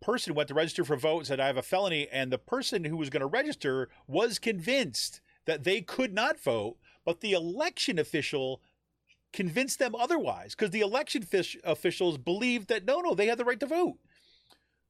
person 0.00 0.34
went 0.34 0.48
to 0.48 0.54
register 0.54 0.84
for 0.84 0.96
vote 0.96 1.18
and 1.18 1.26
said, 1.26 1.40
I 1.40 1.46
have 1.46 1.56
a 1.56 1.62
felony. 1.62 2.08
And 2.12 2.30
the 2.30 2.38
person 2.38 2.84
who 2.84 2.96
was 2.96 3.08
going 3.08 3.20
to 3.20 3.26
register 3.26 3.88
was 4.06 4.38
convinced 4.38 5.20
that 5.46 5.64
they 5.64 5.80
could 5.80 6.12
not 6.12 6.38
vote, 6.38 6.76
but 7.04 7.20
the 7.20 7.32
election 7.32 7.98
official 7.98 8.60
convinced 9.32 9.78
them 9.78 9.94
otherwise 9.94 10.54
because 10.54 10.70
the 10.70 10.80
election 10.80 11.22
fish- 11.22 11.56
officials 11.64 12.18
believed 12.18 12.68
that 12.68 12.84
no, 12.84 13.00
no, 13.00 13.14
they 13.14 13.26
had 13.26 13.38
the 13.38 13.44
right 13.44 13.60
to 13.60 13.66
vote. 13.66 13.98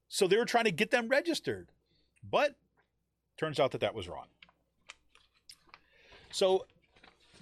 So 0.09 0.26
they 0.26 0.37
were 0.37 0.45
trying 0.45 0.64
to 0.64 0.70
get 0.70 0.91
them 0.91 1.09
registered. 1.09 1.70
But 2.28 2.57
turns 3.37 3.61
out 3.61 3.72
that 3.72 3.80
that 3.80 3.95
was 3.95 4.09
wrong. 4.09 4.26
So 6.30 6.66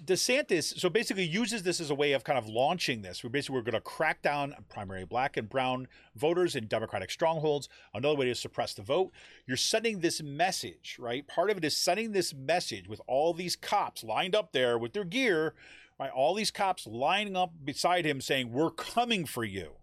DeSantis, 0.03 0.77
so 0.77 0.89
basically 0.89 1.25
uses 1.25 1.63
this 1.63 1.79
as 1.79 1.89
a 1.89 1.95
way 1.95 2.11
of 2.11 2.23
kind 2.23 2.37
of 2.37 2.47
launching 2.47 3.01
this. 3.01 3.23
We're 3.23 3.29
basically 3.29 3.55
we're 3.55 3.61
going 3.63 3.73
to 3.73 3.81
crack 3.81 4.21
down 4.21 4.53
on 4.53 4.65
primary 4.69 5.05
black 5.05 5.37
and 5.37 5.49
brown 5.49 5.87
voters 6.15 6.55
in 6.55 6.67
Democratic 6.67 7.09
strongholds. 7.09 7.69
Another 7.93 8.15
way 8.15 8.25
to 8.25 8.35
suppress 8.35 8.73
the 8.73 8.81
vote. 8.81 9.11
You're 9.47 9.57
sending 9.57 9.99
this 9.99 10.21
message, 10.21 10.97
right? 10.99 11.27
Part 11.27 11.49
of 11.49 11.57
it 11.57 11.65
is 11.65 11.77
sending 11.77 12.11
this 12.11 12.33
message 12.33 12.87
with 12.87 13.01
all 13.07 13.33
these 13.33 13.55
cops 13.55 14.03
lined 14.03 14.35
up 14.35 14.51
there 14.51 14.77
with 14.77 14.93
their 14.93 15.05
gear, 15.05 15.55
right? 15.99 16.11
All 16.11 16.33
these 16.33 16.51
cops 16.51 16.87
lining 16.87 17.35
up 17.35 17.53
beside 17.63 18.05
him 18.05 18.21
saying, 18.21 18.51
"We're 18.51 18.71
coming 18.71 19.25
for 19.25 19.43
you." 19.43 19.77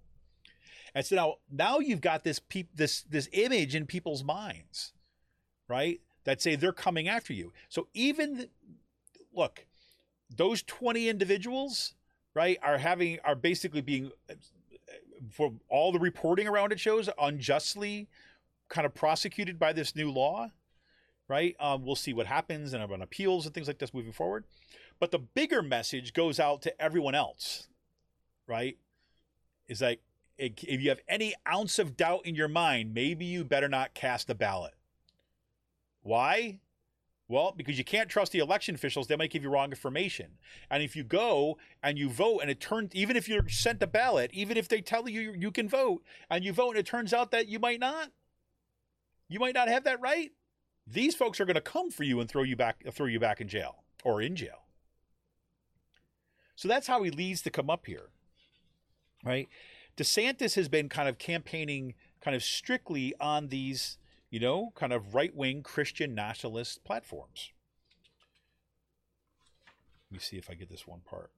And 0.95 1.05
so 1.07 1.17
now, 1.17 1.35
now 1.51 1.79
you've 1.79 2.01
got 2.01 2.25
this 2.25 2.41
this 2.75 3.03
this 3.03 3.29
image 3.33 3.75
in 3.75 3.87
people's 3.87 4.23
minds, 4.23 4.93
right? 5.69 6.01
That 6.25 6.43
say 6.43 6.55
they're 6.55 6.73
coming 6.73 7.09
after 7.09 7.33
you. 7.33 7.53
So 7.69 7.89
even 7.95 8.49
look, 9.33 9.67
those 10.31 10.63
20 10.63 11.09
individuals, 11.09 11.95
right, 12.35 12.59
are 12.63 12.79
having 12.79 13.19
are 13.25 13.35
basically 13.35 13.81
being 13.81 14.13
for 15.31 15.53
all 15.69 15.93
the 15.93 15.99
reporting 15.99 16.49
around 16.49 16.73
it 16.73 16.81
shows 16.81 17.09
unjustly 17.21 18.09
kind 18.69 18.87
of 18.87 18.95
prosecuted 18.95 19.59
by 19.59 19.73
this 19.73 19.95
new 19.95 20.11
law, 20.11 20.51
right? 21.29 21.55
Um, 21.61 21.85
we'll 21.85 21.97
see 21.97 22.13
what 22.13 22.27
happens 22.27 22.73
and 22.73 22.83
on 22.83 23.03
appeals 23.03 23.47
and 23.47 23.55
things 23.55 23.67
like 23.67 23.79
this 23.79 23.95
moving 23.95 24.13
forward. 24.13 24.45
But 25.03 25.11
the 25.11 25.19
bigger 25.19 25.63
message 25.63 26.13
goes 26.13 26.39
out 26.39 26.63
to 26.63 26.81
everyone 26.81 27.17
else, 27.17 27.67
right? 28.47 28.79
Is 29.67 29.81
like 29.81 30.01
if 30.39 30.81
you 30.81 30.91
have 30.91 31.01
any 31.09 31.35
ounce 31.53 31.81
of 31.81 31.97
doubt 31.97 32.25
in 32.25 32.37
your 32.37 32.47
mind, 32.47 32.95
maybe 32.95 33.25
you 33.25 33.43
better 33.43 33.69
not 33.69 33.95
cast 33.95 34.31
a 34.31 34.35
ballot. 34.37 34.75
Why? 36.05 36.61
Well, 37.27 37.53
because 37.57 37.79
you 37.79 37.83
can't 37.83 38.09
trust 38.09 38.31
the 38.31 38.39
election 38.39 38.77
officials, 38.77 39.09
they 39.09 39.17
might 39.17 39.33
give 39.33 39.43
you 39.43 39.51
wrong 39.51 39.71
information. 39.71 40.39
And 40.71 40.85
if 40.85 40.95
you 40.95 41.03
go 41.03 41.59
and 41.83 41.99
you 41.99 42.09
vote 42.09 42.39
and 42.39 42.49
it 42.49 42.61
turns, 42.61 42.95
even 42.95 43.17
if 43.17 43.29
you're 43.29 43.49
sent 43.49 43.83
a 43.83 43.89
ballot, 43.89 44.31
even 44.33 44.57
if 44.57 44.69
they 44.69 44.81
tell 44.81 45.09
you 45.09 45.35
you 45.37 45.51
can 45.51 45.69
vote 45.69 46.05
and 46.31 46.45
you 46.45 46.53
vote 46.53 46.77
and 46.77 46.79
it 46.79 46.87
turns 46.87 47.13
out 47.13 47.33
that 47.33 47.49
you 47.49 47.59
might 47.59 47.81
not, 47.81 48.13
you 49.29 49.41
might 49.41 49.57
not 49.57 49.67
have 49.67 49.83
that 49.83 50.01
right, 50.01 50.31
these 50.87 51.17
folks 51.17 51.41
are 51.41 51.45
going 51.45 51.57
to 51.57 51.61
come 51.61 51.91
for 51.91 52.05
you 52.05 52.21
and 52.21 52.31
throw 52.31 52.45
you 52.45 52.55
back, 52.55 52.85
throw 52.93 53.07
you 53.07 53.19
back 53.19 53.41
in 53.41 53.49
jail 53.49 53.83
or 54.05 54.23
in 54.23 54.37
jail. 54.37 54.62
So 56.63 56.69
that's 56.69 56.87
how 56.87 57.03
he 57.03 57.11
leads 57.11 57.43
to 57.43 57.51
come 57.51 57.69
up 57.69 57.87
here, 57.87 58.11
right? 59.25 59.49
DeSantis 59.97 60.55
has 60.55 60.69
been 60.69 60.89
kind 60.89 61.09
of 61.09 61.19
campaigning 61.19 61.95
kind 62.21 62.37
of 62.37 62.45
strictly 62.45 63.15
on 63.21 63.49
these 63.49 63.99
you 64.31 64.39
know, 64.39 64.73
kind 64.77 64.93
of 64.93 65.13
right 65.13 65.35
wing 65.37 65.65
Christian 65.65 66.15
nationalist 66.15 66.85
platforms. 66.85 67.51
Let 70.09 70.15
me 70.15 70.19
see 70.21 70.39
if 70.39 70.49
I 70.49 70.55
get 70.55 70.71
this 70.71 70.87
one 70.87 71.01
part. 71.01 71.33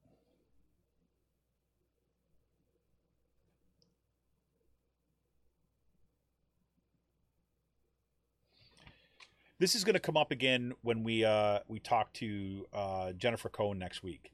This 9.58 9.74
is 9.74 9.84
going 9.84 9.94
to 9.94 10.00
come 10.00 10.18
up 10.18 10.30
again 10.30 10.74
when 10.82 11.02
we 11.02 11.24
uh, 11.24 11.60
we 11.66 11.78
talk 11.80 12.12
to 12.14 12.66
uh, 12.74 13.12
Jennifer 13.12 13.48
Cohen 13.48 13.78
next 13.78 14.02
week. 14.02 14.33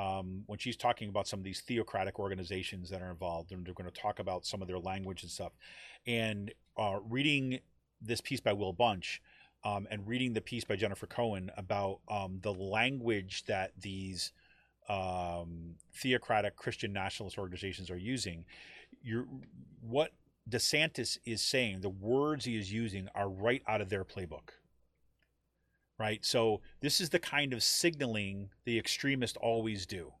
Um, 0.00 0.44
when 0.46 0.58
she's 0.58 0.76
talking 0.76 1.08
about 1.10 1.26
some 1.28 1.40
of 1.40 1.44
these 1.44 1.60
theocratic 1.60 2.18
organizations 2.18 2.88
that 2.90 3.02
are 3.02 3.10
involved, 3.10 3.52
and 3.52 3.66
they're 3.66 3.74
going 3.74 3.90
to 3.90 4.00
talk 4.00 4.18
about 4.18 4.46
some 4.46 4.62
of 4.62 4.68
their 4.68 4.78
language 4.78 5.22
and 5.22 5.30
stuff. 5.30 5.52
And 6.06 6.52
uh, 6.78 6.98
reading 7.16 7.60
this 8.00 8.20
piece 8.28 8.40
by 8.40 8.54
Will 8.54 8.72
Bunch 8.72 9.20
um, 9.62 9.86
and 9.90 10.06
reading 10.06 10.32
the 10.32 10.40
piece 10.40 10.64
by 10.64 10.76
Jennifer 10.76 11.06
Cohen 11.06 11.50
about 11.56 12.00
um, 12.08 12.40
the 12.40 12.54
language 12.78 13.44
that 13.46 13.72
these 13.78 14.32
um, 14.88 15.74
theocratic 15.94 16.56
Christian 16.56 16.92
nationalist 16.92 17.36
organizations 17.38 17.90
are 17.90 17.98
using, 18.14 18.44
you're, 19.02 19.26
what 19.82 20.12
DeSantis 20.48 21.18
is 21.26 21.42
saying, 21.42 21.82
the 21.82 21.90
words 21.90 22.44
he 22.46 22.56
is 22.56 22.72
using 22.72 23.08
are 23.14 23.28
right 23.28 23.62
out 23.68 23.80
of 23.80 23.90
their 23.90 24.04
playbook. 24.04 24.48
Right? 26.00 26.24
So 26.24 26.62
this 26.80 27.00
is 27.00 27.10
the 27.10 27.18
kind 27.18 27.52
of 27.52 27.62
signaling 27.62 28.50
the 28.64 28.78
extremists 28.78 29.36
always 29.36 29.86
do. 29.86 30.14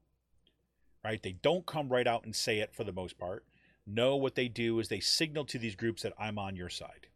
Right? 1.02 1.22
They 1.22 1.32
don't 1.32 1.66
come 1.66 1.88
right 1.88 2.06
out 2.06 2.24
and 2.24 2.36
say 2.36 2.58
it 2.58 2.74
for 2.74 2.84
the 2.84 2.92
most 2.92 3.18
part. 3.18 3.44
No, 3.86 4.14
what 4.14 4.34
they 4.36 4.46
do 4.46 4.78
is 4.78 4.88
they 4.88 5.00
signal 5.00 5.46
to 5.46 5.58
these 5.58 5.74
groups 5.74 6.02
that 6.02 6.12
I'm 6.18 6.38
on 6.38 6.54
your 6.54 6.68
side 6.68 7.08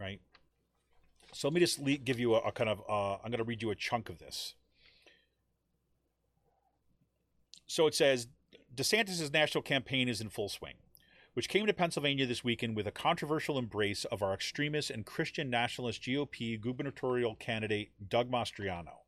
right? 0.00 0.20
So 1.32 1.46
let 1.46 1.54
me 1.54 1.60
just 1.60 1.84
give 2.04 2.18
you 2.18 2.34
a, 2.34 2.38
a 2.38 2.52
kind 2.52 2.70
of, 2.70 2.82
uh, 2.88 3.14
I'm 3.22 3.30
going 3.30 3.38
to 3.38 3.44
read 3.44 3.62
you 3.62 3.70
a 3.70 3.76
chunk 3.76 4.08
of 4.08 4.18
this. 4.18 4.54
So 7.66 7.86
it 7.86 7.94
says 7.94 8.26
DeSantis' 8.74 9.32
national 9.32 9.62
campaign 9.62 10.08
is 10.08 10.20
in 10.20 10.28
full 10.28 10.48
swing, 10.48 10.74
which 11.34 11.48
came 11.48 11.66
to 11.66 11.72
Pennsylvania 11.72 12.26
this 12.26 12.42
weekend 12.42 12.76
with 12.76 12.86
a 12.86 12.92
controversial 12.92 13.58
embrace 13.58 14.04
of 14.06 14.22
our 14.22 14.34
extremist 14.34 14.90
and 14.90 15.06
Christian 15.06 15.48
nationalist 15.48 16.02
GOP 16.02 16.60
gubernatorial 16.60 17.36
candidate, 17.36 17.90
Doug 18.08 18.30
Mastriano. 18.30 19.00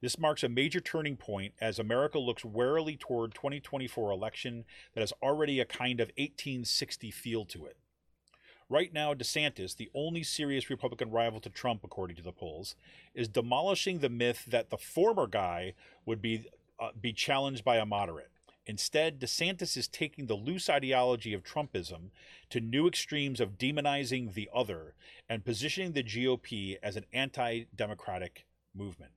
This 0.00 0.18
marks 0.18 0.42
a 0.42 0.48
major 0.48 0.80
turning 0.80 1.16
point 1.16 1.54
as 1.60 1.78
America 1.78 2.18
looks 2.18 2.44
warily 2.44 2.96
toward 2.96 3.34
2024 3.34 4.10
election 4.10 4.64
that 4.94 5.00
has 5.00 5.12
already 5.22 5.60
a 5.60 5.64
kind 5.64 6.00
of 6.00 6.08
1860 6.18 7.12
feel 7.12 7.44
to 7.44 7.66
it. 7.66 7.76
Right 8.68 8.92
now, 8.92 9.14
DeSantis, 9.14 9.76
the 9.76 9.90
only 9.94 10.24
serious 10.24 10.70
Republican 10.70 11.10
rival 11.10 11.40
to 11.40 11.50
Trump, 11.50 11.82
according 11.84 12.16
to 12.16 12.22
the 12.22 12.32
polls, 12.32 12.74
is 13.14 13.28
demolishing 13.28 13.98
the 13.98 14.08
myth 14.08 14.46
that 14.48 14.70
the 14.70 14.78
former 14.78 15.28
guy 15.28 15.74
would 16.04 16.20
be 16.20 16.46
uh, 16.80 16.88
be 17.00 17.12
challenged 17.12 17.64
by 17.64 17.76
a 17.76 17.86
moderate. 17.86 18.30
Instead, 18.64 19.18
DeSantis 19.18 19.76
is 19.76 19.88
taking 19.88 20.26
the 20.26 20.34
loose 20.34 20.70
ideology 20.70 21.34
of 21.34 21.42
Trumpism 21.42 22.10
to 22.48 22.60
new 22.60 22.86
extremes 22.86 23.40
of 23.40 23.58
demonizing 23.58 24.34
the 24.34 24.48
other 24.54 24.94
and 25.28 25.44
positioning 25.44 25.92
the 25.92 26.04
GOP 26.04 26.76
as 26.82 26.96
an 26.96 27.04
anti 27.12 27.64
democratic 27.74 28.46
movement. 28.74 29.12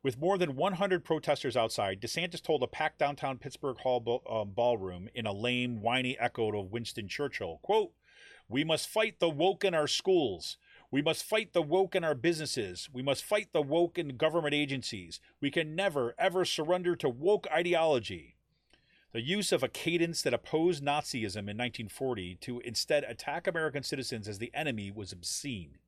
With 0.00 0.20
more 0.20 0.38
than 0.38 0.54
100 0.54 1.04
protesters 1.04 1.56
outside, 1.56 2.00
DeSantis 2.00 2.40
told 2.40 2.62
a 2.62 2.68
packed 2.68 3.00
downtown 3.00 3.38
Pittsburgh 3.38 3.78
Hall 3.78 4.22
um, 4.30 4.50
ballroom 4.50 5.08
in 5.12 5.26
a 5.26 5.32
lame, 5.32 5.82
whiny 5.82 6.16
echo 6.18 6.56
of 6.56 6.70
Winston 6.70 7.08
Churchill, 7.08 7.58
quote, 7.62 7.92
We 8.48 8.62
must 8.62 8.88
fight 8.88 9.18
the 9.18 9.28
woke 9.28 9.64
in 9.64 9.74
our 9.74 9.88
schools. 9.88 10.56
We 10.90 11.02
must 11.02 11.24
fight 11.24 11.52
the 11.52 11.62
woke 11.62 11.94
in 11.94 12.02
our 12.02 12.14
businesses. 12.14 12.88
We 12.92 13.02
must 13.02 13.22
fight 13.22 13.52
the 13.52 13.60
woke 13.60 13.98
in 13.98 14.16
government 14.16 14.54
agencies. 14.54 15.20
We 15.40 15.50
can 15.50 15.74
never, 15.74 16.14
ever 16.18 16.46
surrender 16.46 16.96
to 16.96 17.10
woke 17.10 17.46
ideology. 17.52 18.36
The 19.12 19.20
use 19.20 19.52
of 19.52 19.62
a 19.62 19.68
cadence 19.68 20.22
that 20.22 20.34
opposed 20.34 20.82
Nazism 20.82 21.48
in 21.48 21.56
1940 21.56 22.36
to 22.36 22.60
instead 22.60 23.04
attack 23.04 23.46
American 23.46 23.82
citizens 23.82 24.28
as 24.28 24.38
the 24.38 24.50
enemy 24.54 24.90
was 24.90 25.12
obscene. 25.12 25.78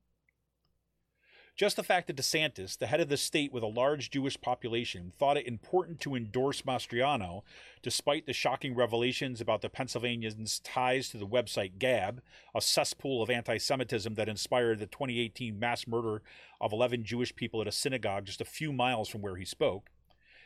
Just 1.55 1.75
the 1.75 1.83
fact 1.83 2.07
that 2.07 2.15
DeSantis, 2.15 2.77
the 2.77 2.87
head 2.87 3.01
of 3.01 3.09
the 3.09 3.17
state 3.17 3.51
with 3.53 3.61
a 3.61 3.67
large 3.67 4.09
Jewish 4.09 4.39
population, 4.39 5.11
thought 5.15 5.37
it 5.37 5.45
important 5.45 5.99
to 5.99 6.15
endorse 6.15 6.61
Mastriano, 6.63 7.43
despite 7.83 8.25
the 8.25 8.33
shocking 8.33 8.73
revelations 8.73 9.41
about 9.41 9.61
the 9.61 9.69
Pennsylvanians' 9.69 10.59
ties 10.59 11.09
to 11.09 11.17
the 11.17 11.27
website 11.27 11.77
Gab, 11.77 12.21
a 12.55 12.61
cesspool 12.61 13.21
of 13.21 13.29
anti 13.29 13.57
Semitism 13.57 14.15
that 14.15 14.29
inspired 14.29 14.79
the 14.79 14.87
2018 14.87 15.59
mass 15.59 15.85
murder 15.85 16.21
of 16.59 16.73
11 16.73 17.03
Jewish 17.03 17.35
people 17.35 17.61
at 17.61 17.67
a 17.67 17.71
synagogue 17.71 18.25
just 18.25 18.41
a 18.41 18.45
few 18.45 18.71
miles 18.71 19.09
from 19.09 19.21
where 19.21 19.35
he 19.35 19.45
spoke, 19.45 19.89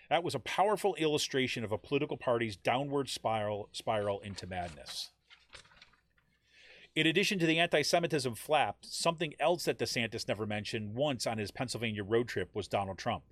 that 0.10 0.24
was 0.24 0.36
a 0.36 0.39
powerful 0.39 0.95
illustration 0.95 1.64
of 1.64 1.72
a 1.72 1.78
political 1.78 2.18
party's 2.18 2.56
downward 2.56 3.10
spiral, 3.10 3.70
spiral 3.72 4.20
into 4.20 4.45
madness. 4.45 5.12
In 6.96 7.08
addition 7.08 7.39
to 7.39 7.46
the 7.46 7.60
anti 7.60 7.82
Semitism 7.82 8.36
flap, 8.36 8.78
something 8.82 9.34
else 9.38 9.66
that 9.66 9.78
DeSantis 9.78 10.30
never 10.30 10.46
mentioned 10.46 10.96
once 10.96 11.28
on 11.28 11.38
his 11.38 11.52
Pennsylvania 11.52 12.04
road 12.04 12.30
trip 12.30 12.50
was 12.54 12.70
Donald 12.70 12.98
Trump. 12.98 13.24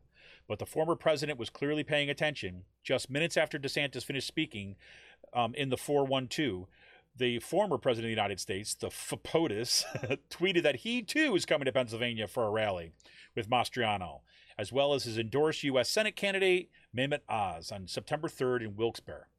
But 0.50 0.60
the 0.60 0.66
former 0.66 0.98
president 0.98 1.40
was 1.40 1.50
clearly 1.50 1.86
paying 1.86 2.10
attention. 2.10 2.64
Just 2.84 3.10
minutes 3.10 3.38
after 3.38 3.58
DeSantis 3.58 4.04
finished 4.04 4.28
speaking 4.28 4.76
um, 5.34 5.56
in 5.56 5.70
the 5.70 5.78
412, 5.78 6.68
the 7.16 7.40
former 7.40 7.78
president 7.78 8.08
of 8.12 8.16
the 8.16 8.22
United 8.22 8.42
States, 8.42 8.76
the 8.76 8.90
FPOTUS, 8.90 10.20
tweeted 10.30 10.64
that 10.64 10.78
he 10.78 11.02
too 11.02 11.34
is 11.34 11.46
coming 11.46 11.66
to 11.66 11.72
Pennsylvania 11.72 12.28
for 12.28 12.46
a 12.46 12.50
rally 12.50 12.92
with 13.34 13.50
Mastriano, 13.50 14.22
as 14.58 14.74
well 14.74 14.94
as 14.94 15.06
his 15.06 15.18
endorsed 15.18 15.64
U.S. 15.64 15.90
Senate 15.90 16.18
candidate, 16.18 16.70
Mehmet 16.96 17.22
Oz, 17.30 17.72
on 17.72 17.88
September 17.88 18.28
3rd 18.28 18.64
in 18.64 18.76
Wilkes-Barre. 18.76 19.30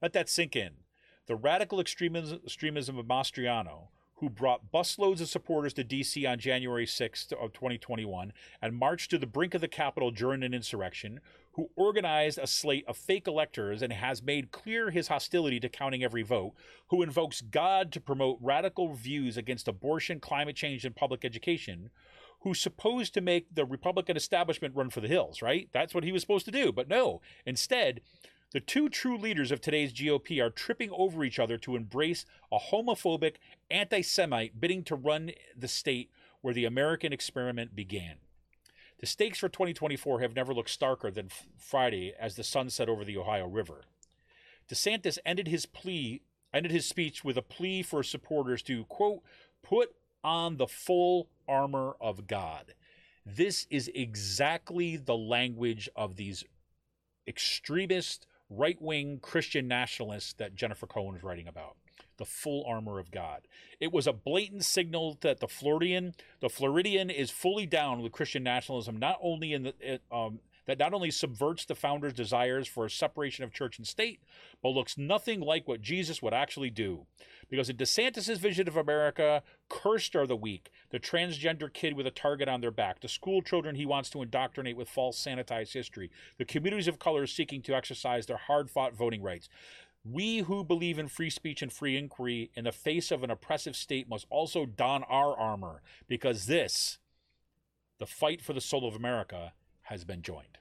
Let 0.00 0.12
that 0.12 0.28
sink 0.28 0.54
in 0.54 0.74
the 1.30 1.36
radical 1.36 1.78
extremism, 1.78 2.98
of 2.98 3.06
Mastriano, 3.06 3.86
who 4.16 4.28
brought 4.28 4.72
busloads 4.72 5.20
of 5.20 5.28
supporters 5.28 5.72
to 5.74 5.84
D.C. 5.84 6.26
on 6.26 6.40
January 6.40 6.86
6th 6.86 7.32
of 7.32 7.52
2021 7.52 8.32
and 8.60 8.74
marched 8.74 9.10
to 9.10 9.18
the 9.18 9.28
brink 9.28 9.54
of 9.54 9.60
the 9.60 9.68
Capitol 9.68 10.10
during 10.10 10.42
an 10.42 10.52
insurrection, 10.52 11.20
who 11.52 11.70
organized 11.76 12.36
a 12.36 12.48
slate 12.48 12.84
of 12.88 12.96
fake 12.96 13.28
electors 13.28 13.80
and 13.80 13.92
has 13.92 14.24
made 14.24 14.50
clear 14.50 14.90
his 14.90 15.06
hostility 15.06 15.60
to 15.60 15.68
counting 15.68 16.02
every 16.02 16.22
vote, 16.22 16.54
who 16.88 17.00
invokes 17.00 17.42
God 17.42 17.92
to 17.92 18.00
promote 18.00 18.38
radical 18.40 18.92
views 18.92 19.36
against 19.36 19.68
abortion, 19.68 20.18
climate 20.18 20.56
change, 20.56 20.84
and 20.84 20.96
public 20.96 21.24
education, 21.24 21.90
who's 22.40 22.58
supposed 22.58 23.14
to 23.14 23.20
make 23.20 23.54
the 23.54 23.64
Republican 23.64 24.16
establishment 24.16 24.74
run 24.74 24.90
for 24.90 25.00
the 25.00 25.06
hills, 25.06 25.42
right? 25.42 25.68
That's 25.70 25.94
what 25.94 26.02
he 26.02 26.10
was 26.10 26.22
supposed 26.22 26.46
to 26.46 26.50
do. 26.50 26.72
But 26.72 26.88
no, 26.88 27.20
instead, 27.46 28.00
the 28.52 28.60
two 28.60 28.88
true 28.88 29.16
leaders 29.16 29.52
of 29.52 29.60
today's 29.60 29.92
GOP 29.92 30.42
are 30.42 30.50
tripping 30.50 30.90
over 30.90 31.22
each 31.22 31.38
other 31.38 31.56
to 31.58 31.76
embrace 31.76 32.24
a 32.50 32.58
homophobic 32.58 33.36
anti 33.70 34.02
Semite 34.02 34.60
bidding 34.60 34.82
to 34.84 34.96
run 34.96 35.32
the 35.56 35.68
state 35.68 36.10
where 36.40 36.54
the 36.54 36.64
American 36.64 37.12
experiment 37.12 37.76
began. 37.76 38.16
The 38.98 39.06
stakes 39.06 39.38
for 39.38 39.48
2024 39.48 40.20
have 40.20 40.34
never 40.34 40.52
looked 40.52 40.78
starker 40.78 41.12
than 41.12 41.30
Friday 41.58 42.12
as 42.18 42.36
the 42.36 42.44
sun 42.44 42.70
set 42.70 42.88
over 42.88 43.04
the 43.04 43.16
Ohio 43.16 43.46
River. 43.46 43.82
DeSantis 44.68 45.18
ended 45.24 45.48
his 45.48 45.66
plea 45.66 46.22
ended 46.52 46.72
his 46.72 46.86
speech 46.86 47.24
with 47.24 47.36
a 47.36 47.42
plea 47.42 47.82
for 47.82 48.02
supporters 48.02 48.62
to 48.62 48.84
quote 48.86 49.22
put 49.62 49.94
on 50.24 50.56
the 50.56 50.66
full 50.66 51.28
armor 51.48 51.94
of 52.00 52.26
God. 52.26 52.74
This 53.24 53.66
is 53.70 53.90
exactly 53.94 54.96
the 54.96 55.16
language 55.16 55.88
of 55.94 56.16
these 56.16 56.44
extremist 57.26 58.26
right 58.50 58.80
wing 58.80 59.20
Christian 59.22 59.68
nationalists 59.68 60.34
that 60.34 60.54
Jennifer 60.54 60.86
Cohen 60.86 61.14
was 61.14 61.22
writing 61.22 61.48
about. 61.48 61.76
The 62.18 62.24
full 62.26 62.64
armor 62.66 62.98
of 62.98 63.10
God. 63.10 63.46
It 63.80 63.92
was 63.92 64.06
a 64.06 64.12
blatant 64.12 64.64
signal 64.64 65.16
that 65.22 65.40
the 65.40 65.48
Floridian, 65.48 66.14
the 66.40 66.50
Floridian, 66.50 67.08
is 67.08 67.30
fully 67.30 67.64
down 67.64 68.02
with 68.02 68.12
Christian 68.12 68.42
nationalism. 68.42 68.98
Not 68.98 69.18
only 69.22 69.54
in 69.54 69.62
the 69.62 70.00
um, 70.12 70.40
that 70.70 70.78
not 70.78 70.94
only 70.94 71.10
subverts 71.10 71.64
the 71.64 71.74
founder's 71.74 72.12
desires 72.12 72.68
for 72.68 72.84
a 72.84 72.90
separation 72.90 73.44
of 73.44 73.52
church 73.52 73.78
and 73.78 73.86
state, 73.86 74.20
but 74.62 74.70
looks 74.70 74.96
nothing 74.96 75.40
like 75.40 75.66
what 75.66 75.80
Jesus 75.80 76.22
would 76.22 76.32
actually 76.32 76.70
do. 76.70 77.06
Because 77.50 77.68
in 77.68 77.76
DeSantis' 77.76 78.38
vision 78.38 78.68
of 78.68 78.76
America, 78.76 79.42
cursed 79.68 80.14
are 80.14 80.26
the 80.26 80.36
weak, 80.36 80.70
the 80.90 81.00
transgender 81.00 81.72
kid 81.72 81.94
with 81.94 82.06
a 82.06 82.10
target 82.10 82.48
on 82.48 82.60
their 82.60 82.70
back, 82.70 83.00
the 83.00 83.08
school 83.08 83.42
children 83.42 83.74
he 83.74 83.86
wants 83.86 84.08
to 84.10 84.22
indoctrinate 84.22 84.76
with 84.76 84.88
false 84.88 85.22
sanitized 85.22 85.72
history, 85.72 86.10
the 86.38 86.44
communities 86.44 86.88
of 86.88 86.98
color 86.98 87.26
seeking 87.26 87.60
to 87.62 87.74
exercise 87.74 88.26
their 88.26 88.36
hard 88.36 88.70
fought 88.70 88.94
voting 88.94 89.22
rights. 89.22 89.48
We 90.04 90.38
who 90.38 90.64
believe 90.64 90.98
in 90.98 91.08
free 91.08 91.28
speech 91.28 91.60
and 91.60 91.72
free 91.72 91.96
inquiry 91.96 92.50
in 92.54 92.64
the 92.64 92.72
face 92.72 93.10
of 93.10 93.22
an 93.22 93.30
oppressive 93.30 93.76
state 93.76 94.08
must 94.08 94.26
also 94.30 94.64
don 94.64 95.02
our 95.02 95.36
armor, 95.36 95.82
because 96.08 96.46
this, 96.46 96.98
the 97.98 98.06
fight 98.06 98.40
for 98.40 98.54
the 98.54 98.62
soul 98.62 98.88
of 98.88 98.94
America, 98.94 99.52
has 99.82 100.04
been 100.04 100.22
joined. 100.22 100.59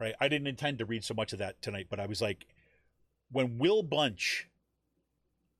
Right? 0.00 0.14
I 0.18 0.28
didn't 0.28 0.46
intend 0.46 0.78
to 0.78 0.86
read 0.86 1.04
so 1.04 1.12
much 1.12 1.34
of 1.34 1.38
that 1.40 1.60
tonight, 1.60 1.88
but 1.90 2.00
I 2.00 2.06
was 2.06 2.22
like, 2.22 2.46
when 3.30 3.58
Will 3.58 3.82
Bunch 3.82 4.48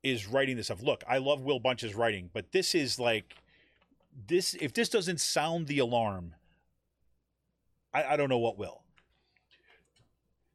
is 0.02 0.26
writing 0.26 0.56
this 0.56 0.66
stuff, 0.66 0.82
look, 0.82 1.04
I 1.06 1.18
love 1.18 1.42
Will 1.42 1.60
Bunch's 1.60 1.94
writing, 1.94 2.30
but 2.32 2.52
this 2.52 2.74
is 2.74 2.98
like, 2.98 3.34
this 4.26 4.54
if 4.54 4.72
this 4.72 4.88
doesn't 4.88 5.20
sound 5.20 5.66
the 5.66 5.78
alarm, 5.78 6.34
I, 7.92 8.04
I 8.04 8.16
don't 8.16 8.28
know 8.28 8.38
what 8.38 8.56
will. 8.56 8.82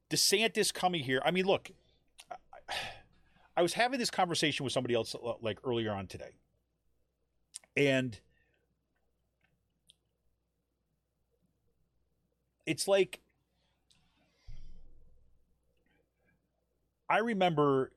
DeSantis 0.09 0.73
coming 0.73 1.03
here. 1.03 1.21
I 1.23 1.31
mean, 1.31 1.45
look, 1.45 1.69
I, 2.31 2.35
I 3.57 3.61
was 3.61 3.73
having 3.73 3.99
this 3.99 4.09
conversation 4.09 4.63
with 4.63 4.73
somebody 4.73 4.95
else 4.95 5.15
uh, 5.15 5.33
like 5.41 5.59
earlier 5.63 5.91
on 5.91 6.07
today, 6.07 6.37
and 7.77 8.19
it's 12.65 12.87
like 12.87 13.21
I 17.09 17.19
remember 17.19 17.91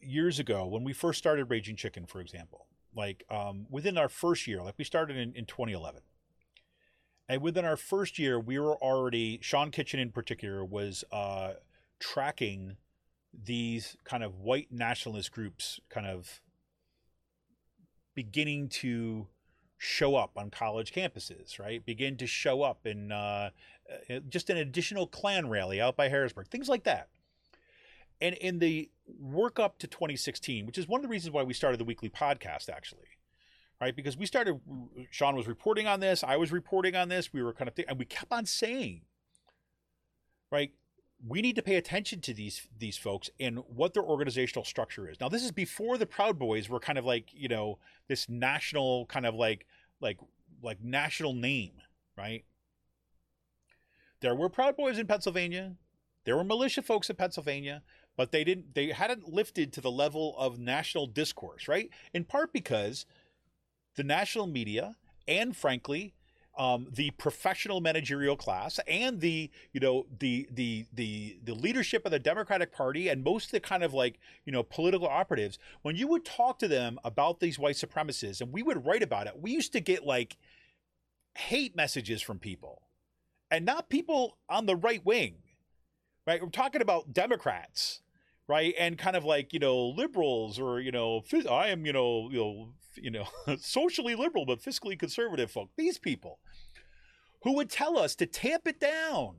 years 0.00 0.38
ago 0.38 0.66
when 0.66 0.84
we 0.84 0.92
first 0.92 1.18
started 1.18 1.50
Raging 1.50 1.76
Chicken, 1.76 2.06
for 2.06 2.20
example, 2.20 2.66
like 2.94 3.24
um, 3.30 3.66
within 3.70 3.98
our 3.98 4.08
first 4.08 4.46
year, 4.46 4.62
like 4.62 4.74
we 4.78 4.84
started 4.84 5.16
in, 5.16 5.34
in 5.34 5.44
2011. 5.44 6.02
And 7.28 7.42
within 7.42 7.64
our 7.64 7.76
first 7.76 8.18
year, 8.18 8.40
we 8.40 8.58
were 8.58 8.76
already, 8.76 9.38
Sean 9.42 9.70
Kitchen 9.70 10.00
in 10.00 10.12
particular, 10.12 10.64
was 10.64 11.04
uh, 11.12 11.54
tracking 12.00 12.76
these 13.32 13.96
kind 14.04 14.24
of 14.24 14.40
white 14.40 14.68
nationalist 14.70 15.30
groups 15.32 15.78
kind 15.90 16.06
of 16.06 16.40
beginning 18.14 18.68
to 18.68 19.26
show 19.76 20.16
up 20.16 20.32
on 20.36 20.50
college 20.50 20.92
campuses, 20.92 21.58
right? 21.58 21.84
Begin 21.84 22.16
to 22.16 22.26
show 22.26 22.62
up 22.62 22.86
in 22.86 23.12
uh, 23.12 23.50
uh, 24.10 24.20
just 24.28 24.48
an 24.50 24.56
additional 24.56 25.06
Klan 25.06 25.48
rally 25.48 25.80
out 25.80 25.96
by 25.96 26.08
Harrisburg, 26.08 26.48
things 26.48 26.68
like 26.68 26.84
that. 26.84 27.08
And 28.20 28.34
in 28.36 28.58
the 28.58 28.90
work 29.06 29.58
up 29.58 29.78
to 29.78 29.86
2016, 29.86 30.66
which 30.66 30.78
is 30.78 30.88
one 30.88 30.98
of 30.98 31.02
the 31.02 31.08
reasons 31.08 31.32
why 31.32 31.42
we 31.42 31.54
started 31.54 31.78
the 31.78 31.84
weekly 31.84 32.10
podcast, 32.10 32.68
actually, 32.68 33.08
right? 33.80 33.94
Because 33.94 34.16
we 34.16 34.26
started, 34.26 34.60
Sean 35.10 35.36
was 35.36 35.46
reporting 35.46 35.86
on 35.86 36.00
this, 36.00 36.24
I 36.24 36.36
was 36.36 36.52
reporting 36.52 36.96
on 36.96 37.08
this, 37.08 37.32
we 37.32 37.42
were 37.42 37.52
kind 37.52 37.68
of, 37.68 37.74
th- 37.74 37.88
and 37.88 37.98
we 37.98 38.04
kept 38.04 38.32
on 38.32 38.44
saying, 38.46 39.02
right? 40.50 40.72
We 41.26 41.42
need 41.42 41.56
to 41.56 41.62
pay 41.62 41.74
attention 41.76 42.20
to 42.22 42.34
these 42.34 42.68
these 42.78 42.96
folks 42.96 43.28
and 43.40 43.58
what 43.66 43.92
their 43.92 44.04
organizational 44.04 44.64
structure 44.64 45.08
is. 45.08 45.18
Now, 45.20 45.28
this 45.28 45.42
is 45.42 45.50
before 45.50 45.98
the 45.98 46.06
Proud 46.06 46.38
Boys 46.38 46.68
were 46.68 46.78
kind 46.78 46.96
of 46.96 47.04
like 47.04 47.30
you 47.34 47.48
know 47.48 47.78
this 48.06 48.28
national 48.28 49.06
kind 49.06 49.26
of 49.26 49.34
like 49.34 49.66
like 50.00 50.18
like 50.62 50.80
national 50.80 51.34
name, 51.34 51.72
right? 52.16 52.44
There 54.20 54.34
were 54.34 54.48
Proud 54.48 54.76
Boys 54.76 54.96
in 54.96 55.08
Pennsylvania. 55.08 55.74
There 56.24 56.36
were 56.36 56.44
militia 56.44 56.82
folks 56.82 57.08
in 57.10 57.16
Pennsylvania, 57.16 57.82
but 58.18 58.32
they 58.32 58.44
didn't 58.44 58.74
they 58.74 58.88
hadn't 58.88 59.32
lifted 59.32 59.72
to 59.72 59.80
the 59.80 59.90
level 59.90 60.34
of 60.36 60.58
national 60.58 61.06
discourse, 61.06 61.68
right? 61.68 61.88
In 62.12 62.24
part 62.24 62.52
because 62.52 63.06
the 63.96 64.04
national 64.04 64.46
media 64.46 64.96
and 65.26 65.56
frankly 65.56 66.14
um, 66.58 66.88
the 66.92 67.10
professional 67.12 67.80
managerial 67.80 68.36
class 68.36 68.80
and 68.88 69.20
the 69.20 69.48
you 69.72 69.80
know 69.80 70.06
the 70.18 70.48
the 70.50 70.86
the 70.92 71.38
the 71.44 71.54
leadership 71.54 72.04
of 72.04 72.10
the 72.10 72.18
Democratic 72.18 72.72
Party 72.72 73.08
and 73.08 73.22
most 73.22 73.46
of 73.46 73.50
the 73.52 73.60
kind 73.60 73.84
of 73.84 73.94
like 73.94 74.18
you 74.44 74.52
know 74.52 74.64
political 74.64 75.06
operatives 75.06 75.58
when 75.82 75.94
you 75.94 76.08
would 76.08 76.24
talk 76.24 76.58
to 76.58 76.66
them 76.66 76.98
about 77.04 77.38
these 77.38 77.58
white 77.58 77.76
supremacists 77.76 78.40
and 78.40 78.52
we 78.52 78.64
would 78.64 78.84
write 78.84 79.04
about 79.04 79.28
it 79.28 79.40
we 79.40 79.52
used 79.52 79.72
to 79.72 79.80
get 79.80 80.04
like 80.04 80.36
hate 81.36 81.76
messages 81.76 82.20
from 82.20 82.40
people 82.40 82.82
and 83.52 83.64
not 83.64 83.88
people 83.88 84.36
on 84.48 84.66
the 84.66 84.74
right 84.74 85.06
wing 85.06 85.36
right 86.26 86.42
we're 86.42 86.48
talking 86.48 86.82
about 86.82 87.12
Democrats 87.12 88.00
right? 88.48 88.74
And 88.78 88.98
kind 88.98 89.14
of 89.14 89.24
like 89.24 89.52
you 89.52 89.60
know 89.60 89.88
liberals 89.88 90.58
or 90.58 90.80
you 90.80 90.90
know 90.90 91.22
I 91.48 91.68
am 91.68 91.86
you 91.86 91.92
know 91.92 92.28
you 92.30 92.38
know 92.38 92.68
you 92.96 93.10
know 93.10 93.28
socially 93.60 94.14
liberal 94.14 94.46
but 94.46 94.62
fiscally 94.62 94.98
conservative 94.98 95.50
folk. 95.50 95.70
These 95.76 95.98
people 95.98 96.40
who 97.42 97.54
would 97.54 97.70
tell 97.70 97.98
us 97.98 98.16
to 98.16 98.26
tamp 98.26 98.66
it 98.66 98.80
down, 98.80 99.36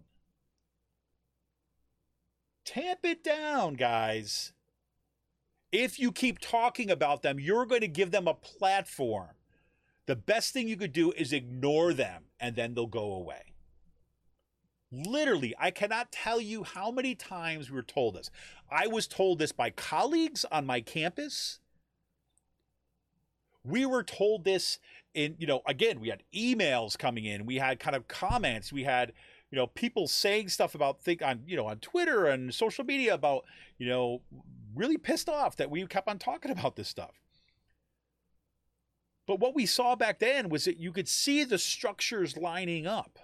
tamp 2.64 3.00
it 3.04 3.24
down, 3.24 3.74
guys. 3.74 4.54
If 5.72 6.00
you 6.00 6.12
keep 6.12 6.40
talking 6.40 6.90
about 6.90 7.22
them, 7.22 7.40
you're 7.40 7.66
going 7.66 7.82
to 7.82 7.88
give 7.88 8.10
them 8.10 8.28
a 8.28 8.34
platform. 8.34 9.30
The 10.08 10.16
best 10.16 10.52
thing 10.54 10.68
you 10.68 10.78
could 10.78 10.94
do 10.94 11.12
is 11.12 11.32
ignore 11.32 11.94
them 11.94 12.24
and 12.40 12.56
then 12.56 12.74
they'll 12.74 12.88
go 12.88 13.14
away. 13.14 13.49
Literally, 14.92 15.54
I 15.60 15.70
cannot 15.70 16.12
tell 16.12 16.42
you 16.42 16.64
how 16.64 16.90
many 16.90 17.14
times 17.14 17.70
we 17.70 17.76
were 17.76 17.84
told 17.84 18.16
this. 18.16 18.32
I 18.72 18.88
was 18.88 19.08
told 19.08 19.38
this 19.38 19.52
by 19.52 19.70
colleagues 19.70 20.46
on 20.52 20.66
my 20.66 20.82
campus. 20.82 21.60
We 23.64 23.86
were 23.86 24.04
told 24.04 24.46
this 24.46 24.80
in, 25.14 25.36
you 25.38 25.46
know, 25.46 25.62
again, 25.68 26.00
we 26.00 26.10
had 26.10 26.24
emails 26.34 26.98
coming 26.98 27.26
in, 27.26 27.46
we 27.46 27.58
had 27.58 27.80
kind 27.80 27.96
of 27.96 28.08
comments, 28.08 28.74
we 28.74 28.84
had, 28.84 29.14
you 29.52 29.58
know, 29.58 29.68
people 29.68 30.08
saying 30.08 30.50
stuff 30.50 30.74
about 30.74 31.02
think 31.02 31.22
on, 31.22 31.44
you 31.46 31.56
know, 31.56 31.68
on 31.68 31.78
Twitter 31.78 32.26
and 32.26 32.54
social 32.54 32.84
media 32.84 33.14
about, 33.14 33.46
you 33.78 33.88
know, 33.88 34.22
really 34.74 34.98
pissed 34.98 35.30
off 35.30 35.56
that 35.58 35.70
we 35.70 35.86
kept 35.86 36.08
on 36.08 36.18
talking 36.18 36.52
about 36.52 36.76
this 36.76 36.88
stuff. 36.88 37.20
But 39.28 39.40
what 39.40 39.54
we 39.54 39.68
saw 39.68 39.96
back 39.96 40.18
then 40.18 40.50
was 40.50 40.66
that 40.66 40.80
you 40.80 40.92
could 40.92 41.08
see 41.08 41.44
the 41.44 41.60
structures 41.60 42.38
lining 42.38 42.88
up 42.88 43.20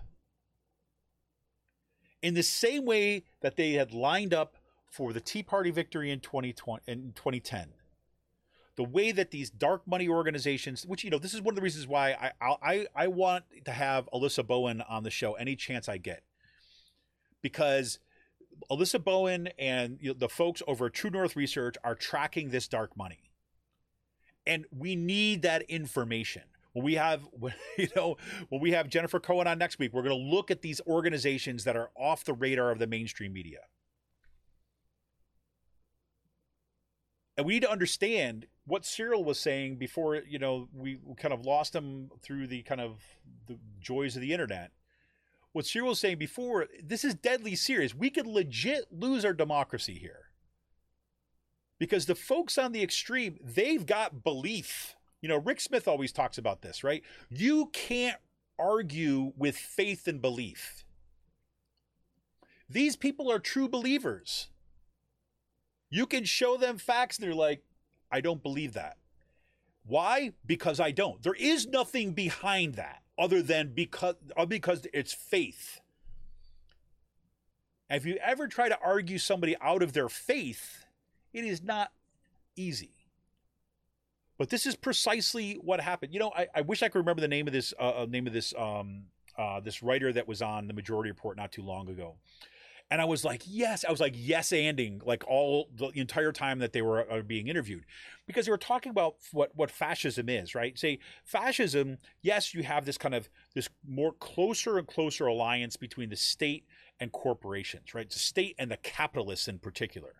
in 2.25 2.33
the 2.33 2.41
same 2.41 2.85
way 2.85 3.23
that 3.41 3.55
they 3.55 3.73
had 3.73 3.93
lined 3.93 4.33
up 4.33 4.55
for 4.89 5.13
the 5.13 5.19
Tea 5.19 5.43
Party 5.43 5.69
victory 5.69 6.09
in 6.09 6.19
2020 6.19 6.81
in 6.87 7.13
2010. 7.13 7.67
The 8.77 8.83
way 8.83 9.11
that 9.11 9.29
these 9.29 9.51
dark 9.51 9.83
money 9.85 10.09
organizations, 10.09 10.87
which 10.87 11.03
you 11.03 11.11
know, 11.11 11.19
this 11.19 11.35
is 11.35 11.41
one 11.43 11.51
of 11.51 11.55
the 11.55 11.61
reasons 11.61 11.85
why 11.85 12.31
I 12.41 12.57
I 12.63 12.87
I 12.95 13.07
want 13.09 13.45
to 13.65 13.71
have 13.71 14.09
Alyssa 14.11 14.45
Bowen 14.45 14.81
on 14.81 15.03
the 15.03 15.11
show 15.11 15.33
any 15.33 15.55
chance 15.55 15.87
I 15.87 15.97
get, 15.97 16.23
because 17.43 17.99
Alyssa 18.71 19.01
Bowen 19.01 19.49
and 19.59 19.99
you 20.01 20.09
know, 20.09 20.15
the 20.17 20.27
folks 20.27 20.63
over 20.65 20.87
at 20.87 20.93
True 20.93 21.11
North 21.11 21.35
Research 21.35 21.75
are 21.83 21.93
tracking 21.93 22.49
this 22.49 22.67
dark 22.67 22.97
money, 22.97 23.29
and 24.47 24.65
we 24.75 24.95
need 24.95 25.43
that 25.43 25.61
information 25.69 26.41
when 26.75 26.83
we 26.83 26.95
have 26.95 27.21
you 27.77 27.87
know 27.95 28.17
when 28.49 28.61
we 28.61 28.71
have 28.71 28.89
Jennifer 28.89 29.19
Cohen 29.19 29.47
on 29.47 29.57
next 29.57 29.79
week, 29.79 29.93
we're 29.93 30.03
going 30.03 30.17
to 30.17 30.35
look 30.35 30.51
at 30.51 30.61
these 30.61 30.81
organizations 30.85 31.63
that 31.63 31.75
are 31.75 31.89
off 31.97 32.25
the 32.25 32.33
radar 32.33 32.69
of 32.69 32.79
the 32.79 32.87
mainstream 32.87 33.33
media. 33.33 33.61
And 37.37 37.45
we 37.45 37.53
need 37.53 37.63
to 37.63 37.71
understand 37.71 38.47
what 38.65 38.85
Cyril 38.85 39.23
was 39.23 39.39
saying 39.39 39.77
before, 39.77 40.15
you 40.15 40.39
know, 40.39 40.69
we 40.73 40.99
kind 41.17 41.33
of 41.33 41.45
lost 41.45 41.75
him 41.75 42.09
through 42.21 42.47
the 42.47 42.61
kind 42.63 42.79
of 42.79 42.99
the 43.47 43.57
joys 43.79 44.15
of 44.15 44.21
the 44.21 44.31
internet. 44.31 44.71
What 45.51 45.65
Cyril 45.65 45.89
was 45.89 45.99
saying 45.99 46.17
before, 46.17 46.67
this 46.83 47.03
is 47.03 47.13
deadly 47.13 47.55
serious. 47.55 47.93
We 47.93 48.09
could 48.09 48.27
legit 48.27 48.85
lose 48.91 49.23
our 49.23 49.33
democracy 49.33 49.97
here. 49.97 50.29
Because 51.77 52.05
the 52.05 52.15
folks 52.15 52.57
on 52.57 52.71
the 52.71 52.81
extreme, 52.81 53.37
they've 53.43 53.85
got 53.85 54.23
belief 54.23 54.95
you 55.21 55.29
know, 55.29 55.37
Rick 55.37 55.61
Smith 55.61 55.87
always 55.87 56.11
talks 56.11 56.37
about 56.37 56.61
this, 56.61 56.83
right? 56.83 57.03
You 57.29 57.69
can't 57.73 58.17
argue 58.59 59.33
with 59.37 59.57
faith 59.57 60.07
and 60.07 60.21
belief. 60.21 60.83
These 62.69 62.95
people 62.95 63.31
are 63.31 63.39
true 63.39 63.67
believers. 63.67 64.47
You 65.89 66.05
can 66.05 66.25
show 66.25 66.57
them 66.57 66.77
facts, 66.77 67.17
and 67.17 67.27
they're 67.27 67.35
like, 67.35 67.63
I 68.11 68.21
don't 68.21 68.41
believe 68.41 68.73
that. 68.73 68.97
Why? 69.85 70.33
Because 70.45 70.79
I 70.79 70.91
don't. 70.91 71.21
There 71.21 71.35
is 71.35 71.67
nothing 71.67 72.13
behind 72.13 72.75
that 72.75 73.03
other 73.17 73.41
than 73.41 73.73
because, 73.73 74.15
uh, 74.35 74.45
because 74.45 74.85
it's 74.93 75.13
faith. 75.13 75.79
If 77.89 78.05
you 78.05 78.17
ever 78.23 78.47
try 78.47 78.67
to 78.67 78.79
argue 78.83 79.19
somebody 79.19 79.55
out 79.61 79.83
of 79.83 79.93
their 79.93 80.09
faith, 80.09 80.85
it 81.33 81.45
is 81.45 81.61
not 81.61 81.91
easy. 82.55 82.95
But 84.37 84.49
this 84.49 84.65
is 84.65 84.75
precisely 84.75 85.53
what 85.61 85.79
happened. 85.79 86.13
You 86.13 86.19
know, 86.19 86.31
I, 86.35 86.47
I 86.53 86.61
wish 86.61 86.83
I 86.83 86.89
could 86.89 86.99
remember 86.99 87.21
the 87.21 87.27
name 87.27 87.47
of 87.47 87.53
this 87.53 87.73
uh, 87.79 88.01
uh, 88.01 88.05
name 88.09 88.27
of 88.27 88.33
this 88.33 88.53
um, 88.57 89.03
uh, 89.37 89.59
this 89.59 89.81
writer 89.81 90.11
that 90.13 90.27
was 90.27 90.41
on 90.41 90.67
the 90.67 90.73
Majority 90.73 91.09
Report 91.09 91.37
not 91.37 91.51
too 91.51 91.63
long 91.63 91.89
ago, 91.89 92.15
and 92.91 93.01
I 93.01 93.05
was 93.05 93.23
like, 93.23 93.43
yes, 93.45 93.83
I 93.83 93.91
was 93.91 93.99
like 93.99 94.13
yes 94.15 94.49
anding 94.49 95.05
like 95.05 95.23
all 95.27 95.69
the 95.75 95.89
entire 95.95 96.31
time 96.31 96.59
that 96.59 96.73
they 96.73 96.81
were 96.81 97.09
uh, 97.11 97.21
being 97.21 97.47
interviewed, 97.47 97.85
because 98.27 98.45
they 98.45 98.51
were 98.51 98.57
talking 98.57 98.89
about 98.89 99.15
what 99.31 99.55
what 99.55 99.71
fascism 99.71 100.29
is, 100.29 100.53
right? 100.53 100.77
Say 100.77 100.99
fascism, 101.23 101.97
yes, 102.21 102.53
you 102.53 102.63
have 102.63 102.85
this 102.85 102.97
kind 102.97 103.15
of 103.15 103.29
this 103.53 103.69
more 103.87 104.11
closer 104.11 104.77
and 104.77 104.87
closer 104.87 105.27
alliance 105.27 105.77
between 105.77 106.09
the 106.09 106.15
state 106.15 106.65
and 106.99 107.11
corporations, 107.11 107.93
right? 107.93 108.09
The 108.09 108.19
state 108.19 108.55
and 108.59 108.69
the 108.69 108.77
capitalists 108.77 109.47
in 109.47 109.59
particular, 109.59 110.15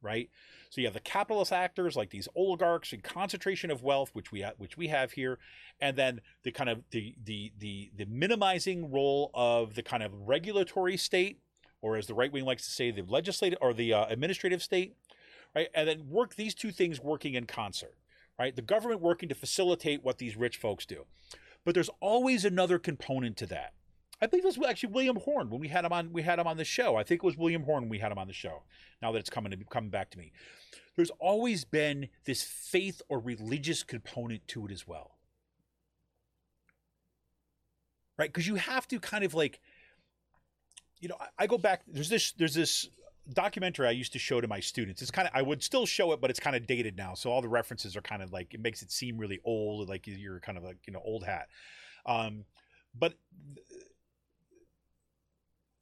right? 0.00 0.30
So 0.70 0.80
you 0.80 0.86
have 0.86 0.94
the 0.94 1.00
capitalist 1.00 1.52
actors 1.52 1.96
like 1.96 2.10
these 2.10 2.28
oligarchs 2.34 2.92
and 2.92 3.02
concentration 3.02 3.70
of 3.70 3.82
wealth, 3.82 4.10
which 4.12 4.32
we 4.32 4.42
ha- 4.42 4.52
which 4.58 4.76
we 4.76 4.88
have 4.88 5.12
here, 5.12 5.38
and 5.80 5.96
then 5.96 6.20
the 6.42 6.52
kind 6.52 6.68
of 6.68 6.82
the 6.90 7.14
the 7.22 7.52
the 7.58 7.90
the 7.96 8.06
minimizing 8.06 8.90
role 8.90 9.30
of 9.34 9.74
the 9.74 9.82
kind 9.82 10.02
of 10.02 10.12
regulatory 10.28 10.96
state, 10.96 11.40
or 11.80 11.96
as 11.96 12.06
the 12.06 12.14
right 12.14 12.32
wing 12.32 12.44
likes 12.44 12.64
to 12.66 12.70
say, 12.70 12.90
the 12.90 13.02
legislative 13.02 13.58
or 13.62 13.72
the 13.72 13.92
uh, 13.92 14.06
administrative 14.08 14.62
state, 14.62 14.96
right? 15.54 15.68
And 15.74 15.88
then 15.88 16.08
work 16.08 16.34
these 16.34 16.54
two 16.54 16.72
things 16.72 17.00
working 17.00 17.34
in 17.34 17.46
concert, 17.46 17.94
right? 18.38 18.54
The 18.54 18.62
government 18.62 19.00
working 19.00 19.28
to 19.28 19.34
facilitate 19.34 20.04
what 20.04 20.18
these 20.18 20.36
rich 20.36 20.56
folks 20.56 20.84
do, 20.84 21.06
but 21.64 21.74
there's 21.74 21.90
always 22.00 22.44
another 22.44 22.78
component 22.78 23.36
to 23.38 23.46
that. 23.46 23.72
I 24.20 24.26
believe 24.26 24.44
it 24.44 24.56
was 24.56 24.68
actually 24.68 24.92
William 24.92 25.16
Horn 25.16 25.50
when 25.50 25.60
we 25.60 25.68
had 25.68 25.84
him 25.84 25.92
on. 25.92 26.12
We 26.12 26.22
had 26.22 26.38
him 26.38 26.46
on 26.46 26.56
the 26.56 26.64
show. 26.64 26.96
I 26.96 27.02
think 27.02 27.22
it 27.22 27.26
was 27.26 27.36
William 27.36 27.64
Horn 27.64 27.88
we 27.88 27.98
had 27.98 28.12
him 28.12 28.18
on 28.18 28.26
the 28.26 28.32
show. 28.32 28.62
Now 29.02 29.12
that 29.12 29.18
it's 29.18 29.30
coming 29.30 29.50
to 29.52 29.58
coming 29.64 29.90
back 29.90 30.10
to 30.10 30.18
me, 30.18 30.32
there's 30.96 31.10
always 31.20 31.64
been 31.64 32.08
this 32.24 32.42
faith 32.42 33.02
or 33.08 33.18
religious 33.20 33.82
component 33.82 34.48
to 34.48 34.66
it 34.66 34.72
as 34.72 34.86
well, 34.88 35.12
right? 38.18 38.30
Because 38.32 38.46
you 38.46 38.54
have 38.54 38.88
to 38.88 38.98
kind 38.98 39.22
of 39.24 39.34
like, 39.34 39.60
you 41.00 41.08
know, 41.08 41.16
I, 41.20 41.44
I 41.44 41.46
go 41.46 41.58
back. 41.58 41.82
There's 41.86 42.08
this. 42.08 42.32
There's 42.32 42.54
this 42.54 42.88
documentary 43.32 43.88
I 43.88 43.90
used 43.90 44.12
to 44.12 44.18
show 44.18 44.40
to 44.40 44.48
my 44.48 44.60
students. 44.60 45.02
It's 45.02 45.10
kind 45.10 45.28
of 45.28 45.34
I 45.34 45.42
would 45.42 45.62
still 45.62 45.84
show 45.84 46.12
it, 46.12 46.20
but 46.20 46.30
it's 46.30 46.40
kind 46.40 46.56
of 46.56 46.66
dated 46.66 46.96
now. 46.96 47.14
So 47.14 47.30
all 47.30 47.42
the 47.42 47.48
references 47.48 47.96
are 47.96 48.02
kind 48.02 48.22
of 48.22 48.32
like 48.32 48.54
it 48.54 48.60
makes 48.60 48.82
it 48.82 48.90
seem 48.90 49.18
really 49.18 49.40
old, 49.44 49.88
like 49.88 50.06
you're 50.06 50.40
kind 50.40 50.56
of 50.56 50.64
like 50.64 50.78
you 50.86 50.92
know 50.92 51.02
old 51.04 51.24
hat. 51.24 51.48
Um, 52.06 52.44
but 52.98 53.14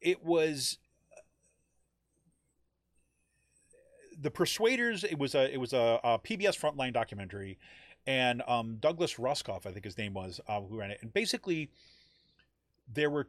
it 0.05 0.25
was 0.25 0.79
the 4.21 4.31
Persuaders. 4.31 5.03
It 5.03 5.19
was 5.19 5.35
a 5.35 5.53
it 5.53 5.59
was 5.59 5.73
a, 5.73 5.99
a 6.05 6.19
PBS 6.19 6.59
Frontline 6.59 6.93
documentary, 6.93 7.59
and 8.07 8.43
um, 8.47 8.77
Douglas 8.77 9.15
Rushkoff, 9.15 9.67
I 9.67 9.73
think 9.73 9.85
his 9.85 9.99
name 9.99 10.15
was, 10.15 10.41
uh, 10.47 10.61
who 10.61 10.79
ran 10.79 10.91
it. 10.91 10.99
And 11.03 11.13
basically, 11.13 11.71
there 12.93 13.11
were 13.11 13.29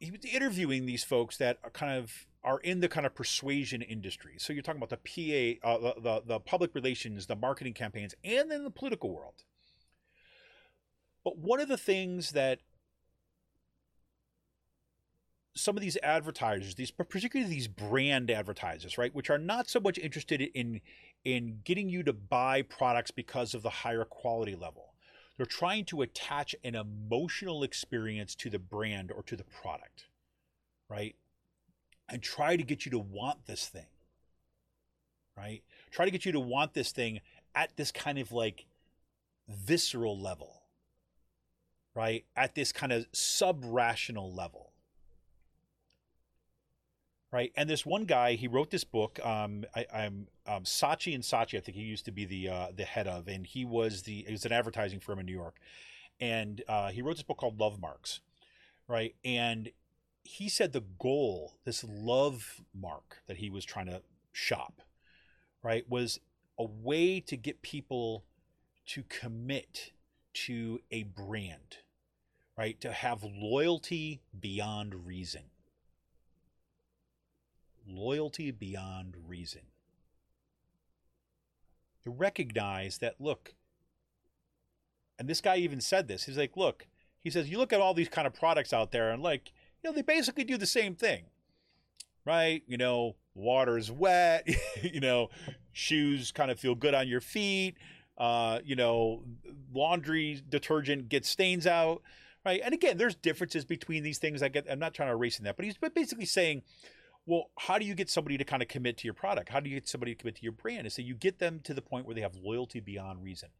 he 0.00 0.10
was 0.10 0.24
interviewing 0.24 0.84
these 0.84 1.04
folks 1.04 1.36
that 1.38 1.58
are 1.64 1.70
kind 1.70 1.96
of 1.96 2.26
are 2.42 2.58
in 2.58 2.80
the 2.80 2.88
kind 2.88 3.06
of 3.06 3.14
persuasion 3.14 3.80
industry. 3.80 4.34
So 4.36 4.52
you're 4.52 4.62
talking 4.62 4.82
about 4.82 4.90
the 4.90 5.58
PA, 5.60 5.66
uh, 5.66 5.78
the, 5.78 6.00
the 6.00 6.22
the 6.26 6.40
public 6.40 6.74
relations, 6.74 7.26
the 7.26 7.36
marketing 7.36 7.74
campaigns, 7.74 8.14
and 8.24 8.50
then 8.50 8.64
the 8.64 8.70
political 8.70 9.14
world. 9.14 9.44
But 11.22 11.38
one 11.38 11.60
of 11.60 11.68
the 11.68 11.78
things 11.78 12.32
that 12.32 12.58
some 15.54 15.76
of 15.76 15.82
these 15.82 15.96
advertisers, 16.02 16.74
these 16.74 16.90
particularly 16.90 17.52
these 17.52 17.68
brand 17.68 18.30
advertisers, 18.30 18.98
right, 18.98 19.14
which 19.14 19.30
are 19.30 19.38
not 19.38 19.68
so 19.68 19.80
much 19.80 19.98
interested 19.98 20.40
in 20.40 20.80
in 21.24 21.60
getting 21.64 21.88
you 21.88 22.02
to 22.02 22.12
buy 22.12 22.60
products 22.60 23.10
because 23.10 23.54
of 23.54 23.62
the 23.62 23.70
higher 23.70 24.04
quality 24.04 24.54
level. 24.54 24.92
They're 25.36 25.46
trying 25.46 25.84
to 25.86 26.02
attach 26.02 26.54
an 26.62 26.74
emotional 26.74 27.62
experience 27.62 28.34
to 28.36 28.50
the 28.50 28.58
brand 28.58 29.10
or 29.10 29.22
to 29.24 29.36
the 29.36 29.44
product, 29.44 30.06
right? 30.88 31.16
And 32.08 32.22
try 32.22 32.56
to 32.56 32.62
get 32.62 32.84
you 32.84 32.90
to 32.90 32.98
want 32.98 33.46
this 33.46 33.66
thing. 33.66 33.86
Right? 35.36 35.62
Try 35.90 36.04
to 36.04 36.12
get 36.12 36.24
you 36.24 36.32
to 36.32 36.40
want 36.40 36.74
this 36.74 36.92
thing 36.92 37.20
at 37.56 37.76
this 37.76 37.90
kind 37.90 38.18
of 38.18 38.30
like 38.30 38.66
visceral 39.48 40.20
level. 40.20 40.62
Right? 41.96 42.24
At 42.36 42.54
this 42.54 42.70
kind 42.70 42.92
of 42.92 43.06
sub-rational 43.12 44.32
level 44.32 44.73
right? 47.34 47.52
And 47.56 47.68
this 47.68 47.84
one 47.84 48.04
guy, 48.04 48.34
he 48.34 48.46
wrote 48.46 48.70
this 48.70 48.84
book. 48.84 49.18
Um, 49.26 49.64
I, 49.74 49.86
am 49.92 50.28
um, 50.46 50.62
Saatchi 50.62 51.16
and 51.16 51.24
Saatchi. 51.24 51.58
I 51.58 51.60
think 51.60 51.76
he 51.76 51.82
used 51.82 52.04
to 52.04 52.12
be 52.12 52.24
the 52.24 52.48
uh, 52.48 52.66
the 52.72 52.84
head 52.84 53.08
of, 53.08 53.26
and 53.26 53.44
he 53.44 53.64
was 53.64 54.02
the 54.02 54.22
he 54.24 54.30
was 54.30 54.46
an 54.46 54.52
advertising 54.52 55.00
firm 55.00 55.18
in 55.18 55.26
New 55.26 55.32
York, 55.32 55.56
and 56.20 56.62
uh, 56.68 56.90
he 56.90 57.02
wrote 57.02 57.16
this 57.16 57.24
book 57.24 57.38
called 57.38 57.58
Love 57.58 57.80
Marks, 57.80 58.20
right? 58.86 59.16
And 59.24 59.72
he 60.22 60.48
said 60.48 60.72
the 60.72 60.84
goal, 61.00 61.54
this 61.64 61.84
love 61.84 62.60
mark 62.72 63.18
that 63.26 63.38
he 63.38 63.50
was 63.50 63.64
trying 63.64 63.86
to 63.86 64.02
shop, 64.30 64.82
right, 65.60 65.84
was 65.90 66.20
a 66.56 66.64
way 66.64 67.18
to 67.18 67.36
get 67.36 67.62
people 67.62 68.22
to 68.86 69.02
commit 69.08 69.90
to 70.34 70.78
a 70.92 71.02
brand, 71.02 71.78
right? 72.56 72.80
To 72.80 72.92
have 72.92 73.24
loyalty 73.24 74.20
beyond 74.38 75.04
reason. 75.04 75.42
Loyalty 77.86 78.50
beyond 78.50 79.16
reason. 79.26 79.62
To 82.04 82.10
recognize 82.10 82.98
that, 82.98 83.20
look, 83.20 83.54
and 85.18 85.28
this 85.28 85.40
guy 85.40 85.56
even 85.56 85.80
said 85.80 86.08
this. 86.08 86.24
He's 86.24 86.38
like, 86.38 86.56
look, 86.56 86.86
he 87.20 87.30
says, 87.30 87.48
you 87.48 87.58
look 87.58 87.72
at 87.72 87.80
all 87.80 87.94
these 87.94 88.08
kind 88.08 88.26
of 88.26 88.34
products 88.34 88.72
out 88.72 88.92
there, 88.92 89.10
and 89.10 89.22
like, 89.22 89.52
you 89.82 89.90
know, 89.90 89.94
they 89.94 90.02
basically 90.02 90.44
do 90.44 90.56
the 90.56 90.66
same 90.66 90.94
thing, 90.94 91.24
right? 92.24 92.62
You 92.66 92.76
know, 92.76 93.16
water's 93.34 93.90
wet, 93.90 94.48
you 94.82 95.00
know, 95.00 95.30
shoes 95.72 96.32
kind 96.32 96.50
of 96.50 96.58
feel 96.58 96.74
good 96.74 96.94
on 96.94 97.08
your 97.08 97.20
feet, 97.20 97.76
uh, 98.18 98.60
you 98.64 98.76
know, 98.76 99.24
laundry 99.72 100.42
detergent 100.48 101.08
gets 101.08 101.28
stains 101.28 101.66
out, 101.66 102.02
right? 102.44 102.60
And 102.64 102.74
again, 102.74 102.98
there's 102.98 103.14
differences 103.14 103.64
between 103.64 104.02
these 104.02 104.18
things. 104.18 104.42
I 104.42 104.48
get, 104.48 104.66
I'm 104.70 104.78
not 104.78 104.94
trying 104.94 105.08
to 105.08 105.14
erase 105.14 105.38
that, 105.38 105.56
but 105.56 105.64
he's 105.64 105.76
basically 105.94 106.26
saying, 106.26 106.62
well, 107.26 107.50
how 107.58 107.78
do 107.78 107.86
you 107.86 107.94
get 107.94 108.10
somebody 108.10 108.36
to 108.36 108.44
kind 108.44 108.62
of 108.62 108.68
commit 108.68 108.98
to 108.98 109.04
your 109.06 109.14
product? 109.14 109.48
How 109.48 109.60
do 109.60 109.70
you 109.70 109.76
get 109.76 109.88
somebody 109.88 110.14
to 110.14 110.18
commit 110.18 110.36
to 110.36 110.42
your 110.42 110.52
brand? 110.52 110.80
And 110.80 110.92
so 110.92 111.02
you 111.02 111.14
get 111.14 111.38
them 111.38 111.60
to 111.64 111.72
the 111.72 111.82
point 111.82 112.06
where 112.06 112.14
they 112.14 112.20
have 112.20 112.36
loyalty 112.36 112.80
beyond 112.80 113.22
reason. 113.22 113.50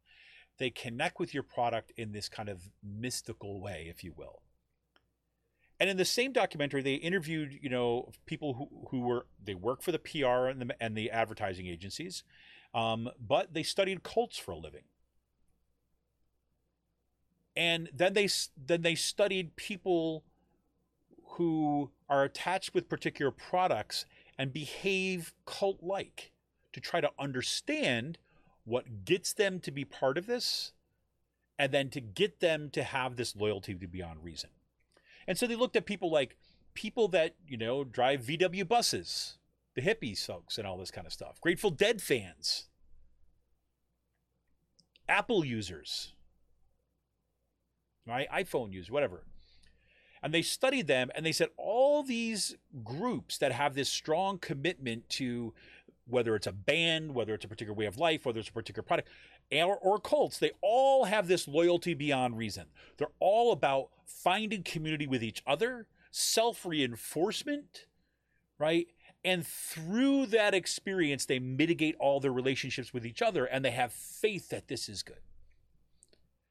They 0.57 0.69
connect 0.69 1.19
with 1.19 1.33
your 1.33 1.43
product 1.43 1.91
in 1.97 2.11
this 2.11 2.29
kind 2.29 2.47
of 2.47 2.69
mystical 2.83 3.59
way, 3.59 3.87
if 3.89 4.03
you 4.03 4.13
will. 4.15 4.41
And 5.79 5.89
in 5.89 5.97
the 5.97 6.05
same 6.05 6.31
documentary, 6.31 6.81
they 6.81 6.93
interviewed, 6.93 7.57
you 7.61 7.69
know, 7.69 8.11
people 8.25 8.53
who, 8.53 8.87
who 8.91 9.01
were 9.01 9.25
they 9.43 9.55
work 9.55 9.81
for 9.81 9.91
the 9.91 9.99
PR 9.99 10.47
and 10.47 10.61
the 10.61 10.75
and 10.81 10.95
the 10.95 11.11
advertising 11.11 11.67
agencies, 11.67 12.23
um, 12.73 13.09
but 13.19 13.53
they 13.53 13.63
studied 13.63 14.03
cults 14.03 14.37
for 14.37 14.51
a 14.51 14.57
living. 14.57 14.83
And 17.57 17.89
then 17.93 18.13
they 18.13 18.29
then 18.55 18.83
they 18.83 18.95
studied 18.95 19.57
people 19.57 20.23
who 21.31 21.91
are 22.09 22.23
attached 22.23 22.73
with 22.73 22.89
particular 22.89 23.31
products 23.31 24.05
and 24.37 24.53
behave 24.53 25.33
cult 25.45 25.81
like 25.81 26.31
to 26.73 26.79
try 26.79 27.01
to 27.01 27.11
understand 27.17 28.17
what 28.65 29.05
gets 29.05 29.33
them 29.33 29.59
to 29.59 29.71
be 29.71 29.85
part 29.85 30.17
of 30.17 30.25
this 30.25 30.73
and 31.57 31.71
then 31.71 31.89
to 31.89 32.01
get 32.01 32.39
them 32.39 32.69
to 32.71 32.83
have 32.83 33.15
this 33.15 33.35
loyalty 33.35 33.73
to 33.73 33.87
beyond 33.87 34.23
reason. 34.23 34.49
And 35.27 35.37
so 35.37 35.47
they 35.47 35.55
looked 35.55 35.75
at 35.75 35.85
people 35.85 36.11
like 36.11 36.35
people 36.73 37.07
that, 37.09 37.35
you 37.47 37.57
know, 37.57 37.83
drive 37.83 38.21
VW 38.21 38.67
buses, 38.67 39.37
the 39.75 39.81
hippies 39.81 40.25
folks 40.25 40.57
and 40.57 40.67
all 40.67 40.77
this 40.77 40.91
kind 40.91 41.07
of 41.07 41.13
stuff, 41.13 41.39
Grateful 41.41 41.71
Dead 41.71 42.01
fans, 42.01 42.65
Apple 45.07 45.45
users, 45.45 46.13
right? 48.05 48.29
iPhone 48.31 48.71
users, 48.71 48.91
whatever. 48.91 49.23
And 50.25 50.33
they 50.33 50.41
studied 50.41 50.87
them 50.87 51.11
and 51.13 51.23
they 51.23 51.31
said 51.31 51.49
all 51.55 52.01
these 52.01 52.55
groups 52.83 53.37
that 53.37 53.51
have 53.51 53.75
this 53.75 53.89
strong 53.89 54.39
commitment 54.39 55.07
to 55.11 55.53
whether 56.07 56.35
it's 56.35 56.47
a 56.47 56.51
band, 56.51 57.13
whether 57.13 57.35
it's 57.35 57.45
a 57.45 57.47
particular 57.47 57.77
way 57.77 57.85
of 57.85 57.99
life, 57.99 58.25
whether 58.25 58.39
it's 58.39 58.49
a 58.49 58.53
particular 58.53 58.81
product, 58.83 59.07
or, 59.51 59.77
or 59.77 59.99
cults, 59.99 60.39
they 60.39 60.49
all 60.61 61.05
have 61.05 61.27
this 61.27 61.47
loyalty 61.47 61.93
beyond 61.93 62.39
reason. 62.39 62.65
They're 62.97 63.07
all 63.19 63.51
about 63.51 63.89
finding 64.07 64.63
community 64.63 65.05
with 65.05 65.21
each 65.21 65.43
other, 65.45 65.85
self 66.09 66.65
reinforcement, 66.65 67.85
right? 68.57 68.87
And 69.23 69.45
through 69.45 70.25
that 70.27 70.55
experience, 70.55 71.27
they 71.27 71.37
mitigate 71.37 71.97
all 71.99 72.19
their 72.19 72.33
relationships 72.33 72.91
with 72.91 73.05
each 73.05 73.21
other 73.21 73.45
and 73.45 73.63
they 73.63 73.71
have 73.71 73.93
faith 73.93 74.49
that 74.49 74.69
this 74.69 74.89
is 74.89 75.03
good. 75.03 75.21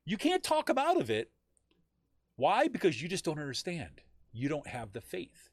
You 0.07 0.17
can't 0.17 0.45
talk 0.45 0.67
them 0.67 0.79
out 0.79 1.01
of 1.01 1.11
it. 1.11 1.33
Why? 2.37 2.69
Because 2.69 3.01
you 3.01 3.09
just 3.09 3.25
don't 3.25 3.39
understand. 3.39 4.03
You 4.33 4.49
don't 4.49 4.67
have 4.67 4.93
the 4.93 5.01
faith. 5.01 5.51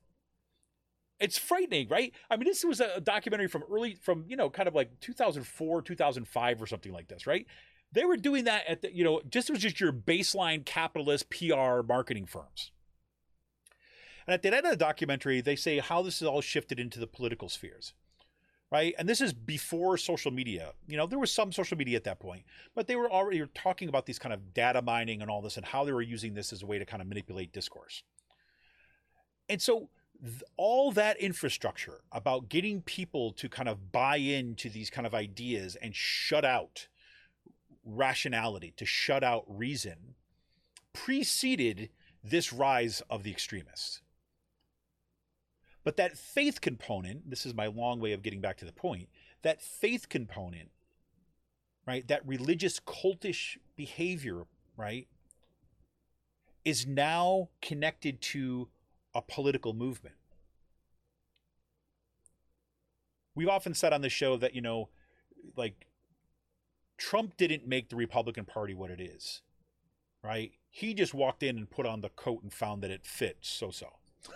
It's 1.19 1.37
frightening, 1.37 1.87
right? 1.87 2.13
I 2.31 2.35
mean, 2.35 2.45
this 2.45 2.63
was 2.63 2.79
a 2.79 2.99
documentary 2.99 3.47
from 3.47 3.63
early, 3.71 3.93
from, 3.93 4.25
you 4.27 4.35
know, 4.35 4.49
kind 4.49 4.67
of 4.67 4.73
like 4.73 4.99
2004, 5.01 5.83
2005 5.83 6.61
or 6.61 6.65
something 6.65 6.91
like 6.91 7.07
this, 7.07 7.27
right? 7.27 7.45
They 7.91 8.05
were 8.05 8.17
doing 8.17 8.45
that 8.45 8.63
at 8.67 8.81
the, 8.81 8.95
you 8.95 9.03
know, 9.03 9.21
just 9.29 9.49
was 9.51 9.59
just 9.59 9.79
your 9.79 9.93
baseline 9.93 10.65
capitalist 10.65 11.29
PR 11.29 11.83
marketing 11.87 12.25
firms. 12.25 12.71
And 14.25 14.33
at 14.33 14.41
the 14.41 14.55
end 14.55 14.65
of 14.65 14.71
the 14.71 14.77
documentary, 14.77 15.41
they 15.41 15.55
say 15.55 15.79
how 15.79 16.01
this 16.01 16.21
is 16.21 16.27
all 16.27 16.41
shifted 16.41 16.79
into 16.79 16.99
the 16.99 17.07
political 17.07 17.49
spheres, 17.49 17.93
right? 18.71 18.95
And 18.97 19.07
this 19.07 19.19
is 19.19 19.33
before 19.33 19.97
social 19.97 20.31
media. 20.31 20.71
You 20.87 20.97
know, 20.97 21.05
there 21.05 21.19
was 21.19 21.31
some 21.31 21.51
social 21.51 21.77
media 21.77 21.97
at 21.97 22.05
that 22.05 22.19
point, 22.19 22.43
but 22.73 22.87
they 22.87 22.95
were 22.95 23.11
already 23.11 23.43
talking 23.53 23.89
about 23.89 24.05
these 24.05 24.17
kind 24.17 24.33
of 24.33 24.53
data 24.53 24.81
mining 24.81 25.21
and 25.21 25.29
all 25.29 25.41
this 25.41 25.57
and 25.57 25.65
how 25.65 25.83
they 25.83 25.91
were 25.91 26.01
using 26.01 26.33
this 26.33 26.53
as 26.53 26.63
a 26.63 26.65
way 26.65 26.79
to 26.79 26.85
kind 26.85 27.01
of 27.01 27.07
manipulate 27.07 27.51
discourse. 27.51 28.03
And 29.49 29.61
so 29.61 29.89
th- 30.23 30.43
all 30.55 30.93
that 30.93 31.17
infrastructure 31.17 32.01
about 32.13 32.47
getting 32.47 32.81
people 32.81 33.33
to 33.33 33.49
kind 33.49 33.67
of 33.67 33.91
buy 33.91 34.15
into 34.15 34.69
these 34.69 34.89
kind 34.89 35.05
of 35.05 35.13
ideas 35.13 35.75
and 35.75 35.93
shut 35.93 36.45
out 36.45 36.87
rationality, 37.83 38.73
to 38.77 38.85
shut 38.85 39.23
out 39.23 39.43
reason, 39.47 40.15
preceded 40.93 41.89
this 42.23 42.53
rise 42.53 43.01
of 43.09 43.23
the 43.23 43.31
extremists. 43.31 44.01
But 45.83 45.97
that 45.97 46.17
faith 46.17 46.61
component, 46.61 47.29
this 47.29 47.45
is 47.45 47.53
my 47.53 47.67
long 47.67 47.99
way 47.99 48.11
of 48.11 48.21
getting 48.21 48.41
back 48.41 48.57
to 48.57 48.65
the 48.65 48.71
point, 48.71 49.09
that 49.41 49.61
faith 49.61 50.09
component, 50.09 50.69
right, 51.87 52.07
that 52.07 52.25
religious 52.27 52.79
cultish 52.79 53.57
behavior, 53.75 54.43
right, 54.77 55.07
is 56.63 56.85
now 56.85 57.49
connected 57.61 58.21
to 58.21 58.69
a 59.15 59.21
political 59.21 59.73
movement. 59.73 60.15
We've 63.33 63.49
often 63.49 63.73
said 63.73 63.93
on 63.93 64.01
the 64.01 64.09
show 64.09 64.37
that, 64.37 64.53
you 64.53 64.61
know, 64.61 64.89
like 65.55 65.87
Trump 66.97 67.37
didn't 67.37 67.67
make 67.67 67.89
the 67.89 67.95
Republican 67.95 68.45
Party 68.45 68.75
what 68.75 68.91
it 68.91 69.01
is, 69.01 69.41
right? 70.23 70.51
He 70.69 70.93
just 70.93 71.13
walked 71.13 71.41
in 71.41 71.57
and 71.57 71.69
put 71.69 71.85
on 71.85 72.01
the 72.01 72.09
coat 72.09 72.43
and 72.43 72.53
found 72.53 72.83
that 72.83 72.91
it 72.91 73.05
fit 73.05 73.37
so 73.41 73.71
so, 73.71 73.87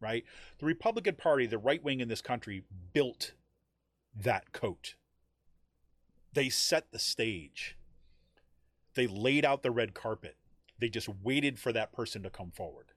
right? 0.00 0.24
The 0.58 0.66
Republican 0.66 1.16
Party, 1.16 1.46
the 1.46 1.58
right 1.58 1.82
wing 1.82 2.00
in 2.00 2.08
this 2.08 2.20
country, 2.20 2.64
built 2.92 3.32
that 4.14 4.52
coat. 4.52 4.94
They 6.32 6.48
set 6.48 6.90
the 6.90 6.98
stage, 6.98 7.76
they 8.94 9.06
laid 9.06 9.44
out 9.44 9.62
the 9.62 9.70
red 9.70 9.94
carpet. 9.94 10.36
They 10.80 10.88
just 10.88 11.08
waited 11.08 11.58
for 11.58 11.72
that 11.72 11.92
person 11.92 12.22
to 12.22 12.30
come 12.30 12.52
forward. 12.52 12.92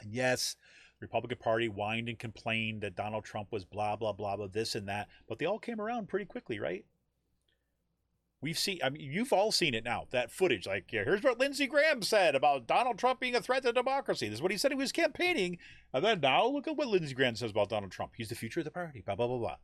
And 0.00 0.12
yes, 0.12 0.56
Republican 1.00 1.38
Party 1.38 1.66
whined 1.66 2.08
and 2.08 2.18
complained 2.18 2.80
that 2.82 2.96
Donald 2.96 3.24
Trump 3.24 3.50
was 3.50 3.64
blah, 3.64 3.96
blah, 3.96 4.12
blah, 4.12 4.36
blah, 4.36 4.46
this 4.46 4.74
and 4.74 4.88
that, 4.88 5.08
but 5.28 5.38
they 5.38 5.46
all 5.46 5.58
came 5.58 5.80
around 5.80 6.08
pretty 6.08 6.24
quickly, 6.24 6.58
right? 6.58 6.84
We've 8.46 8.56
seen, 8.56 8.78
I 8.80 8.90
mean, 8.90 9.10
you've 9.10 9.32
all 9.32 9.50
seen 9.50 9.74
it 9.74 9.82
now, 9.82 10.06
that 10.12 10.30
footage. 10.30 10.68
Like, 10.68 10.84
here's 10.88 11.24
what 11.24 11.40
Lindsey 11.40 11.66
Graham 11.66 12.00
said 12.00 12.36
about 12.36 12.68
Donald 12.68 12.96
Trump 12.96 13.18
being 13.18 13.34
a 13.34 13.40
threat 13.40 13.64
to 13.64 13.72
democracy. 13.72 14.28
This 14.28 14.36
is 14.36 14.40
what 14.40 14.52
he 14.52 14.56
said 14.56 14.70
he 14.70 14.76
was 14.76 14.92
campaigning. 14.92 15.58
And 15.92 16.04
then 16.04 16.20
now 16.20 16.46
look 16.46 16.68
at 16.68 16.76
what 16.76 16.86
Lindsey 16.86 17.12
Graham 17.12 17.34
says 17.34 17.50
about 17.50 17.70
Donald 17.70 17.90
Trump. 17.90 18.12
He's 18.16 18.28
the 18.28 18.36
future 18.36 18.60
of 18.60 18.64
the 18.64 18.70
party, 18.70 19.02
blah, 19.04 19.16
blah, 19.16 19.26
blah, 19.26 19.38
blah. 19.38 19.56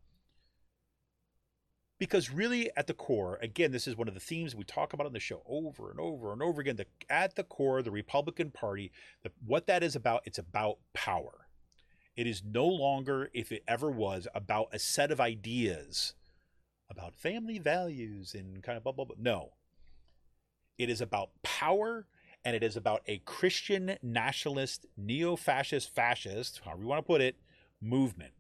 Because 2.01 2.33
really, 2.33 2.73
at 2.77 2.89
the 2.89 2.93
core, 2.93 3.39
again, 3.41 3.71
this 3.71 3.87
is 3.87 3.97
one 3.97 4.09
of 4.09 4.15
the 4.15 4.21
themes 4.21 4.57
we 4.57 4.65
talk 4.65 4.93
about 4.93 5.07
on 5.07 5.13
the 5.13 5.21
show 5.21 5.45
over 5.47 5.93
and 5.93 6.01
over 6.01 6.33
and 6.33 6.43
over 6.43 6.61
again. 6.61 6.75
The, 6.75 6.87
at 7.09 7.37
the 7.37 7.45
core, 7.45 7.83
the 7.83 7.93
Republican 7.93 8.51
Party, 8.51 8.91
the, 9.23 9.31
what 9.47 9.69
that 9.69 9.85
is 9.85 9.95
about, 9.95 10.23
it's 10.25 10.39
about 10.39 10.79
power. 10.93 11.47
It 12.17 12.27
is 12.27 12.43
no 12.45 12.67
longer, 12.67 13.31
if 13.33 13.53
it 13.53 13.63
ever 13.69 13.93
was, 13.93 14.27
about 14.35 14.71
a 14.73 14.81
set 14.81 15.13
of 15.13 15.21
ideas 15.21 16.15
about 16.93 17.15
family 17.15 17.59
values 17.59 18.35
and 18.35 18.63
kind 18.63 18.77
of 18.77 18.85
blah, 18.85 18.93
blah, 18.93 19.07
blah. 19.07 19.17
No. 19.19 19.55
It 20.79 20.91
is 20.91 21.01
about 21.01 21.31
power 21.43 22.07
and 22.45 22.55
it 22.55 22.63
is 22.63 22.77
about 22.77 23.03
a 23.07 23.19
Christian 23.19 23.97
nationalist, 24.03 24.87
neo 24.97 25.37
fascist, 25.37 25.95
fascist, 25.95 26.61
however 26.65 26.83
you 26.83 26.89
want 26.89 26.99
to 26.99 27.07
put 27.07 27.21
it, 27.21 27.37
movement 27.81 28.33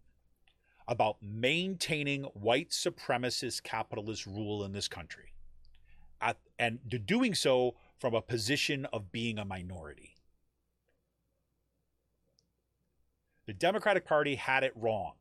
about 0.86 1.16
maintaining 1.22 2.24
white 2.34 2.70
supremacist 2.70 3.62
capitalist 3.62 4.26
rule 4.26 4.64
in 4.64 4.72
this 4.72 4.88
country. 4.88 5.32
At, 6.20 6.36
and 6.58 6.78
doing 7.06 7.34
so 7.34 7.74
from 7.98 8.14
a 8.14 8.20
position 8.20 8.86
of 8.92 9.10
being 9.12 9.38
a 9.38 9.44
minority. 9.44 10.16
The 13.46 13.54
Democratic 13.54 14.04
Party 14.04 14.34
had 14.34 14.62
it 14.62 14.72
wrong. 14.76 15.12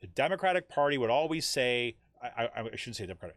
The 0.00 0.06
Democratic 0.06 0.68
Party 0.68 0.98
would 0.98 1.10
always 1.10 1.46
say, 1.46 1.96
I, 2.24 2.48
I, 2.56 2.76
shouldn't 2.76 2.96
say 2.96 3.06
Democratic, 3.06 3.36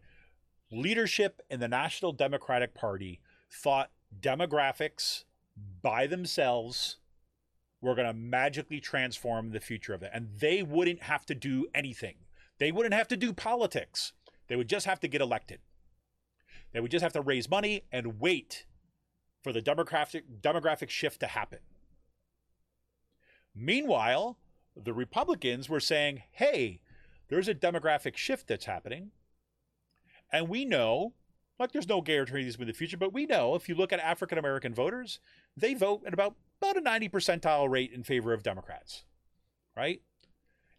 leadership 0.72 1.42
in 1.50 1.60
the 1.60 1.68
National 1.68 2.12
Democratic 2.12 2.74
Party 2.74 3.20
thought 3.52 3.92
demographics 4.20 5.24
by 5.82 6.08
themselves 6.08 6.98
were 7.82 7.96
going 7.96 8.08
to 8.08 8.14
magically 8.14 8.80
transform 8.80 9.52
the 9.52 9.60
future 9.60 9.94
of 9.94 10.04
it. 10.04 10.12
And 10.14 10.30
they 10.40 10.64
wouldn't 10.64 11.04
have 11.04 11.26
to 11.28 11.36
do 11.36 11.68
anything. 11.76 12.16
They 12.60 12.72
wouldn't 12.72 12.94
have 12.94 13.08
to 13.10 13.18
do 13.18 13.34
politics. 13.34 14.14
They 14.48 14.56
would 14.56 14.70
just 14.70 14.86
have 14.86 15.00
to 15.02 15.08
get 15.08 15.22
elected. 15.22 15.60
They 16.74 16.80
would 16.80 16.92
just 16.92 17.04
have 17.04 17.14
to 17.14 17.22
raise 17.22 17.50
money 17.50 17.84
and 17.92 18.20
wait 18.20 18.66
for 19.44 19.54
the 19.54 19.62
demographic 19.62 20.24
demographic 20.42 20.90
shift 20.90 21.20
to 21.22 21.28
happen. 21.28 21.60
Meanwhile, 23.56 24.38
the 24.76 24.94
Republicans 24.94 25.70
were 25.70 25.80
saying, 25.80 26.24
"Hey, 26.32 26.82
there's 27.30 27.48
a 27.48 27.56
demographic 27.56 28.16
shift 28.16 28.48
that's 28.48 28.66
happening. 28.66 29.12
And 30.32 30.50
we 30.50 30.66
know, 30.66 31.14
like 31.60 31.72
there's 31.72 31.88
no 31.88 32.02
guarantees 32.02 32.56
in 32.56 32.68
the 32.68 32.74
future, 32.74 32.98
but 32.98 33.14
we 33.14 33.26
know 33.26 33.56
if 33.56 33.70
you 33.70 33.76
look 33.76 33.94
at 33.94 34.00
African 34.00 34.38
American 34.38 34.74
voters, 34.74 35.20
they 35.56 35.74
vote 35.74 36.04
at 36.06 36.14
about 36.14 36.36
about 36.62 36.78
a 36.78 36.82
90 36.82 37.10
percentile 37.10 37.70
rate 37.70 37.92
in 37.94 38.04
favor 38.04 38.34
of 38.34 38.44
Democrats. 38.44 39.04
Right? 39.76 40.02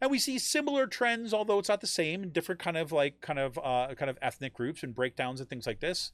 And 0.01 0.11
we 0.11 0.19
see 0.19 0.39
similar 0.39 0.87
trends, 0.87 1.35
although 1.35 1.59
it's 1.59 1.69
not 1.69 1.81
the 1.81 1.87
same, 1.87 2.23
in 2.23 2.31
different 2.31 2.61
kind 2.61 2.77
of 2.77 2.93
like 2.93 3.21
kind 3.21 3.39
of 3.39 3.59
uh, 3.59 3.95
kind 3.97 4.11
of 4.11 4.19
ethnic 4.23 4.55
groups 4.55 4.83
and 4.83 4.95
breakdowns 4.95 5.41
and 5.41 5.49
things 5.49 5.67
like 5.67 5.81
this. 5.81 6.13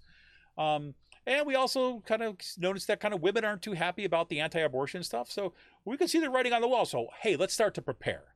Um, 0.57 0.95
and 1.27 1.47
we 1.47 1.55
also 1.55 2.01
kind 2.07 2.23
of 2.23 2.37
notice 2.59 2.87
that 2.87 3.01
kind 3.01 3.15
of 3.15 3.23
women 3.23 3.45
aren't 3.45 3.63
too 3.63 3.73
happy 3.73 4.05
about 4.05 4.29
the 4.29 4.41
anti-abortion 4.41 5.03
stuff. 5.03 5.31
So 5.31 5.55
we 5.85 5.97
can 5.97 6.09
see 6.09 6.21
the 6.21 6.31
writing 6.31 6.53
on 6.53 6.61
the 6.61 6.69
wall. 6.69 6.87
So 6.87 7.09
hey, 7.21 7.37
let's 7.37 7.55
start 7.55 7.75
to 7.75 7.83
prepare. 7.83 8.34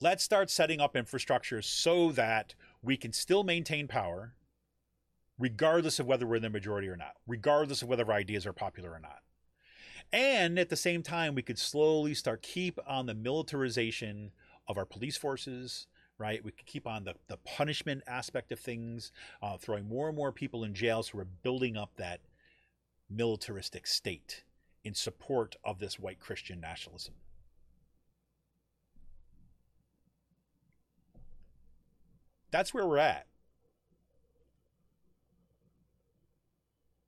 Let's 0.00 0.22
start 0.22 0.48
setting 0.48 0.80
up 0.80 0.94
infrastructure 0.94 1.60
so 1.60 2.12
that 2.12 2.54
we 2.82 2.96
can 2.96 3.12
still 3.12 3.42
maintain 3.42 3.88
power, 3.88 4.34
regardless 5.40 5.98
of 5.98 6.06
whether 6.06 6.24
we're 6.24 6.36
in 6.36 6.42
the 6.42 6.50
majority 6.50 6.86
or 6.86 6.96
not, 6.96 7.14
regardless 7.26 7.82
of 7.82 7.88
whether 7.88 8.04
our 8.04 8.12
ideas 8.12 8.46
are 8.46 8.52
popular 8.52 8.92
or 8.92 9.00
not. 9.00 9.22
And 10.12 10.56
at 10.56 10.68
the 10.68 10.76
same 10.76 11.02
time, 11.02 11.34
we 11.34 11.42
could 11.42 11.58
slowly 11.58 12.14
start 12.14 12.42
keep 12.42 12.78
on 12.86 13.06
the 13.06 13.14
militarization 13.14 14.30
of 14.68 14.78
our 14.78 14.84
police 14.84 15.16
forces, 15.16 15.88
right? 16.16 16.44
We 16.44 16.52
could 16.52 16.66
keep 16.66 16.86
on 16.86 17.02
the, 17.02 17.14
the 17.26 17.38
punishment 17.38 18.04
aspect 18.06 18.52
of 18.52 18.60
things, 18.60 19.10
uh, 19.42 19.56
throwing 19.56 19.88
more 19.88 20.06
and 20.06 20.16
more 20.16 20.30
people 20.30 20.62
in 20.62 20.74
jail. 20.74 21.02
So 21.02 21.18
we're 21.18 21.24
building 21.24 21.76
up 21.76 21.96
that 21.96 22.20
militaristic 23.10 23.88
state 23.88 24.44
in 24.84 24.94
support 24.94 25.56
of 25.64 25.80
this 25.80 25.98
white 25.98 26.20
Christian 26.20 26.60
nationalism. 26.60 27.14
That's 32.50 32.72
where 32.72 32.86
we're 32.86 32.98
at. 32.98 33.26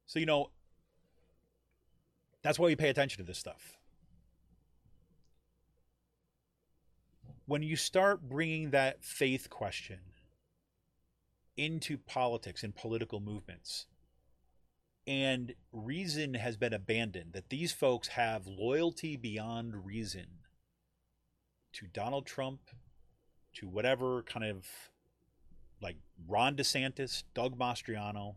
So, 0.07 0.19
you 0.19 0.27
know, 0.27 0.51
that's 2.43 2.59
why 2.59 2.67
we 2.67 2.77
pay 2.77 2.89
attention 2.89 3.25
to 3.25 3.27
this 3.27 3.39
stuff. 3.39 3.77
When 7.47 7.63
you 7.63 7.77
start 7.77 8.29
bringing 8.29 8.71
that 8.71 9.05
faith 9.05 9.51
question 9.51 9.99
into 11.57 11.99
politics 11.99 12.63
and 12.63 12.75
political 12.75 13.21
movements, 13.21 13.87
and 15.07 15.55
reason 15.73 16.35
has 16.35 16.57
been 16.57 16.73
abandoned, 16.73 17.33
that 17.33 17.49
these 17.51 17.73
folks 17.73 18.09
have 18.09 18.47
loyalty 18.47 19.17
beyond 19.17 19.85
reason 19.85 20.27
to 21.73 21.87
Donald 21.87 22.27
Trump, 22.27 22.61
to 23.55 23.69
whatever 23.69 24.23
kind 24.23 24.45
of 24.45 24.67
like 25.81 25.97
Ron 26.29 26.57
DeSantis, 26.57 27.25
Doug 27.35 27.59
Mastriano, 27.59 28.37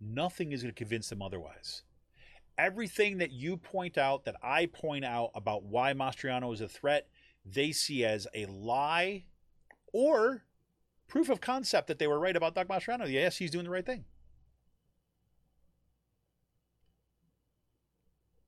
nothing 0.00 0.52
is 0.52 0.62
going 0.62 0.74
to 0.74 0.78
convince 0.78 1.08
them 1.08 1.22
otherwise. 1.22 1.82
Everything 2.56 3.18
that 3.18 3.30
you 3.30 3.56
point 3.56 3.96
out, 3.96 4.24
that 4.24 4.36
I 4.42 4.66
point 4.66 5.04
out 5.04 5.30
about 5.34 5.64
why 5.64 5.92
Mastriano 5.92 6.52
is 6.52 6.60
a 6.60 6.68
threat, 6.68 7.08
they 7.44 7.72
see 7.72 8.04
as 8.04 8.26
a 8.34 8.46
lie 8.46 9.24
or 9.92 10.44
proof 11.06 11.28
of 11.28 11.40
concept 11.40 11.88
that 11.88 11.98
they 11.98 12.06
were 12.06 12.18
right 12.18 12.36
about 12.36 12.54
Doug 12.54 12.68
Mastriano. 12.68 13.10
Yes, 13.10 13.36
he's 13.36 13.50
doing 13.50 13.64
the 13.64 13.70
right 13.70 13.86
thing. 13.86 14.04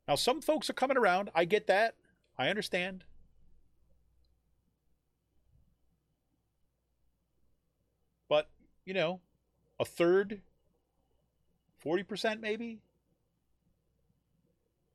Now, 0.07 0.17
some 0.17 0.41
folks 0.41 0.69
are 0.69 0.75
coming 0.75 0.97
around. 0.97 1.31
I 1.37 1.45
get 1.45 1.69
that. 1.69 1.95
I 2.37 2.49
understand. 2.49 3.05
But, 8.29 8.49
you 8.85 8.95
know, 8.95 9.21
a 9.79 9.85
third, 9.85 10.41
40% 11.85 12.41
maybe, 12.41 12.81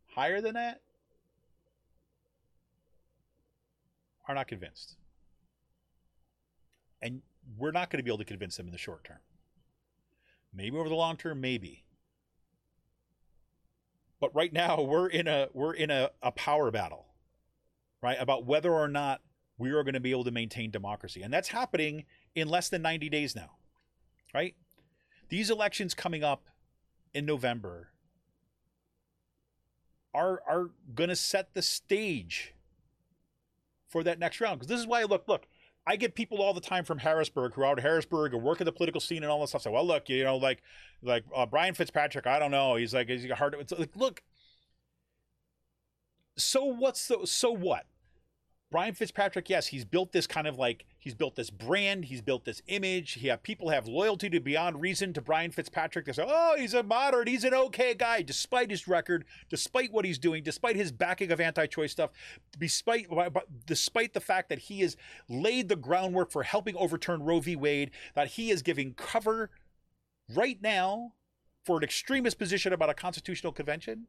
higher 0.08 0.42
than 0.42 0.54
that, 0.54 0.82
are 4.28 4.36
not 4.36 4.48
convinced. 4.48 4.96
And 7.02 7.22
we're 7.58 7.72
not 7.72 7.90
going 7.90 8.00
to 8.00 8.04
be 8.04 8.10
able 8.10 8.20
to 8.20 8.26
convince 8.26 8.58
them 8.58 8.66
in 8.66 8.72
the 8.72 8.78
short 8.78 9.04
term. 9.04 9.20
Maybe 10.54 10.78
over 10.78 10.90
the 10.90 10.96
long 10.96 11.18
term, 11.18 11.42
maybe. 11.42 11.84
But 14.20 14.34
right 14.34 14.52
now 14.52 14.82
we're 14.82 15.08
in 15.08 15.28
a 15.28 15.50
we're 15.54 15.74
in 15.74 15.92
a, 15.92 16.12
a 16.22 16.32
power 16.32 16.72
battle, 16.72 17.06
right? 18.02 18.18
About 18.20 18.46
whether 18.46 18.72
or 18.72 18.88
not 18.88 19.22
we 19.58 19.72
are 19.72 19.84
going 19.84 19.94
to 19.94 20.00
be 20.00 20.12
able 20.12 20.24
to 20.24 20.32
maintain 20.32 20.72
democracy. 20.72 21.22
And 21.22 21.34
that's 21.34 21.50
happening 21.50 22.06
in 22.34 22.50
less 22.50 22.70
than 22.70 22.82
90 22.82 23.10
days 23.10 23.36
now, 23.36 23.52
right? 24.36 24.54
These 25.30 25.50
elections 25.50 25.94
coming 25.94 26.24
up 26.24 26.50
in 27.14 27.26
November 27.26 27.88
are 30.14 30.42
are 30.48 30.72
going 30.94 31.10
to 31.10 31.16
set 31.16 31.54
the 31.54 31.62
stage 31.62 32.54
for 33.88 34.04
that 34.04 34.20
next 34.20 34.42
round. 34.42 34.60
Because 34.60 34.68
this 34.68 34.80
is 34.80 34.88
why, 34.88 35.04
look, 35.04 35.28
look, 35.28 35.48
I 35.88 35.96
get 35.96 36.16
people 36.16 36.42
all 36.42 36.54
the 36.54 36.62
time 36.62 36.84
from 36.84 37.00
Harrisburg 37.00 37.54
who 37.54 37.62
are 37.62 37.66
out 37.66 37.78
of 37.78 37.84
Harrisburg 37.84 38.34
and 38.34 38.44
work 38.44 38.60
in 38.60 38.66
the 38.66 38.72
political 38.72 39.00
scene 39.00 39.24
and 39.24 39.32
all 39.32 39.40
this 39.40 39.52
stuff. 39.52 39.62
Say, 39.62 39.72
well, 39.72 39.88
look, 39.88 40.10
you 40.10 40.24
know, 40.24 40.38
like 40.38 40.62
like 41.02 41.24
uh, 41.34 41.46
Brian 41.46 41.74
Fitzpatrick, 41.74 42.28
I 42.28 42.38
don't 42.38 42.52
know. 42.52 42.76
He's 42.76 42.94
like, 42.94 43.08
he's 43.08 43.30
hard. 43.32 43.56
It's 43.60 43.72
like, 43.72 43.96
look. 43.96 44.22
So 46.38 46.66
what's 46.66 47.08
the 47.08 47.26
so 47.26 47.52
what? 47.52 47.86
Brian 48.76 48.94
Fitzpatrick, 48.94 49.50
yes, 49.50 49.68
he's 49.68 49.86
built 49.86 50.12
this 50.12 50.28
kind 50.28 50.46
of 50.46 50.58
like 50.58 50.86
he's 51.00 51.14
built 51.14 51.38
this 51.38 51.50
brand, 51.50 52.04
he's 52.04 52.22
built 52.22 52.44
this 52.44 52.62
image. 52.68 53.14
He 53.14 53.30
have 53.30 53.42
people 53.42 53.70
have 53.70 53.88
loyalty 53.88 54.30
to 54.32 54.42
beyond 54.42 54.82
reason 54.82 55.14
to 55.14 55.22
Brian 55.22 55.52
Fitzpatrick. 55.52 56.06
They 56.06 56.12
say, 56.12 56.26
oh, 56.28 56.58
he's 56.58 56.74
a 56.74 56.84
moderate, 56.84 57.30
he's 57.30 57.46
an 57.46 57.54
okay 57.54 57.94
guy, 57.94 58.22
despite 58.22 58.70
his 58.70 58.86
record, 58.86 59.24
despite 59.50 59.94
what 59.94 60.04
he's 60.04 60.18
doing, 60.18 60.44
despite 60.44 60.76
his 60.76 60.92
backing 60.92 61.32
of 61.32 61.40
anti-choice 61.40 61.94
stuff, 61.94 62.10
despite 62.60 63.08
despite 63.66 64.14
the 64.14 64.20
fact 64.20 64.50
that 64.50 64.60
he 64.60 64.82
has 64.82 64.98
laid 65.30 65.70
the 65.70 65.78
groundwork 65.78 66.30
for 66.30 66.44
helping 66.44 66.76
overturn 66.76 67.24
Roe 67.24 67.40
v. 67.40 67.56
Wade, 67.56 67.92
that 68.14 68.32
he 68.32 68.52
is 68.52 68.62
giving 68.62 68.94
cover 68.94 69.52
right 70.36 70.62
now 70.62 71.14
for 71.64 71.78
an 71.78 71.84
extremist 71.86 72.38
position 72.38 72.74
about 72.74 72.90
a 72.90 72.94
constitutional 72.94 73.54
convention 73.54 74.08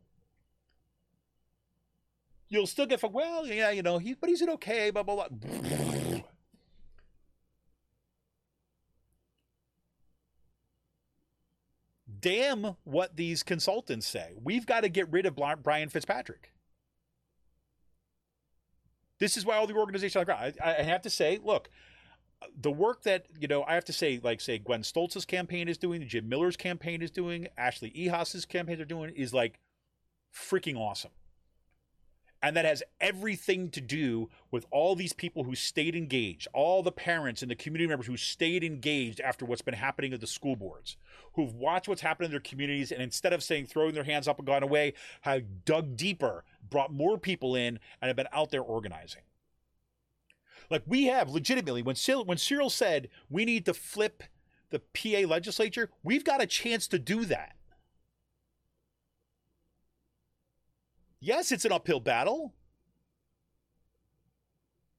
you'll 2.48 2.66
still 2.66 2.86
get 2.86 3.02
well, 3.08 3.46
yeah, 3.46 3.70
you 3.70 3.82
know, 3.82 3.98
he 3.98 4.14
but 4.14 4.28
he's 4.28 4.42
an 4.42 4.50
okay, 4.50 4.90
blah 4.90 5.02
blah 5.02 5.28
blah. 5.28 6.20
Damn 12.18 12.76
what 12.84 13.16
these 13.16 13.42
consultants 13.42 14.06
say. 14.06 14.32
We've 14.42 14.66
got 14.66 14.80
to 14.80 14.88
get 14.88 15.10
rid 15.12 15.26
of 15.26 15.36
Brian 15.62 15.88
Fitzpatrick. 15.88 16.52
This 19.18 19.36
is 19.36 19.44
why 19.44 19.56
all 19.56 19.66
the 19.66 19.74
organizations 19.74 20.24
ground. 20.24 20.54
I, 20.62 20.76
I 20.76 20.82
have 20.82 21.02
to 21.02 21.10
say, 21.10 21.38
look, 21.42 21.68
the 22.58 22.70
work 22.70 23.02
that 23.02 23.26
you 23.38 23.48
know, 23.48 23.64
I 23.64 23.74
have 23.74 23.84
to 23.86 23.92
say, 23.92 24.20
like 24.22 24.40
say 24.40 24.58
Gwen 24.58 24.82
Stolz's 24.82 25.24
campaign 25.24 25.68
is 25.68 25.78
doing, 25.78 26.06
Jim 26.08 26.28
Miller's 26.28 26.56
campaign 26.56 27.02
is 27.02 27.10
doing, 27.10 27.48
Ashley 27.56 27.90
Ehasz's 27.90 28.44
campaigns 28.44 28.80
are 28.80 28.84
doing, 28.86 29.14
is 29.14 29.32
like 29.32 29.58
freaking 30.34 30.76
awesome. 30.76 31.12
And 32.42 32.56
that 32.56 32.64
has 32.64 32.82
everything 33.00 33.70
to 33.70 33.80
do 33.80 34.28
with 34.50 34.66
all 34.70 34.94
these 34.94 35.12
people 35.12 35.44
who 35.44 35.54
stayed 35.54 35.96
engaged, 35.96 36.46
all 36.52 36.82
the 36.82 36.92
parents 36.92 37.42
and 37.42 37.50
the 37.50 37.56
community 37.56 37.88
members 37.88 38.06
who 38.06 38.16
stayed 38.16 38.62
engaged 38.62 39.20
after 39.20 39.44
what's 39.44 39.62
been 39.62 39.74
happening 39.74 40.12
at 40.12 40.20
the 40.20 40.26
school 40.26 40.54
boards, 40.54 40.96
who've 41.34 41.54
watched 41.54 41.88
what's 41.88 42.02
happened 42.02 42.26
in 42.26 42.30
their 42.30 42.40
communities, 42.40 42.92
and 42.92 43.02
instead 43.02 43.32
of 43.32 43.42
saying 43.42 43.66
throwing 43.66 43.94
their 43.94 44.04
hands 44.04 44.28
up 44.28 44.38
and 44.38 44.46
gone 44.46 44.62
away, 44.62 44.92
have 45.22 45.64
dug 45.64 45.96
deeper, 45.96 46.44
brought 46.68 46.92
more 46.92 47.18
people 47.18 47.54
in, 47.56 47.78
and 48.00 48.08
have 48.08 48.16
been 48.16 48.28
out 48.32 48.50
there 48.50 48.62
organizing. 48.62 49.22
Like 50.70 50.82
we 50.86 51.04
have 51.06 51.30
legitimately, 51.30 51.82
when 51.82 51.96
Cyril, 51.96 52.24
when 52.24 52.38
Cyril 52.38 52.70
said 52.70 53.08
we 53.30 53.44
need 53.44 53.64
to 53.66 53.74
flip 53.74 54.22
the 54.70 54.80
PA 54.80 55.28
legislature, 55.28 55.90
we've 56.02 56.24
got 56.24 56.42
a 56.42 56.46
chance 56.46 56.88
to 56.88 56.98
do 56.98 57.24
that. 57.26 57.56
Yes, 61.26 61.50
it's 61.50 61.64
an 61.64 61.72
uphill 61.72 61.98
battle. 61.98 62.54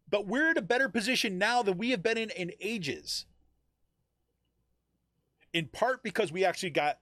But 0.09 0.27
we're 0.27 0.51
in 0.51 0.57
a 0.57 0.61
better 0.61 0.89
position 0.89 1.37
now 1.37 1.63
than 1.63 1.77
we 1.77 1.91
have 1.91 2.03
been 2.03 2.17
in 2.17 2.31
in 2.31 2.51
ages. 2.59 3.25
In 5.53 5.67
part 5.67 6.03
because 6.03 6.29
we 6.29 6.43
actually 6.43 6.71
got 6.71 6.99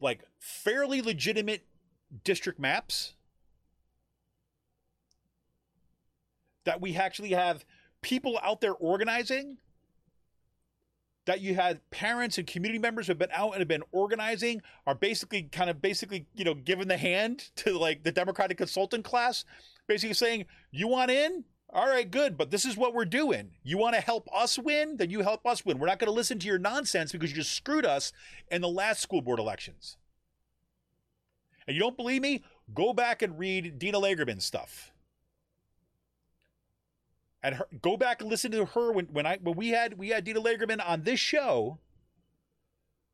like 0.00 0.24
fairly 0.40 1.00
legitimate 1.00 1.64
district 2.24 2.58
maps 2.58 3.14
that 6.64 6.80
we 6.80 6.96
actually 6.96 7.30
have 7.30 7.64
people 8.02 8.36
out 8.42 8.60
there 8.60 8.74
organizing 8.74 9.58
that 11.30 11.40
you 11.40 11.54
had 11.54 11.80
parents 11.90 12.38
and 12.38 12.46
community 12.48 12.80
members 12.80 13.06
who 13.06 13.12
have 13.12 13.18
been 13.18 13.30
out 13.32 13.52
and 13.52 13.60
have 13.60 13.68
been 13.68 13.84
organizing 13.92 14.60
are 14.84 14.96
basically 14.96 15.44
kind 15.44 15.70
of 15.70 15.80
basically 15.80 16.26
you 16.34 16.44
know 16.44 16.54
giving 16.54 16.88
the 16.88 16.96
hand 16.96 17.50
to 17.54 17.78
like 17.78 18.02
the 18.02 18.10
democratic 18.10 18.58
consultant 18.58 19.04
class 19.04 19.44
basically 19.86 20.12
saying 20.12 20.44
you 20.72 20.88
want 20.88 21.08
in? 21.08 21.44
All 21.72 21.86
right 21.86 22.10
good 22.10 22.36
but 22.36 22.50
this 22.50 22.64
is 22.64 22.76
what 22.76 22.94
we're 22.94 23.04
doing. 23.04 23.52
You 23.62 23.78
want 23.78 23.94
to 23.94 24.00
help 24.00 24.28
us 24.34 24.58
win? 24.58 24.96
Then 24.96 25.10
you 25.10 25.20
help 25.20 25.46
us 25.46 25.64
win. 25.64 25.78
We're 25.78 25.86
not 25.86 26.00
going 26.00 26.08
to 26.08 26.12
listen 26.12 26.40
to 26.40 26.48
your 26.48 26.58
nonsense 26.58 27.12
because 27.12 27.30
you 27.30 27.36
just 27.36 27.54
screwed 27.54 27.86
us 27.86 28.12
in 28.50 28.60
the 28.60 28.68
last 28.68 29.00
school 29.00 29.22
board 29.22 29.38
elections. 29.38 29.98
And 31.68 31.76
you 31.76 31.80
don't 31.80 31.96
believe 31.96 32.22
me? 32.22 32.42
Go 32.74 32.92
back 32.92 33.22
and 33.22 33.38
read 33.38 33.78
dina 33.78 34.00
lagerman's 34.00 34.44
stuff 34.44 34.90
and 37.42 37.56
her, 37.56 37.66
go 37.80 37.96
back 37.96 38.20
and 38.20 38.30
listen 38.30 38.50
to 38.52 38.64
her 38.66 38.92
when, 38.92 39.06
when 39.06 39.26
I 39.26 39.38
when 39.42 39.56
we 39.56 39.68
had 39.68 39.98
we 39.98 40.10
had 40.10 40.24
Dina 40.24 40.40
Lagerman 40.40 40.86
on 40.86 41.02
this 41.02 41.20
show 41.20 41.78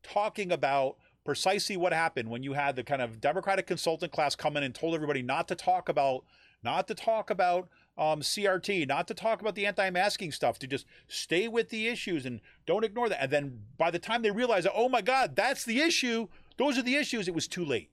talking 0.02 0.52
about 0.52 0.96
precisely 1.24 1.76
what 1.76 1.92
happened 1.92 2.30
when 2.30 2.42
you 2.42 2.52
had 2.52 2.76
the 2.76 2.84
kind 2.84 3.02
of 3.02 3.20
Democratic 3.20 3.66
consultant 3.66 4.12
class 4.12 4.36
come 4.36 4.56
in 4.56 4.62
and 4.62 4.74
told 4.74 4.94
everybody 4.94 5.22
not 5.22 5.48
to 5.48 5.54
talk 5.54 5.88
about 5.88 6.24
not 6.62 6.88
to 6.88 6.94
talk 6.94 7.30
about 7.30 7.68
um, 7.98 8.20
CRT, 8.20 8.86
not 8.86 9.08
to 9.08 9.14
talk 9.14 9.40
about 9.40 9.54
the 9.54 9.66
anti-masking 9.66 10.32
stuff, 10.32 10.58
to 10.58 10.66
just 10.66 10.86
stay 11.08 11.48
with 11.48 11.70
the 11.70 11.88
issues 11.88 12.26
and 12.26 12.40
don't 12.66 12.84
ignore 12.84 13.08
that. 13.08 13.22
And 13.22 13.30
then 13.30 13.60
by 13.78 13.90
the 13.90 13.98
time 13.98 14.22
they 14.22 14.30
realized, 14.30 14.68
oh 14.74 14.88
my 14.88 15.00
God, 15.00 15.34
that's 15.34 15.64
the 15.64 15.80
issue, 15.80 16.28
those 16.58 16.76
are 16.76 16.82
the 16.82 16.96
issues, 16.96 17.28
it 17.28 17.34
was 17.34 17.48
too 17.48 17.64
late. 17.64 17.90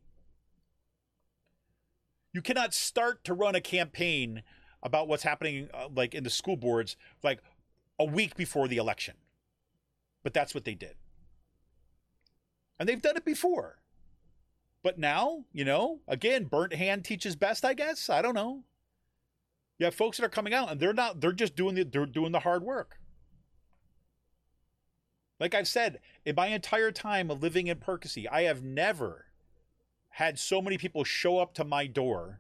You 2.34 2.42
cannot 2.42 2.74
start 2.74 3.24
to 3.26 3.34
run 3.34 3.56
a 3.56 3.62
campaign 3.62 4.44
about 4.84 5.08
what's 5.08 5.24
happening 5.24 5.70
uh, 5.74 5.88
like 5.96 6.14
in 6.14 6.24
the 6.24 6.30
school 6.30 6.58
boards 6.58 6.96
like 7.24 7.40
a 7.98 8.06
week 8.06 8.36
before 8.36 8.68
the 8.68 8.78
election. 8.78 9.16
But 10.22 10.34
that's 10.34 10.54
what 10.54 10.66
they 10.66 10.76
did. 10.76 10.96
And 12.80 12.88
they've 12.88 13.02
done 13.02 13.18
it 13.18 13.26
before. 13.26 13.80
But 14.84 15.00
now, 15.00 15.46
you 15.54 15.64
know, 15.64 16.02
again, 16.08 16.44
burnt 16.44 16.74
hand 16.74 17.06
teaches 17.06 17.36
best, 17.36 17.64
I 17.64 17.74
guess. 17.74 18.10
I 18.10 18.22
don't 18.22 18.36
know. 18.36 18.64
You 19.80 19.86
have 19.86 19.96
folks 19.96 20.18
that 20.18 20.26
are 20.26 20.30
coming 20.30 20.54
out 20.54 20.70
and 20.70 20.80
they're 20.80 20.94
not 20.94 21.20
they're 21.22 21.32
just 21.32 21.56
doing 21.56 21.76
the 21.76 21.84
they're 21.84 22.06
doing 22.06 22.32
the 22.32 22.42
hard 22.42 22.64
work. 22.64 23.00
Like 25.40 25.56
I've 25.56 25.68
said, 25.68 26.00
in 26.26 26.36
my 26.36 26.48
entire 26.48 26.92
time 26.92 27.32
of 27.32 27.42
living 27.42 27.68
in 27.68 27.80
Percy, 27.80 28.28
I 28.30 28.44
have 28.44 28.64
never 28.64 29.26
had 30.10 30.38
so 30.38 30.62
many 30.62 30.78
people 30.78 31.04
show 31.04 31.40
up 31.40 31.54
to 31.56 31.64
my 31.64 31.88
door 31.88 32.40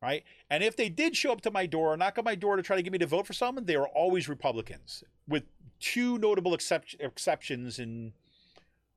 right? 0.00 0.24
And 0.50 0.62
if 0.62 0.76
they 0.76 0.88
did 0.88 1.16
show 1.16 1.32
up 1.32 1.40
to 1.42 1.50
my 1.50 1.66
door, 1.66 1.94
or 1.94 1.96
knock 1.96 2.18
on 2.18 2.24
my 2.24 2.34
door 2.34 2.56
to 2.56 2.62
try 2.62 2.76
to 2.76 2.82
get 2.82 2.92
me 2.92 2.98
to 2.98 3.06
vote 3.06 3.26
for 3.26 3.32
someone, 3.32 3.64
they 3.64 3.76
were 3.76 3.88
always 3.88 4.28
Republicans, 4.28 5.02
with 5.26 5.44
two 5.80 6.18
notable 6.18 6.54
excep- 6.54 6.84
exceptions 7.00 7.78
in 7.78 8.12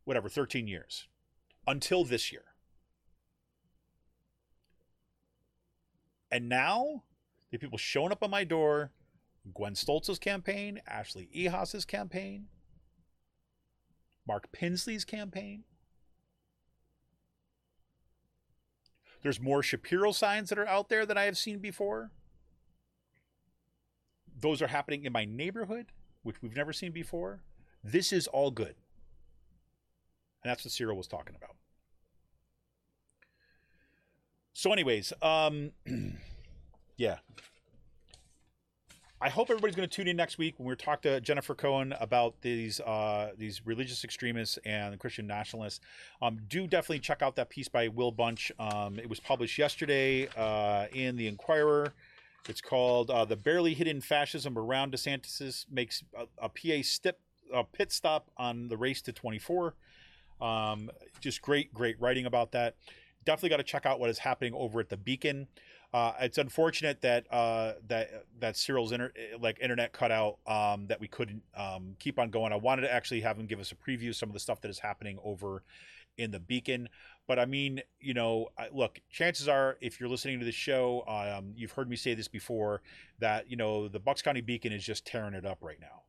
whatever 0.03 0.29
13 0.29 0.67
years, 0.67 1.07
until 1.67 2.03
this 2.03 2.31
year. 2.31 2.43
And 6.31 6.47
now, 6.47 7.03
the 7.51 7.57
people 7.57 7.77
showing 7.77 8.11
up 8.11 8.23
on 8.23 8.29
my 8.29 8.43
door, 8.43 8.91
Gwen 9.53 9.73
Stoltz's 9.73 10.19
campaign, 10.19 10.81
Ashley 10.87 11.29
Ehasz's 11.35 11.83
campaign, 11.83 12.45
Mark 14.25 14.49
Pinsley's 14.53 15.03
campaign, 15.03 15.63
There's 19.21 19.39
more 19.39 19.61
Shapiro 19.61 20.11
signs 20.11 20.49
that 20.49 20.57
are 20.57 20.67
out 20.67 20.89
there 20.89 21.05
that 21.05 21.17
I 21.17 21.23
have 21.25 21.37
seen 21.37 21.59
before. 21.59 22.11
Those 24.39 24.61
are 24.61 24.67
happening 24.67 25.05
in 25.05 25.13
my 25.13 25.25
neighborhood, 25.25 25.87
which 26.23 26.41
we've 26.41 26.55
never 26.55 26.73
seen 26.73 26.91
before. 26.91 27.41
This 27.83 28.11
is 28.11 28.27
all 28.27 28.51
good. 28.51 28.75
And 30.43 30.49
that's 30.49 30.65
what 30.65 30.71
Cyril 30.71 30.97
was 30.97 31.07
talking 31.07 31.35
about. 31.35 31.55
So, 34.53 34.73
anyways, 34.73 35.13
um, 35.21 35.71
yeah, 36.97 37.17
I 39.23 39.29
hope 39.29 39.51
everybody's 39.51 39.75
going 39.75 39.87
to 39.87 39.95
tune 39.95 40.07
in 40.07 40.17
next 40.17 40.39
week 40.39 40.55
when 40.57 40.67
we 40.67 40.75
talk 40.75 41.03
to 41.03 41.21
Jennifer 41.21 41.53
Cohen 41.53 41.93
about 41.99 42.41
these 42.41 42.79
uh, 42.79 43.29
these 43.37 43.63
religious 43.67 44.03
extremists 44.03 44.57
and 44.65 44.97
Christian 44.97 45.27
nationalists. 45.27 45.79
Um, 46.23 46.39
do 46.49 46.65
definitely 46.65 47.01
check 47.01 47.21
out 47.21 47.35
that 47.35 47.51
piece 47.51 47.67
by 47.67 47.87
Will 47.87 48.11
Bunch. 48.11 48.51
Um, 48.57 48.97
it 48.97 49.07
was 49.07 49.19
published 49.19 49.59
yesterday 49.59 50.27
uh, 50.35 50.87
in 50.91 51.17
the 51.17 51.27
Inquirer. 51.27 51.93
It's 52.49 52.61
called 52.61 53.11
uh, 53.11 53.23
"The 53.25 53.35
Barely 53.35 53.75
Hidden 53.75 54.01
Fascism 54.01 54.57
Around 54.57 54.93
DeSantis 54.93 55.67
Makes 55.69 56.03
a, 56.17 56.25
a 56.39 56.49
PA 56.49 56.81
stip, 56.81 57.19
a 57.53 57.63
pit 57.63 57.91
stop 57.91 58.31
on 58.37 58.69
the 58.69 58.77
race 58.77 59.03
to 59.03 59.13
24." 59.13 59.75
Um, 60.41 60.89
just 61.19 61.43
great, 61.43 61.71
great 61.75 62.01
writing 62.01 62.25
about 62.25 62.53
that. 62.53 62.73
Definitely 63.25 63.49
got 63.49 63.57
to 63.57 63.63
check 63.63 63.85
out 63.85 63.99
what 63.99 64.09
is 64.09 64.19
happening 64.19 64.53
over 64.53 64.79
at 64.79 64.89
the 64.89 64.97
Beacon. 64.97 65.47
Uh, 65.93 66.13
it's 66.21 66.37
unfortunate 66.37 67.01
that 67.01 67.25
uh, 67.31 67.73
that 67.87 68.25
that 68.39 68.55
Cyril's 68.55 68.91
inter- 68.93 69.11
like 69.39 69.59
internet 69.59 69.91
cut 69.91 70.11
out 70.11 70.37
um, 70.47 70.87
that 70.87 71.01
we 71.01 71.07
couldn't 71.07 71.43
um, 71.55 71.95
keep 71.99 72.17
on 72.17 72.29
going. 72.29 72.53
I 72.53 72.55
wanted 72.55 72.83
to 72.83 72.93
actually 72.93 73.21
have 73.21 73.37
him 73.37 73.45
give 73.45 73.59
us 73.59 73.73
a 73.73 73.75
preview 73.75 74.09
of 74.09 74.15
some 74.15 74.29
of 74.29 74.33
the 74.33 74.39
stuff 74.39 74.61
that 74.61 74.69
is 74.69 74.79
happening 74.79 75.19
over 75.23 75.63
in 76.17 76.31
the 76.31 76.39
Beacon. 76.39 76.87
But 77.27 77.39
I 77.39 77.45
mean, 77.45 77.81
you 77.99 78.13
know, 78.13 78.49
look, 78.73 78.99
chances 79.09 79.47
are, 79.47 79.77
if 79.81 79.99
you're 79.99 80.09
listening 80.09 80.39
to 80.39 80.45
the 80.45 80.51
show, 80.51 81.03
um, 81.07 81.53
you've 81.55 81.71
heard 81.71 81.89
me 81.89 81.95
say 81.95 82.13
this 82.13 82.27
before 82.27 82.81
that 83.19 83.49
you 83.49 83.57
know 83.57 83.87
the 83.87 83.99
Bucks 83.99 84.21
County 84.21 84.41
Beacon 84.41 84.71
is 84.71 84.83
just 84.83 85.05
tearing 85.05 85.33
it 85.33 85.45
up 85.45 85.59
right 85.61 85.79
now. 85.79 86.03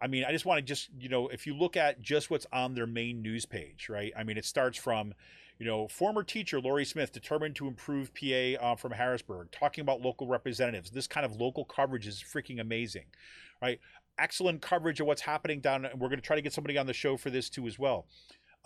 I 0.00 0.08
mean, 0.08 0.24
I 0.24 0.32
just 0.32 0.44
want 0.44 0.58
to 0.58 0.62
just 0.62 0.88
you 0.98 1.08
know, 1.08 1.28
if 1.28 1.46
you 1.46 1.54
look 1.54 1.76
at 1.76 2.00
just 2.00 2.30
what's 2.30 2.46
on 2.52 2.74
their 2.74 2.86
main 2.86 3.22
news 3.22 3.46
page, 3.46 3.88
right? 3.88 4.12
I 4.16 4.24
mean, 4.24 4.36
it 4.38 4.44
starts 4.44 4.78
from 4.78 5.14
you 5.58 5.66
know, 5.66 5.88
former 5.88 6.22
teacher 6.22 6.60
Lori 6.60 6.84
Smith 6.84 7.12
determined 7.12 7.56
to 7.56 7.66
improve 7.66 8.12
PA 8.14 8.60
uh, 8.60 8.76
from 8.76 8.92
Harrisburg, 8.92 9.50
talking 9.50 9.82
about 9.82 10.02
local 10.02 10.26
representatives. 10.26 10.90
This 10.90 11.06
kind 11.06 11.24
of 11.24 11.40
local 11.40 11.64
coverage 11.64 12.06
is 12.06 12.22
freaking 12.22 12.60
amazing, 12.60 13.06
right? 13.62 13.80
Excellent 14.18 14.62
coverage 14.62 15.00
of 15.00 15.06
what's 15.06 15.22
happening 15.22 15.60
down. 15.60 15.84
And 15.84 16.00
we're 16.00 16.08
going 16.08 16.20
to 16.20 16.26
try 16.26 16.36
to 16.36 16.42
get 16.42 16.52
somebody 16.52 16.76
on 16.76 16.86
the 16.86 16.92
show 16.92 17.16
for 17.16 17.30
this 17.30 17.48
too 17.48 17.66
as 17.66 17.78
well 17.78 18.06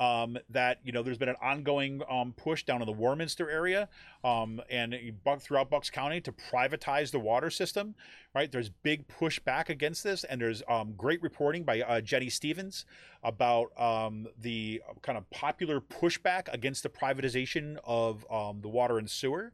um, 0.01 0.39
that 0.49 0.79
you 0.83 0.93
know 0.93 1.03
there's 1.03 1.19
been 1.19 1.29
an 1.29 1.37
ongoing 1.43 2.03
um, 2.11 2.33
push 2.37 2.65
down 2.65 2.81
in 2.81 2.87
the 2.87 2.93
Warminster 2.93 3.49
area 3.51 3.89
um, 4.25 4.61
and 4.71 4.97
throughout 5.41 5.71
Bucks 5.71 5.91
County 5.91 6.21
to 6.23 6.33
privatize 6.33 7.13
the 7.13 7.21
water 7.21 7.51
system. 7.51 7.95
Right, 8.35 8.51
there's 8.51 8.69
big 8.69 9.07
pushback 9.09 9.69
against 9.69 10.05
this, 10.05 10.25
and 10.25 10.41
there's 10.41 10.63
um, 10.69 10.95
great 10.97 11.21
reporting 11.21 11.65
by 11.65 11.83
uh, 11.83 12.01
Jenny 12.01 12.31
Stevens 12.31 12.87
about 13.25 13.79
um, 13.79 14.29
the 14.41 14.81
kind 15.03 15.19
of 15.19 15.29
popular 15.31 15.81
pushback 15.81 16.53
against 16.53 16.85
the 16.85 16.89
privatization 16.89 17.77
of 17.85 18.25
um, 18.31 18.61
the 18.63 18.69
water 18.69 18.99
and 18.99 19.11
sewer. 19.11 19.53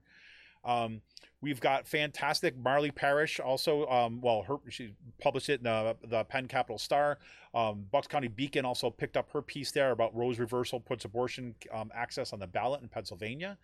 Um, 0.67 1.01
we've 1.41 1.61
got 1.61 1.87
fantastic 1.87 2.57
Marley 2.57 2.91
Parish 2.91 3.39
also. 3.41 3.87
Um, 3.87 4.21
well, 4.21 4.43
her 4.43 4.57
she 4.69 4.95
published 5.21 5.49
it 5.49 5.61
in 5.61 5.65
the, 5.65 5.97
the 6.07 6.25
Penn 6.25 6.49
Capital 6.49 6.79
Star. 6.79 7.19
Um, 7.55 7.87
Bucks 7.91 8.07
County 8.07 8.29
Beacon 8.29 8.65
also 8.65 8.91
picked 8.91 9.17
up 9.17 9.31
her 9.31 9.41
piece 9.41 9.71
there 9.71 9.93
about 9.93 10.15
Roe's 10.15 10.39
reversal 10.39 10.81
puts 10.81 11.05
abortion 11.05 11.55
um, 11.73 11.91
access 11.95 12.33
on 12.33 12.41
the 12.41 12.47
ballot 12.47 12.83
in 12.83 12.89
Pennsylvania, 12.89 13.57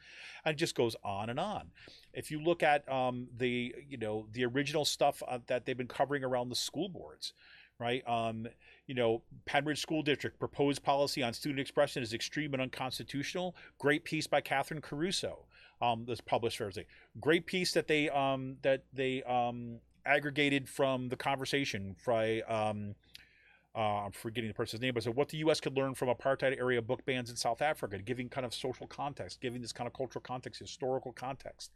and 0.45 0.55
it 0.55 0.57
just 0.57 0.75
goes 0.75 0.97
on 1.05 1.29
and 1.29 1.41
on. 1.41 1.71
If 2.15 2.31
you 2.31 2.41
look 2.41 2.63
at 2.63 2.91
um, 2.91 3.27
the 3.37 3.75
you 3.89 3.99
know 3.99 4.27
the 4.33 4.45
original 4.45 4.85
stuff 4.85 5.23
uh, 5.27 5.39
that 5.49 5.67
they've 5.67 5.77
been 5.77 5.89
covering 5.89 6.25
around 6.25 6.49
the 6.49 6.57
school 6.57 6.89
boards, 6.89 7.33
right? 7.79 8.07
Um, 8.09 8.47
you 8.87 8.95
know, 8.95 9.23
Pennridge 9.47 9.79
School 9.79 10.03
District 10.03 10.39
proposed 10.39 10.83
policy 10.83 11.23
on 11.23 11.33
student 11.33 11.61
expression 11.61 12.03
is 12.03 12.13
extreme 12.13 12.53
and 12.53 12.63
unconstitutional. 12.63 13.57
Great 13.79 14.05
piece 14.05 14.27
by 14.27 14.41
Catherine 14.41 14.81
Caruso 14.81 15.47
um, 15.83 16.05
that's 16.07 16.21
published 16.21 16.59
Thursday. 16.59 16.87
Great 17.21 17.45
piece 17.45 17.73
that 17.73 17.89
they 17.89 18.09
um, 18.09 18.57
that 18.63 18.85
they 18.95 19.23
um, 19.25 19.81
aggregated 20.07 20.69
from 20.69 21.09
the 21.09 21.17
conversation 21.17 21.97
by 22.07 22.41
um, 22.43 22.95
uh, 23.75 24.05
I'm 24.05 24.13
forgetting 24.13 24.49
the 24.49 24.55
person's 24.55 24.81
name, 24.81 24.95
but 24.95 25.03
so 25.03 25.11
what 25.11 25.31
the 25.31 25.39
U.S. 25.39 25.61
could 25.61 25.77
learn 25.77 25.95
from 25.95 26.09
apartheid 26.09 26.59
area 26.59 26.81
book 26.81 27.05
bans 27.05 27.31
in 27.31 27.37
South 27.37 27.61
Africa, 27.61 27.99
giving 27.99 28.29
kind 28.29 28.47
of 28.47 28.55
social 28.55 28.87
context, 28.87 29.41
giving 29.41 29.61
this 29.61 29.73
kind 29.73 29.87
of 29.87 29.93
cultural 29.93 30.23
context, 30.23 30.61
historical 30.61 31.13
context. 31.13 31.73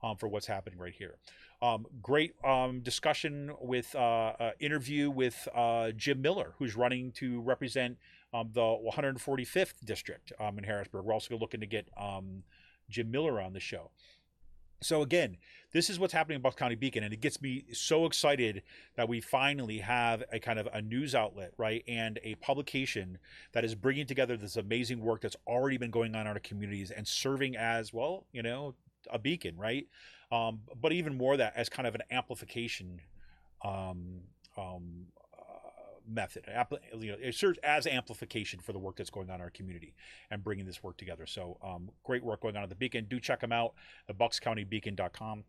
Um, 0.00 0.16
for 0.16 0.28
what's 0.28 0.46
happening 0.46 0.78
right 0.78 0.94
here. 0.96 1.16
Um, 1.60 1.84
great 2.00 2.36
um, 2.44 2.82
discussion 2.82 3.50
with 3.60 3.92
uh, 3.96 3.98
uh, 4.38 4.50
interview 4.60 5.10
with 5.10 5.48
uh, 5.52 5.90
Jim 5.90 6.22
Miller, 6.22 6.52
who's 6.56 6.76
running 6.76 7.10
to 7.16 7.40
represent 7.40 7.98
um, 8.32 8.50
the 8.52 8.60
145th 8.60 9.84
district 9.84 10.32
um, 10.38 10.56
in 10.56 10.62
Harrisburg. 10.62 11.04
We're 11.04 11.12
also 11.12 11.36
looking 11.36 11.58
to 11.58 11.66
get 11.66 11.88
um, 12.00 12.44
Jim 12.88 13.10
Miller 13.10 13.40
on 13.40 13.52
the 13.52 13.60
show. 13.60 13.90
So 14.80 15.02
again, 15.02 15.38
this 15.72 15.90
is 15.90 15.98
what's 15.98 16.12
happening 16.12 16.36
in 16.36 16.42
Bucks 16.42 16.54
County 16.56 16.76
Beacon, 16.76 17.02
and 17.02 17.12
it 17.12 17.20
gets 17.20 17.42
me 17.42 17.64
so 17.72 18.06
excited 18.06 18.62
that 18.96 19.08
we 19.08 19.20
finally 19.20 19.78
have 19.78 20.22
a 20.32 20.38
kind 20.38 20.58
of 20.58 20.68
a 20.72 20.80
news 20.80 21.14
outlet, 21.14 21.52
right, 21.58 21.82
and 21.88 22.20
a 22.22 22.36
publication 22.36 23.18
that 23.52 23.64
is 23.64 23.74
bringing 23.74 24.06
together 24.06 24.36
this 24.36 24.56
amazing 24.56 25.00
work 25.00 25.20
that's 25.20 25.36
already 25.46 25.76
been 25.78 25.90
going 25.90 26.14
on 26.14 26.22
in 26.22 26.26
our 26.28 26.38
communities 26.38 26.90
and 26.90 27.06
serving 27.06 27.56
as 27.56 27.92
well, 27.92 28.26
you 28.32 28.42
know, 28.42 28.74
a 29.10 29.18
beacon, 29.18 29.56
right? 29.56 29.88
Um, 30.30 30.60
but 30.80 30.92
even 30.92 31.16
more 31.16 31.36
that 31.36 31.54
as 31.56 31.68
kind 31.68 31.86
of 31.86 31.94
an 31.94 32.02
amplification 32.10 33.00
um, 33.64 34.20
um, 34.56 35.06
method. 36.08 36.44
You 36.98 37.12
know, 37.12 37.18
it 37.20 37.34
serves 37.34 37.58
as 37.62 37.86
amplification 37.86 38.60
for 38.60 38.72
the 38.72 38.78
work 38.78 38.96
that's 38.96 39.10
going 39.10 39.30
on 39.30 39.36
in 39.36 39.40
our 39.40 39.50
community 39.50 39.94
and 40.30 40.42
bringing 40.42 40.66
this 40.66 40.82
work 40.82 40.96
together. 40.96 41.26
So 41.26 41.58
um, 41.62 41.90
great 42.04 42.24
work 42.24 42.42
going 42.42 42.56
on 42.56 42.62
at 42.62 42.68
the 42.68 42.74
Beacon. 42.74 43.06
Do 43.08 43.20
check 43.20 43.40
them 43.40 43.52
out 43.52 43.74
at 44.08 44.18
buckscountybeacon.com. 44.18 45.44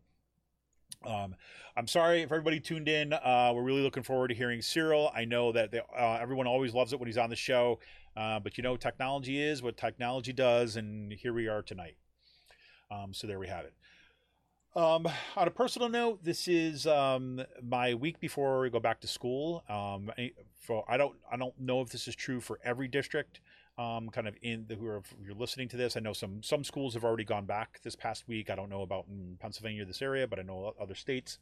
Um, 1.06 1.34
I'm 1.76 1.86
sorry 1.86 2.22
if 2.22 2.30
everybody 2.30 2.60
tuned 2.60 2.88
in. 2.88 3.12
Uh, 3.12 3.52
we're 3.54 3.62
really 3.62 3.82
looking 3.82 4.02
forward 4.02 4.28
to 4.28 4.34
hearing 4.34 4.60
Cyril. 4.60 5.10
I 5.14 5.24
know 5.24 5.52
that 5.52 5.70
they, 5.70 5.80
uh, 5.98 6.18
everyone 6.20 6.46
always 6.46 6.74
loves 6.74 6.92
it 6.92 6.98
when 6.98 7.06
he's 7.06 7.16
on 7.16 7.30
the 7.30 7.36
show, 7.36 7.78
uh, 8.16 8.40
but 8.40 8.58
you 8.58 8.62
know, 8.62 8.76
technology 8.76 9.40
is 9.40 9.62
what 9.62 9.76
technology 9.76 10.32
does, 10.32 10.76
and 10.76 11.12
here 11.12 11.32
we 11.32 11.48
are 11.48 11.62
tonight. 11.62 11.96
Um, 12.90 13.14
so 13.14 13.26
there 13.26 13.38
we 13.38 13.46
have 13.46 13.64
it. 13.64 13.74
Um, 14.76 15.08
on 15.36 15.48
a 15.48 15.50
personal 15.50 15.88
note, 15.88 16.22
this 16.22 16.46
is 16.46 16.86
um, 16.86 17.42
my 17.60 17.94
week 17.94 18.20
before 18.20 18.60
we 18.60 18.70
go 18.70 18.78
back 18.78 19.00
to 19.00 19.08
school. 19.08 19.64
Um, 19.68 20.12
I, 20.16 20.30
for 20.60 20.84
I 20.88 20.96
don't 20.96 21.16
I 21.30 21.36
don't 21.36 21.58
know 21.58 21.80
if 21.80 21.90
this 21.90 22.06
is 22.06 22.14
true 22.14 22.40
for 22.40 22.60
every 22.62 22.86
district. 22.86 23.40
Um, 23.78 24.10
kind 24.10 24.28
of 24.28 24.36
in 24.42 24.66
the, 24.68 24.76
who 24.76 24.86
are 24.86 25.02
you're 25.24 25.34
listening 25.34 25.68
to 25.70 25.76
this. 25.76 25.96
I 25.96 26.00
know 26.00 26.12
some 26.12 26.40
some 26.42 26.62
schools 26.62 26.94
have 26.94 27.02
already 27.02 27.24
gone 27.24 27.46
back 27.46 27.80
this 27.82 27.96
past 27.96 28.28
week. 28.28 28.48
I 28.48 28.54
don't 28.54 28.70
know 28.70 28.82
about 28.82 29.06
in 29.08 29.36
Pennsylvania 29.40 29.84
this 29.84 30.02
area, 30.02 30.28
but 30.28 30.38
I 30.38 30.42
know 30.42 30.72
other 30.80 30.94
states. 30.94 31.38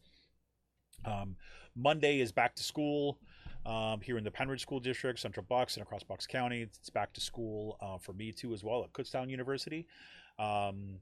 Um, 1.04 1.36
Monday 1.76 2.20
is 2.20 2.32
back 2.32 2.54
to 2.56 2.62
school 2.62 3.18
um, 3.66 4.00
here 4.00 4.16
in 4.16 4.24
the 4.24 4.30
Pennridge 4.30 4.60
School 4.60 4.80
District, 4.80 5.18
Central 5.18 5.44
Bucks, 5.48 5.76
and 5.76 5.82
across 5.82 6.02
Bucks 6.02 6.26
County. 6.26 6.62
It's 6.62 6.90
back 6.90 7.12
to 7.12 7.20
school 7.20 7.76
uh, 7.82 7.98
for 7.98 8.14
me 8.14 8.32
too 8.32 8.54
as 8.54 8.64
well 8.64 8.84
at 8.84 8.92
Kutztown 8.94 9.28
University. 9.28 9.86
Um, 10.38 11.00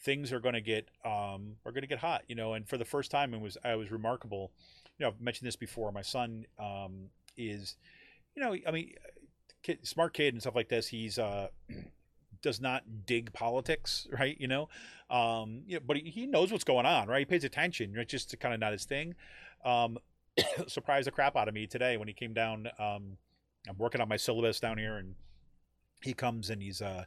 things 0.00 0.32
are 0.32 0.40
going 0.40 0.54
to 0.54 0.60
get 0.60 0.88
um, 1.04 1.56
are 1.64 1.72
going 1.72 1.82
to 1.82 1.88
get 1.88 1.98
hot, 1.98 2.22
you 2.28 2.34
know. 2.34 2.54
And 2.54 2.68
for 2.68 2.76
the 2.78 2.84
first 2.84 3.10
time, 3.10 3.34
it 3.34 3.40
was 3.40 3.56
I 3.64 3.74
was 3.76 3.90
remarkable. 3.90 4.52
You 4.98 5.04
know, 5.04 5.08
I've 5.10 5.20
mentioned 5.20 5.46
this 5.46 5.56
before. 5.56 5.92
My 5.92 6.02
son 6.02 6.46
um, 6.58 7.10
is, 7.36 7.76
you 8.34 8.42
know, 8.42 8.56
I 8.66 8.70
mean, 8.70 8.92
kid, 9.62 9.86
smart 9.86 10.14
kid 10.14 10.34
and 10.34 10.40
stuff 10.40 10.54
like 10.54 10.68
this. 10.68 10.88
He's 10.88 11.18
uh, 11.18 11.48
does 12.42 12.60
not 12.60 12.84
dig 13.06 13.32
politics, 13.32 14.06
right? 14.18 14.36
You 14.38 14.48
know, 14.48 14.68
um, 15.10 15.62
you 15.66 15.76
know, 15.76 15.82
but 15.86 15.96
he, 15.96 16.10
he 16.10 16.26
knows 16.26 16.52
what's 16.52 16.64
going 16.64 16.86
on, 16.86 17.08
right? 17.08 17.20
He 17.20 17.24
pays 17.24 17.44
attention. 17.44 17.94
It's 17.96 18.10
just 18.10 18.38
kind 18.40 18.54
of 18.54 18.60
not 18.60 18.72
his 18.72 18.84
thing. 18.84 19.14
Um, 19.64 19.98
surprised 20.66 21.06
the 21.06 21.10
crap 21.10 21.36
out 21.36 21.48
of 21.48 21.54
me 21.54 21.66
today 21.66 21.96
when 21.96 22.08
he 22.08 22.14
came 22.14 22.34
down. 22.34 22.68
Um, 22.78 23.18
I'm 23.68 23.78
working 23.78 24.00
on 24.00 24.08
my 24.08 24.16
syllabus 24.16 24.60
down 24.60 24.78
here, 24.78 24.96
and 24.96 25.14
he 26.02 26.12
comes 26.12 26.50
and 26.50 26.62
he's 26.62 26.80
uh, 26.80 27.04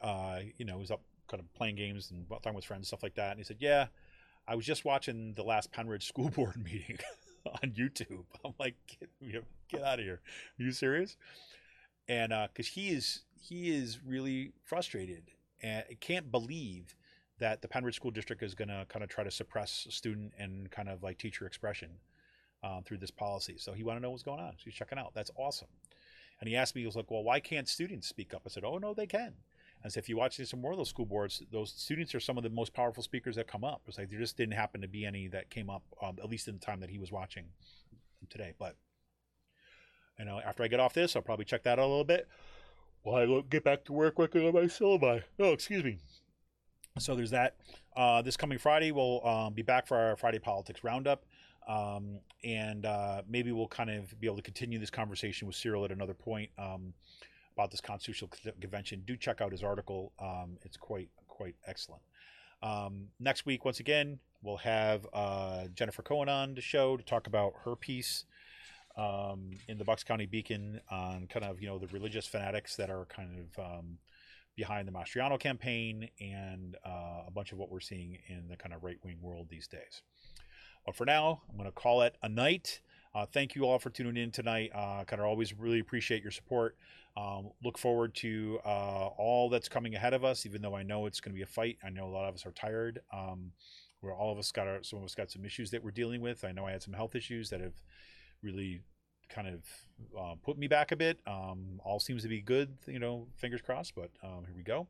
uh, 0.00 0.40
you 0.56 0.64
know, 0.64 0.78
he's 0.78 0.90
up 0.90 1.02
kind 1.30 1.40
of 1.40 1.52
playing 1.54 1.76
games 1.76 2.10
and 2.10 2.28
talking 2.28 2.54
with 2.54 2.64
friends, 2.64 2.88
stuff 2.88 3.02
like 3.02 3.14
that. 3.14 3.30
And 3.30 3.38
he 3.38 3.44
said, 3.44 3.58
"Yeah, 3.60 3.86
I 4.48 4.54
was 4.56 4.66
just 4.66 4.84
watching 4.84 5.34
the 5.34 5.42
last 5.42 5.72
Pennridge 5.72 6.02
school 6.02 6.28
board 6.34 6.56
meeting 6.62 6.98
on 7.46 7.70
YouTube." 7.70 8.24
I'm 8.44 8.54
like, 8.58 8.74
"Get, 8.86 9.08
you 9.20 9.32
know, 9.34 9.42
get 9.68 9.82
out 9.82 9.98
of 9.98 10.04
here! 10.04 10.20
Are 10.58 10.62
you 10.62 10.72
serious?" 10.72 11.16
And 12.08 12.30
because 12.52 12.66
uh, 12.66 12.74
he 12.74 12.88
is 12.90 13.22
he 13.40 13.70
is 13.70 14.00
really 14.04 14.52
frustrated 14.64 15.30
and 15.62 15.84
can't 16.00 16.30
believe 16.30 16.94
that 17.38 17.62
the 17.62 17.68
Pennridge 17.68 17.94
School 17.94 18.10
District 18.10 18.42
is 18.42 18.54
going 18.54 18.68
to 18.68 18.86
kind 18.88 19.02
of 19.02 19.08
try 19.08 19.24
to 19.24 19.30
suppress 19.30 19.86
student 19.90 20.32
and 20.38 20.70
kind 20.70 20.88
of 20.88 21.02
like 21.02 21.18
teacher 21.18 21.46
expression 21.46 21.90
uh, 22.62 22.82
through 22.82 22.98
this 22.98 23.10
policy. 23.10 23.56
So 23.58 23.72
he 23.72 23.82
wanted 23.82 24.00
to 24.00 24.02
know 24.02 24.10
what's 24.10 24.22
going 24.22 24.40
on. 24.40 24.52
So 24.52 24.64
he's 24.64 24.74
checking 24.74 24.98
out. 24.98 25.12
That's 25.14 25.30
awesome. 25.36 25.68
And 26.40 26.48
he 26.48 26.56
asked 26.56 26.74
me, 26.74 26.82
he 26.82 26.86
was 26.86 26.96
like, 26.96 27.10
"Well, 27.10 27.22
why 27.22 27.40
can't 27.40 27.68
students 27.68 28.08
speak 28.08 28.34
up?" 28.34 28.42
I 28.46 28.48
said, 28.48 28.64
"Oh 28.64 28.78
no, 28.78 28.94
they 28.94 29.06
can." 29.06 29.34
And 29.82 29.92
so 29.92 29.98
if 29.98 30.08
you 30.08 30.16
watch 30.16 30.36
some 30.36 30.60
more 30.60 30.72
of 30.72 30.78
those 30.78 30.90
school 30.90 31.06
boards, 31.06 31.42
those 31.50 31.72
students 31.72 32.14
are 32.14 32.20
some 32.20 32.36
of 32.36 32.44
the 32.44 32.50
most 32.50 32.74
powerful 32.74 33.02
speakers 33.02 33.36
that 33.36 33.46
come 33.46 33.64
up. 33.64 33.82
It's 33.86 33.96
like 33.96 34.10
there 34.10 34.18
just 34.18 34.36
didn't 34.36 34.54
happen 34.54 34.82
to 34.82 34.88
be 34.88 35.06
any 35.06 35.28
that 35.28 35.48
came 35.48 35.70
up, 35.70 35.82
um, 36.02 36.16
at 36.22 36.28
least 36.28 36.48
in 36.48 36.54
the 36.54 36.60
time 36.60 36.80
that 36.80 36.90
he 36.90 36.98
was 36.98 37.10
watching 37.10 37.46
today. 38.28 38.52
But 38.58 38.76
you 40.18 40.26
know, 40.26 40.40
after 40.44 40.62
I 40.62 40.68
get 40.68 40.80
off 40.80 40.92
this, 40.92 41.16
I'll 41.16 41.22
probably 41.22 41.46
check 41.46 41.62
that 41.62 41.78
out 41.78 41.84
a 41.84 41.86
little 41.86 42.04
bit 42.04 42.28
while 43.02 43.22
I 43.22 43.42
get 43.48 43.64
back 43.64 43.84
to 43.86 43.92
work 43.92 44.18
working 44.18 44.46
on 44.46 44.52
my 44.52 44.60
syllabi. 44.62 45.22
Oh, 45.38 45.52
excuse 45.52 45.82
me. 45.82 45.98
So 46.98 47.14
there's 47.14 47.30
that. 47.30 47.56
Uh, 47.96 48.20
this 48.20 48.36
coming 48.36 48.58
Friday, 48.58 48.92
we'll 48.92 49.26
um, 49.26 49.54
be 49.54 49.62
back 49.62 49.86
for 49.86 49.96
our 49.96 50.16
Friday 50.16 50.38
Politics 50.38 50.84
Roundup. 50.84 51.24
Um, 51.68 52.20
and 52.42 52.84
uh, 52.84 53.22
maybe 53.28 53.52
we'll 53.52 53.68
kind 53.68 53.90
of 53.90 54.18
be 54.20 54.26
able 54.26 54.36
to 54.36 54.42
continue 54.42 54.78
this 54.78 54.90
conversation 54.90 55.46
with 55.46 55.56
Cyril 55.56 55.84
at 55.84 55.92
another 55.92 56.14
point 56.14 56.50
um, 56.58 56.94
about 57.60 57.70
this 57.70 57.80
constitutional 57.82 58.30
convention. 58.60 59.02
Do 59.04 59.16
check 59.16 59.40
out 59.42 59.52
his 59.52 59.62
article; 59.62 60.12
um, 60.18 60.56
it's 60.62 60.76
quite 60.78 61.10
quite 61.28 61.56
excellent. 61.66 62.02
Um, 62.62 63.08
next 63.18 63.44
week, 63.44 63.64
once 63.64 63.80
again, 63.80 64.18
we'll 64.42 64.58
have 64.58 65.06
uh, 65.12 65.64
Jennifer 65.74 66.02
Cohen 66.02 66.28
on 66.28 66.54
the 66.54 66.62
show 66.62 66.96
to 66.96 67.02
talk 67.02 67.26
about 67.26 67.52
her 67.64 67.76
piece 67.76 68.24
um, 68.96 69.50
in 69.68 69.76
the 69.76 69.84
Bucks 69.84 70.04
County 70.04 70.26
Beacon 70.26 70.80
on 70.90 71.26
kind 71.28 71.44
of 71.44 71.60
you 71.60 71.68
know 71.68 71.78
the 71.78 71.86
religious 71.88 72.26
fanatics 72.26 72.76
that 72.76 72.88
are 72.88 73.04
kind 73.06 73.30
of 73.38 73.64
um, 73.64 73.98
behind 74.56 74.88
the 74.88 74.92
Mastriano 74.92 75.38
campaign 75.38 76.08
and 76.18 76.76
uh, 76.84 77.24
a 77.26 77.30
bunch 77.30 77.52
of 77.52 77.58
what 77.58 77.70
we're 77.70 77.80
seeing 77.80 78.18
in 78.28 78.48
the 78.48 78.56
kind 78.56 78.74
of 78.74 78.82
right 78.82 78.98
wing 79.04 79.18
world 79.20 79.48
these 79.50 79.66
days. 79.66 80.02
But 80.86 80.96
for 80.96 81.04
now, 81.04 81.42
I'm 81.48 81.56
going 81.56 81.68
to 81.68 81.72
call 81.72 82.00
it 82.02 82.16
a 82.22 82.28
night. 82.28 82.80
Uh, 83.14 83.26
thank 83.26 83.54
you 83.54 83.64
all 83.64 83.78
for 83.78 83.90
tuning 83.90 84.16
in 84.22 84.30
tonight. 84.30 84.70
Uh, 84.74 85.04
kind 85.04 85.20
of 85.20 85.26
always 85.26 85.52
really 85.52 85.80
appreciate 85.80 86.22
your 86.22 86.30
support. 86.30 86.76
Um, 87.16 87.50
look 87.64 87.76
forward 87.76 88.14
to 88.16 88.60
uh, 88.64 89.08
all 89.18 89.48
that's 89.48 89.68
coming 89.68 89.96
ahead 89.96 90.14
of 90.14 90.24
us, 90.24 90.46
even 90.46 90.62
though 90.62 90.76
I 90.76 90.84
know 90.84 91.06
it's 91.06 91.20
going 91.20 91.32
to 91.32 91.36
be 91.36 91.42
a 91.42 91.46
fight. 91.46 91.78
I 91.84 91.90
know 91.90 92.06
a 92.06 92.12
lot 92.12 92.28
of 92.28 92.34
us 92.34 92.46
are 92.46 92.52
tired. 92.52 93.00
Um, 93.12 93.52
where 94.00 94.14
all 94.14 94.32
of 94.32 94.38
us 94.38 94.50
got 94.50 94.66
our, 94.66 94.82
some 94.82 94.98
of 94.98 95.04
us 95.04 95.14
got 95.14 95.30
some 95.30 95.44
issues 95.44 95.70
that 95.70 95.82
we're 95.82 95.90
dealing 95.90 96.20
with. 96.20 96.44
I 96.44 96.52
know 96.52 96.66
I 96.66 96.72
had 96.72 96.82
some 96.82 96.94
health 96.94 97.14
issues 97.14 97.50
that 97.50 97.60
have 97.60 97.74
really 98.42 98.80
kind 99.28 99.48
of 99.48 99.64
uh, 100.18 100.34
put 100.42 100.58
me 100.58 100.68
back 100.68 100.92
a 100.92 100.96
bit. 100.96 101.20
Um, 101.26 101.80
all 101.84 102.00
seems 102.00 102.22
to 102.22 102.28
be 102.28 102.40
good, 102.40 102.76
you 102.86 102.98
know, 102.98 103.26
fingers 103.36 103.60
crossed, 103.60 103.94
but 103.94 104.10
um, 104.22 104.44
here 104.46 104.54
we 104.56 104.62
go. 104.62 104.88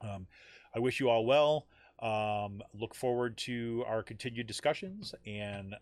Um, 0.00 0.26
I 0.74 0.78
wish 0.78 0.98
you 1.00 1.10
all 1.10 1.26
well. 1.26 1.66
Um, 2.00 2.62
look 2.72 2.94
forward 2.94 3.36
to 3.38 3.84
our 3.86 4.02
continued 4.02 4.46
discussions, 4.46 5.14
and 5.26 5.74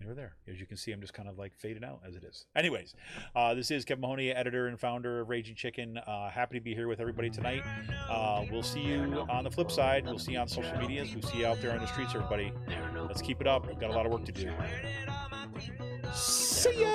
here 0.00 0.10
or 0.10 0.14
there. 0.14 0.36
As 0.48 0.60
you 0.60 0.66
can 0.66 0.76
see, 0.76 0.92
I'm 0.92 1.00
just 1.00 1.14
kind 1.14 1.28
of 1.28 1.38
like 1.38 1.54
fading 1.54 1.84
out 1.84 2.00
as 2.06 2.14
it 2.16 2.24
is. 2.24 2.44
Anyways, 2.54 2.94
uh, 3.34 3.54
this 3.54 3.70
is 3.70 3.84
Kevin 3.84 4.02
Mahoney, 4.02 4.30
editor 4.30 4.68
and 4.68 4.78
founder 4.78 5.20
of 5.20 5.28
Raging 5.28 5.54
Chicken. 5.54 5.98
Uh, 5.98 6.30
happy 6.30 6.58
to 6.58 6.64
be 6.64 6.74
here 6.74 6.88
with 6.88 7.00
everybody 7.00 7.30
tonight. 7.30 7.62
Uh, 8.08 8.44
we'll 8.50 8.62
see 8.62 8.80
you 8.80 9.26
on 9.28 9.44
the 9.44 9.50
flip 9.50 9.70
side. 9.70 10.04
We'll 10.04 10.18
see 10.18 10.32
you 10.32 10.38
on 10.38 10.48
social 10.48 10.76
medias. 10.78 11.12
We'll 11.14 11.22
see 11.22 11.38
you 11.38 11.46
out 11.46 11.60
there 11.60 11.72
on 11.72 11.78
the 11.78 11.86
streets, 11.86 12.14
everybody. 12.14 12.52
Let's 13.06 13.22
keep 13.22 13.40
it 13.40 13.46
up. 13.46 13.66
We've 13.66 13.78
got 13.78 13.90
a 13.90 13.94
lot 13.94 14.06
of 14.06 14.12
work 14.12 14.24
to 14.26 14.32
do. 14.32 14.50
See 16.12 16.80
ya! 16.80 16.86